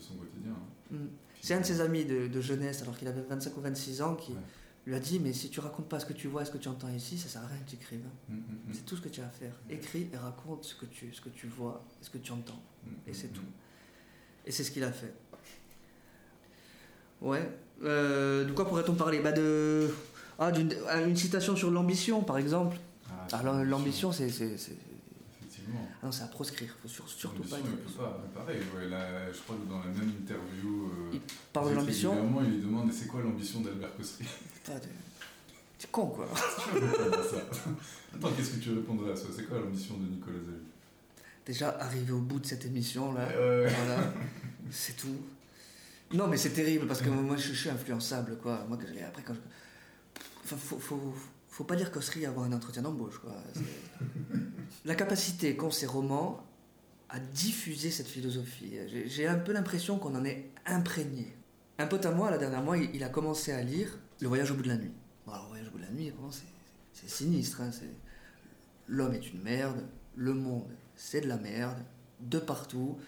de 0.00 0.04
son 0.04 0.14
quotidien. 0.14 0.52
hein. 0.52 0.94
Mm. 0.96 1.06
C'est 1.40 1.54
un 1.54 1.60
de 1.60 1.64
ses 1.64 1.80
amis 1.80 2.04
de, 2.04 2.26
de 2.26 2.40
jeunesse, 2.40 2.82
alors 2.82 2.96
qu'il 2.98 3.08
avait 3.08 3.22
25 3.22 3.56
ou 3.56 3.60
26 3.60 4.02
ans, 4.02 4.14
qui 4.14 4.32
Ouais. 4.32 4.38
lui 4.86 4.94
a 4.94 5.00
dit 5.00 5.18
Mais 5.20 5.32
si 5.32 5.48
tu 5.50 5.60
racontes 5.60 5.88
pas 5.88 5.98
ce 6.00 6.06
que 6.06 6.12
tu 6.12 6.28
vois 6.28 6.42
et 6.42 6.44
ce 6.44 6.50
que 6.50 6.58
tu 6.58 6.68
entends 6.68 6.90
ici, 6.90 7.16
ça 7.18 7.28
sert 7.28 7.42
à 7.42 7.46
rien 7.46 7.58
que 7.64 7.70
tu 7.70 7.76
écrives. 7.76 8.04
Mm, 8.28 8.34
mm. 8.34 8.40
C'est 8.72 8.84
tout 8.84 8.96
ce 8.96 9.00
que 9.02 9.08
tu 9.08 9.20
as 9.20 9.26
à 9.26 9.30
faire. 9.30 9.54
Écris 9.70 10.08
et 10.12 10.16
raconte 10.16 10.64
ce 10.64 10.74
que 10.74 10.86
tu, 10.86 11.12
ce 11.14 11.20
que 11.20 11.28
tu 11.30 11.46
vois 11.46 11.82
et 12.00 12.04
ce 12.04 12.10
que 12.10 12.18
tu 12.18 12.32
entends. 12.32 12.60
Et 13.06 13.14
c'est 13.14 13.28
tout. 13.28 13.44
Et 14.46 14.50
c'est 14.52 14.64
ce 14.64 14.70
qu'il 14.70 14.84
a 14.84 14.92
fait. 14.92 15.14
Ouais. 17.20 17.48
Euh, 17.82 18.44
de 18.44 18.52
quoi 18.52 18.66
pourrait-on 18.68 18.94
parler? 18.94 19.20
Bah 19.20 19.32
de... 19.32 19.88
Ah, 20.38 20.50
d'une 20.52 20.72
ah, 20.88 21.00
une 21.02 21.16
citation 21.16 21.54
sur 21.56 21.70
l'ambition, 21.70 22.22
par 22.22 22.38
exemple. 22.38 22.78
Ah, 23.10 23.36
Alors, 23.38 23.62
l'ambition, 23.64 24.10
c'est. 24.12 24.30
c'est- 24.30 24.56
c'est- 24.56 24.76
Effectivement. 25.38 25.86
Ah 25.89 25.89
non, 26.02 26.10
c'est 26.12 26.22
à 26.22 26.26
proscrire. 26.28 26.74
faut 26.82 26.88
sur- 26.88 27.08
surtout 27.08 27.42
pas. 27.42 27.56
Pas. 27.98 28.20
Pareil, 28.34 28.60
ouais, 28.76 28.88
là, 28.88 29.30
je 29.32 29.38
crois 29.40 29.56
que 29.56 29.68
dans 29.68 29.80
la 29.80 29.86
même 29.86 30.08
interview. 30.20 30.86
euh, 30.86 31.10
Il 31.14 31.20
parle 31.52 31.70
de 31.70 31.74
l'ambition. 31.76 32.40
il 32.42 32.50
lui 32.50 32.62
demande 32.62 32.90
c'est 32.92 33.06
quoi 33.06 33.20
l'ambition 33.22 33.60
d'Albert 33.60 33.94
Cossery 33.96 34.24
Putain, 34.54 34.78
t'es- 34.78 34.88
T'es 35.78 35.88
con, 35.90 36.06
quoi. 36.08 36.28
Tu. 36.72 36.78
Attends, 38.16 38.30
qu'est-ce 38.36 38.50
que 38.50 38.60
tu 38.60 38.70
répondrais 38.74 39.12
à 39.12 39.16
ça? 39.16 39.26
C'est 39.34 39.44
quoi 39.48 39.58
l'ambition 39.60 39.96
de 39.96 40.06
Nicolas 40.06 40.36
Zavi 40.38 40.58
Déjà, 41.46 41.70
arrivé 41.80 42.12
au 42.12 42.20
bout 42.20 42.38
de 42.38 42.46
cette 42.46 42.64
émission, 42.66 43.12
là. 43.14 43.26
Voilà, 43.26 44.12
c'est 44.70 44.96
tout. 44.96 45.16
Non, 46.12 46.26
mais 46.28 46.36
c'est 46.36 46.50
terrible 46.50 46.86
parce 46.86 47.00
que 47.02 47.08
moi, 47.08 47.36
je, 47.36 47.48
je 47.48 47.54
suis 47.54 47.70
influençable, 47.70 48.36
quoi. 48.42 48.64
Moi, 48.68 48.76
après, 49.06 49.22
quand 49.22 49.34
je. 49.34 49.40
Enfin, 50.44 50.56
faut, 50.56 50.78
faut, 50.78 50.96
faut 50.98 51.14
pas 51.66 51.76
dire 51.76 51.90
qu'Ossery 51.90 52.26
avoir 52.26 52.46
un 52.46 52.52
entretien 52.52 52.82
d'embauche, 52.82 53.20
La 54.84 54.94
capacité 54.94 55.56
qu'ont 55.56 55.70
ces 55.70 55.86
romans 55.86 56.42
à 57.08 57.18
diffuser 57.18 57.90
cette 57.90 58.06
philosophie. 58.06 58.78
J'ai- 59.06 59.26
un 59.26 59.34
peu 59.38 59.52
l'impression 59.52 59.98
qu'on 59.98 60.14
en 60.14 60.24
est 60.24 60.48
imprégné. 60.64 61.36
Un 61.78 61.86
pote 61.86 62.06
à 62.06 62.12
moi, 62.12 62.30
la 62.30 62.38
dernière 62.38 62.62
mois, 62.62 62.78
il, 62.78 63.02
a 63.04 63.08
commencé 63.08 63.52
à 63.52 63.62
lire 63.62 63.98
Le 64.20 64.28
voyage 64.28 64.50
au 64.50 64.54
bout 64.54 64.62
de 64.62 64.68
la 64.68 64.76
nuit. 64.76 64.92
Alors, 65.26 65.42
le 65.44 65.48
voyage 65.48 65.68
au 65.68 65.70
bout 65.72 65.78
de 65.78 65.84
la 65.84 65.90
nuit, 65.90 66.10
vraiment, 66.10 66.30
c'est 66.92 67.08
sinistre. 67.08 67.60
hein, 67.62 67.70
L'homme 68.86 69.14
est 69.14 69.30
une 69.32 69.42
merde, 69.42 69.84
le 70.16 70.34
monde, 70.34 70.68
c'est 70.96 71.20
de 71.20 71.28
la 71.28 71.36
merde, 71.36 71.78
de 72.20 72.38
partout. 72.38 72.98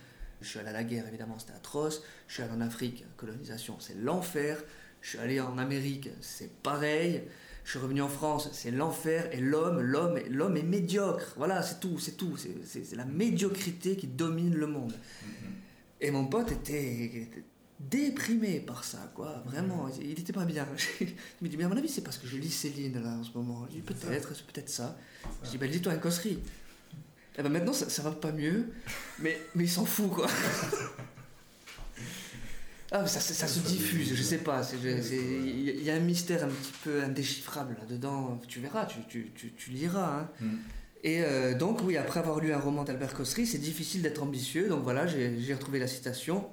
Je 0.40 0.48
suis 0.48 0.58
allé 0.58 0.68
à 0.68 0.72
la 0.72 0.84
guerre, 0.84 1.06
évidemment, 1.08 1.38
c'était 1.38 1.52
atroce. 1.52 2.02
Je 2.28 2.34
suis 2.34 2.42
allé 2.42 2.52
en 2.52 2.60
Afrique, 2.60 3.04
colonisation, 3.16 3.76
c'est 3.78 3.94
l'enfer. 3.94 4.62
Je 5.00 5.10
suis 5.10 5.18
allé 5.18 5.40
en 5.40 5.58
Amérique, 5.58 6.10
c'est 6.20 6.50
pareil. 6.62 7.22
Je 7.64 7.70
suis 7.70 7.78
revenu 7.78 8.02
en 8.02 8.08
France, 8.08 8.48
c'est 8.52 8.70
l'enfer. 8.70 9.28
Et 9.32 9.40
l'homme, 9.40 9.80
l'homme, 9.80 10.16
est- 10.18 10.28
l'homme 10.28 10.56
est 10.56 10.62
médiocre. 10.64 11.34
Voilà, 11.36 11.62
c'est 11.62 11.78
tout, 11.80 11.98
c'est 11.98 12.16
tout. 12.16 12.36
C'est- 12.36 12.94
la 12.96 13.04
médiocrité 13.04 13.96
qui 13.96 14.06
domine 14.08 14.54
le 14.54 14.66
monde. 14.66 14.94
Et 16.00 16.10
mon 16.10 16.26
pote 16.26 16.50
était, 16.50 17.04
était 17.04 17.44
déprimé 17.78 18.58
par 18.60 18.82
ça, 18.84 19.12
quoi. 19.14 19.42
Vraiment, 19.46 19.88
il 20.00 20.10
il 20.10 20.18
était 20.20 20.32
pas 20.32 20.44
bien. 20.44 20.66
Je 21.00 21.04
me 21.40 21.48
dis, 21.48 21.56
mais 21.56 21.64
à 21.64 21.68
mon 21.68 21.76
avis, 21.76 21.88
c'est 21.88 22.02
parce 22.02 22.18
que 22.18 22.26
je 22.26 22.36
lis 22.36 22.50
Céline, 22.50 23.00
là, 23.02 23.10
en 23.10 23.22
ce 23.24 23.30
moment. 23.36 23.64
Je 23.70 23.76
dis, 23.76 23.80
peut-être, 23.82 24.34
c'est 24.34 24.46
peut-être 24.46 24.68
ça. 24.68 24.96
Je 25.44 25.50
dis, 25.50 25.58
bah, 25.58 25.66
lis-toi 25.66 25.92
un 25.92 25.98
cosserie. 25.98 26.38
Et 27.38 27.42
ben 27.42 27.48
maintenant, 27.48 27.72
ça, 27.72 27.88
ça 27.88 28.02
va 28.02 28.10
pas 28.10 28.30
mieux, 28.32 28.66
mais, 29.20 29.38
mais 29.54 29.64
il 29.64 29.70
s'en 29.70 29.86
fout, 29.86 30.10
quoi. 30.10 30.26
Ah, 32.94 33.06
ça, 33.06 33.20
ça, 33.20 33.32
ça 33.32 33.48
se 33.48 33.60
diffuse, 33.60 34.14
je 34.14 34.22
sais 34.22 34.38
pas. 34.38 34.60
Il 34.84 35.82
y, 35.82 35.90
a- 35.90 35.94
un 35.94 36.00
mystère 36.00 36.44
un 36.44 36.48
petit 36.48 36.72
peu 36.84 37.02
indéchiffrable 37.02 37.76
là-dedans. 37.80 38.38
Tu 38.48 38.60
verras, 38.60 38.84
tu, 38.84 38.98
tu, 39.08 39.30
tu, 39.34 39.52
tu 39.52 39.70
liras. 39.70 40.20
hein. 40.20 40.28
Mm. 40.40 40.46
Et 41.04 41.22
euh, 41.24 41.54
donc, 41.56 41.80
oui, 41.84 41.96
après 41.96 42.20
avoir 42.20 42.38
lu 42.38 42.52
un 42.52 42.58
roman 42.58 42.84
d'Albert 42.84 43.14
Cossery, 43.14 43.46
c'est 43.46 43.58
difficile 43.58 44.02
d'être 44.02 44.22
ambitieux. 44.22 44.68
Donc 44.68 44.82
voilà, 44.82 45.06
j'ai 45.06 45.54
retrouvé 45.54 45.78
la 45.78 45.86
citation. 45.88 46.44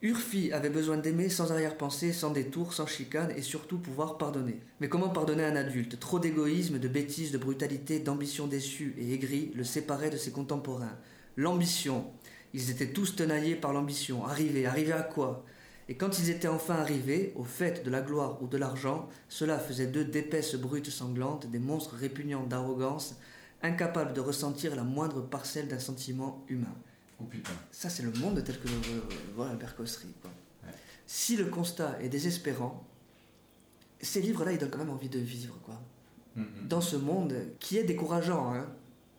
Urfi 0.00 0.52
avait 0.52 0.70
besoin 0.70 0.96
d'aimer 0.96 1.28
sans 1.28 1.52
arrière-pensée, 1.52 2.12
sans 2.12 2.30
détour, 2.30 2.72
sans 2.72 2.86
chicane 2.86 3.32
et 3.36 3.42
surtout 3.42 3.78
pouvoir 3.78 4.16
pardonner. 4.16 4.60
Mais 4.80 4.88
comment 4.88 5.08
pardonner 5.10 5.44
à 5.44 5.48
un 5.48 5.56
adulte? 5.56 5.98
Trop 6.00 6.18
d'égoïsme, 6.18 6.78
de 6.78 6.88
bêtises, 6.88 7.30
de 7.32 7.38
brutalité, 7.38 7.98
d'ambition 7.98 8.46
déçue 8.46 8.94
et 8.98 9.12
aigrie 9.12 9.50
le 9.54 9.64
séparaient 9.64 10.10
de 10.10 10.16
ses 10.16 10.30
contemporains. 10.30 10.96
L'ambition. 11.36 12.06
Ils 12.54 12.70
étaient 12.70 12.88
tous 12.92 13.16
tenaillés 13.16 13.56
par 13.56 13.72
l'ambition. 13.72 14.24
Arriver, 14.24 14.66
arriver 14.66 14.92
à 14.92 15.02
quoi? 15.02 15.44
Et 15.88 15.94
quand 15.96 16.18
ils 16.18 16.28
étaient 16.28 16.48
enfin 16.48 16.74
arrivés, 16.74 17.32
au 17.34 17.44
fait 17.44 17.82
de 17.84 17.90
la 17.90 18.02
gloire 18.02 18.42
ou 18.42 18.46
de 18.46 18.58
l'argent, 18.58 19.08
cela 19.28 19.58
faisait 19.58 19.86
d'eux 19.86 20.04
d'épaisses 20.04 20.54
brutes 20.54 20.90
sanglantes, 20.90 21.50
des 21.50 21.58
monstres 21.58 21.96
répugnants 21.96 22.44
d'arrogance, 22.44 23.16
incapables 23.62 24.12
de 24.12 24.20
ressentir 24.20 24.76
la 24.76 24.84
moindre 24.84 25.22
parcelle 25.22 25.66
d'un 25.66 25.78
sentiment 25.78 26.44
humain. 26.48 26.74
Oh 27.20 27.24
putain. 27.24 27.52
Ça, 27.72 27.88
c'est 27.88 28.02
le 28.02 28.12
monde 28.12 28.42
tel 28.44 28.60
que 28.60 28.68
le 28.68 29.02
voit 29.34 29.48
Albert 29.48 29.76
Cossery. 29.76 30.08
Ouais. 30.24 30.72
Si 31.06 31.36
le 31.36 31.46
constat 31.46 31.98
est 32.02 32.10
désespérant, 32.10 32.84
ces 34.00 34.20
livres-là, 34.20 34.52
ils 34.52 34.58
donnent 34.58 34.70
quand 34.70 34.78
même 34.78 34.90
envie 34.90 35.08
de 35.08 35.18
vivre, 35.18 35.58
quoi. 35.64 35.80
Mm, 36.36 36.42
mm. 36.42 36.68
Dans 36.68 36.80
ce 36.82 36.96
monde 36.96 37.34
qui 37.58 37.78
est 37.78 37.84
décourageant, 37.84 38.52
hein. 38.52 38.66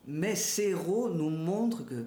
Mais 0.08 0.36
ces 0.36 0.69
héros 0.69 1.10
nous 1.10 1.29
montrent 1.29 1.86
que 1.86 2.05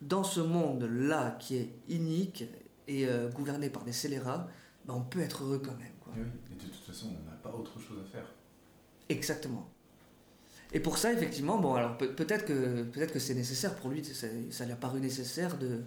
dans 0.00 0.24
ce 0.24 0.40
monde-là, 0.40 1.36
qui 1.40 1.56
est 1.56 1.70
inique 1.88 2.44
et 2.88 3.06
euh, 3.06 3.28
gouverné 3.30 3.70
par 3.70 3.84
des 3.84 3.92
scélérats, 3.92 4.48
ben, 4.86 4.94
on 4.94 5.02
peut 5.02 5.20
être 5.20 5.44
heureux 5.44 5.60
quand 5.64 5.76
même, 5.78 5.94
quoi. 6.00 6.14
Et 6.16 6.20
oui. 6.20 6.30
Et 6.50 6.54
de 6.56 6.62
toute 6.68 6.84
façon, 6.84 7.14
on 7.20 7.30
n'a 7.30 7.36
pas 7.36 7.52
autre 7.54 7.78
chose 7.80 7.98
à 8.04 8.04
faire. 8.10 8.26
Exactement. 9.08 9.68
Et 10.72 10.80
pour 10.80 10.98
ça, 10.98 11.12
effectivement, 11.12 11.58
bon, 11.58 11.74
alors 11.74 11.96
peut- 11.96 12.12
peut-être 12.14 12.44
que, 12.44 12.82
peut 12.82 13.06
que 13.06 13.18
c'est 13.18 13.34
nécessaire 13.34 13.76
pour 13.76 13.90
lui, 13.90 14.04
ça, 14.04 14.26
ça 14.50 14.64
lui 14.64 14.72
a 14.72 14.76
paru 14.76 15.00
nécessaire 15.00 15.58
de, 15.58 15.82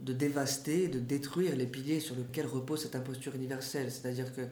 de 0.00 0.12
dévaster, 0.12 0.88
de 0.88 1.00
détruire 1.00 1.56
les 1.56 1.66
piliers 1.66 2.00
sur 2.00 2.16
lesquels 2.16 2.46
repose 2.46 2.82
cette 2.82 2.96
imposture 2.96 3.34
universelle. 3.34 3.90
C'est-à-dire 3.92 4.34
que 4.34 4.42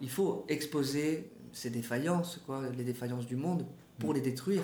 il 0.00 0.10
faut 0.10 0.44
exposer 0.48 1.30
ces 1.52 1.70
défaillances, 1.70 2.40
quoi, 2.46 2.68
les 2.70 2.84
défaillances 2.84 3.26
du 3.26 3.36
monde, 3.36 3.66
pour 3.98 4.14
Mm. 4.14 4.14
les 4.14 4.20
détruire 4.20 4.62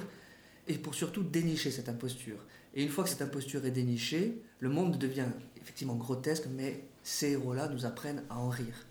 et 0.68 0.78
pour 0.78 0.94
surtout 0.94 1.22
dénicher 1.24 1.70
cette 1.70 1.88
imposture. 1.88 2.38
Et 2.78 2.84
une 2.84 2.90
fois 2.90 3.02
que 3.02 3.10
cette 3.10 3.22
imposture 3.22 3.66
est 3.66 3.72
dénichée, 3.72 4.40
le 4.60 4.68
monde 4.68 4.98
devient 4.98 5.26
effectivement 5.60 5.96
grotesque, 5.96 6.44
mais 6.48 6.84
ces 7.02 7.32
héros-là 7.32 7.68
nous 7.70 7.84
apprennent 7.86 8.22
à 8.30 8.38
en 8.38 8.48
rire. 8.48 8.86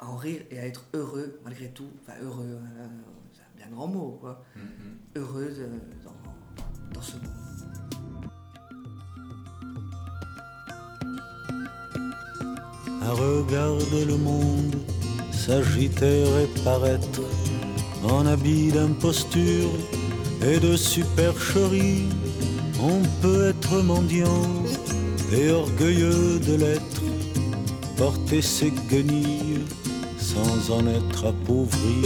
À 0.00 0.08
en 0.08 0.16
rire 0.16 0.42
et 0.50 0.58
à 0.58 0.66
être 0.66 0.84
heureux 0.92 1.40
malgré 1.42 1.70
tout. 1.70 1.88
Enfin, 2.02 2.18
heureux, 2.22 2.44
euh, 2.44 2.86
c'est 3.32 3.40
un 3.40 3.56
bien 3.56 3.74
grand 3.74 3.86
mot, 3.86 4.18
quoi. 4.20 4.44
Mm, 4.54 4.60
mm. 4.60 4.98
Heureux 5.16 5.54
euh, 5.60 5.78
dans, 6.04 6.92
dans 6.92 7.02
ce 7.02 7.16
monde. 7.16 7.24
à 13.02 13.12
regarder 13.12 14.04
le 14.04 14.18
monde 14.18 14.76
s'agiter 15.32 16.22
et 16.22 16.62
paraître 16.62 17.22
en 18.04 18.26
habit 18.26 18.72
d'imposture 18.72 19.70
et 20.42 20.60
de 20.60 20.76
supercherie. 20.76 22.04
On 22.78 23.02
peut 23.20 23.48
être 23.48 23.82
mendiant 23.82 24.46
et 25.32 25.50
orgueilleux 25.50 26.38
de 26.38 26.54
l'être, 26.54 27.02
porter 27.96 28.42
ses 28.42 28.72
guenilles 28.90 29.64
sans 30.18 30.70
en 30.70 30.86
être 30.86 31.26
appauvri. 31.26 32.02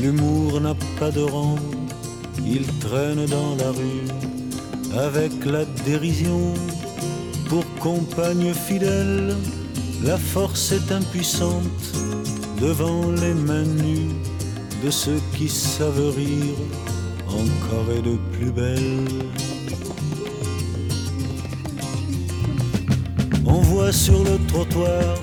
L'humour 0.00 0.60
n'a 0.60 0.74
pas 0.98 1.10
de 1.10 1.22
rang, 1.22 1.56
il 2.46 2.66
traîne 2.78 3.26
dans 3.26 3.56
la 3.56 3.70
rue 3.70 4.08
avec 4.96 5.32
la 5.44 5.64
dérision 5.84 6.54
pour 7.48 7.64
compagne 7.80 8.52
fidèle. 8.52 9.34
La 10.04 10.16
force 10.16 10.72
est 10.72 10.92
impuissante 10.92 11.92
devant 12.60 13.10
les 13.10 13.34
mains 13.34 13.64
nues 13.64 14.14
de 14.82 14.90
ceux 14.90 15.20
qui 15.36 15.48
savent 15.48 16.14
rire 16.16 16.56
encore 17.28 17.90
et 17.96 18.02
de 18.02 18.16
plus 18.32 18.52
belle. 18.52 19.08
On 23.46 23.60
voit 23.60 23.92
sur 23.92 24.22
le 24.24 24.38
trottoir 24.46 25.16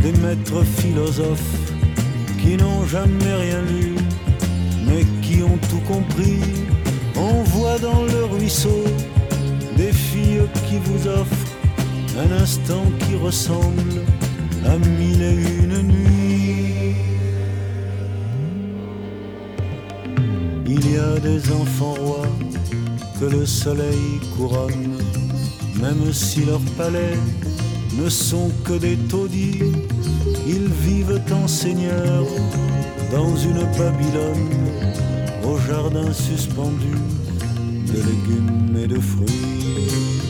des 0.00 0.12
maîtres 0.12 0.64
philosophes 0.64 1.72
qui 2.40 2.56
n'ont 2.56 2.84
jamais 2.86 3.34
rien 3.34 3.62
lu, 3.62 3.94
mais 4.86 5.04
qui 5.22 5.42
ont 5.42 5.58
tout 5.70 5.84
compris. 5.86 6.40
On 7.16 7.42
voit 7.42 7.78
dans 7.78 8.02
le 8.02 8.24
ruisseau 8.24 8.84
des 9.76 9.92
filles 9.92 10.48
qui 10.66 10.76
vous 10.78 11.08
offrent 11.08 11.52
un 12.18 12.42
instant 12.42 12.84
qui 13.00 13.16
ressemble 13.16 14.02
à 14.66 14.76
mille 14.78 15.22
et 15.22 15.64
une 15.64 15.82
nuits. 15.82 16.93
Il 20.76 20.92
y 20.92 20.96
a 20.96 21.20
des 21.20 21.52
enfants 21.52 21.94
rois 21.94 22.26
que 23.20 23.26
le 23.26 23.46
soleil 23.46 24.18
couronne, 24.36 24.98
même 25.80 26.12
si 26.12 26.44
leurs 26.44 26.68
palais 26.76 27.16
ne 27.96 28.08
sont 28.08 28.50
que 28.64 28.72
des 28.72 28.96
taudis, 28.96 29.60
ils 30.48 30.68
vivent 30.82 31.20
en 31.30 31.46
seigneurs 31.46 32.26
dans 33.12 33.36
une 33.36 33.62
Babylone, 33.78 34.50
au 35.44 35.56
jardin 35.58 36.12
suspendu 36.12 36.96
de 37.86 37.98
légumes 38.08 38.76
et 38.76 38.88
de 38.88 38.98
fruits. 38.98 40.23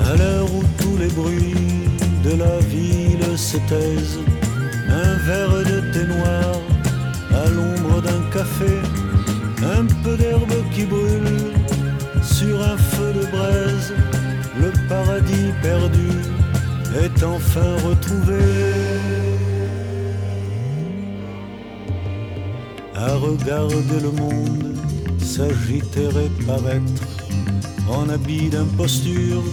À 0.00 0.16
l'heure 0.16 0.46
où 0.54 0.62
tous 0.78 0.96
les 0.98 1.08
bruits 1.08 1.54
de 2.24 2.36
la 2.36 2.58
ville 2.60 3.38
se 3.38 3.56
taisent, 3.68 4.18
un 4.88 5.16
verre 5.26 5.64
de 5.64 5.92
thé 5.92 6.04
noir 6.06 6.60
à 7.30 7.48
l'ombre 7.48 8.02
d'un 8.02 8.22
café, 8.30 8.80
un 9.62 9.84
peu 10.02 10.16
d'herbe 10.16 10.52
qui 10.72 10.84
brûle 10.84 11.47
le 14.60 14.72
paradis 14.88 15.52
perdu 15.62 16.08
est 17.04 17.22
enfin 17.22 17.76
retrouvé. 17.88 18.38
À 22.94 23.14
regarder 23.14 24.00
le 24.02 24.10
monde 24.10 24.74
s'agiter 25.20 26.08
et 26.08 26.44
paraître 26.44 27.02
en 27.90 28.08
habit 28.08 28.48
d'imposture 28.48 29.44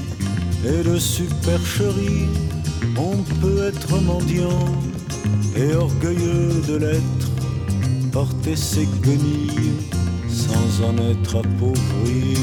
et 0.65 0.84
de 0.84 0.97
supercherie, 0.97 2.28
on 2.97 3.17
peut 3.41 3.67
être 3.67 4.01
mendiant 4.01 4.71
et 5.55 5.76
orgueilleux 5.76 6.61
de 6.67 6.78
l'être, 6.78 7.32
porter 8.11 8.55
ses 8.55 8.88
guenilles 9.03 9.78
sans 10.28 10.86
en 10.86 10.97
être 11.11 11.38
appauvri. 11.38 12.36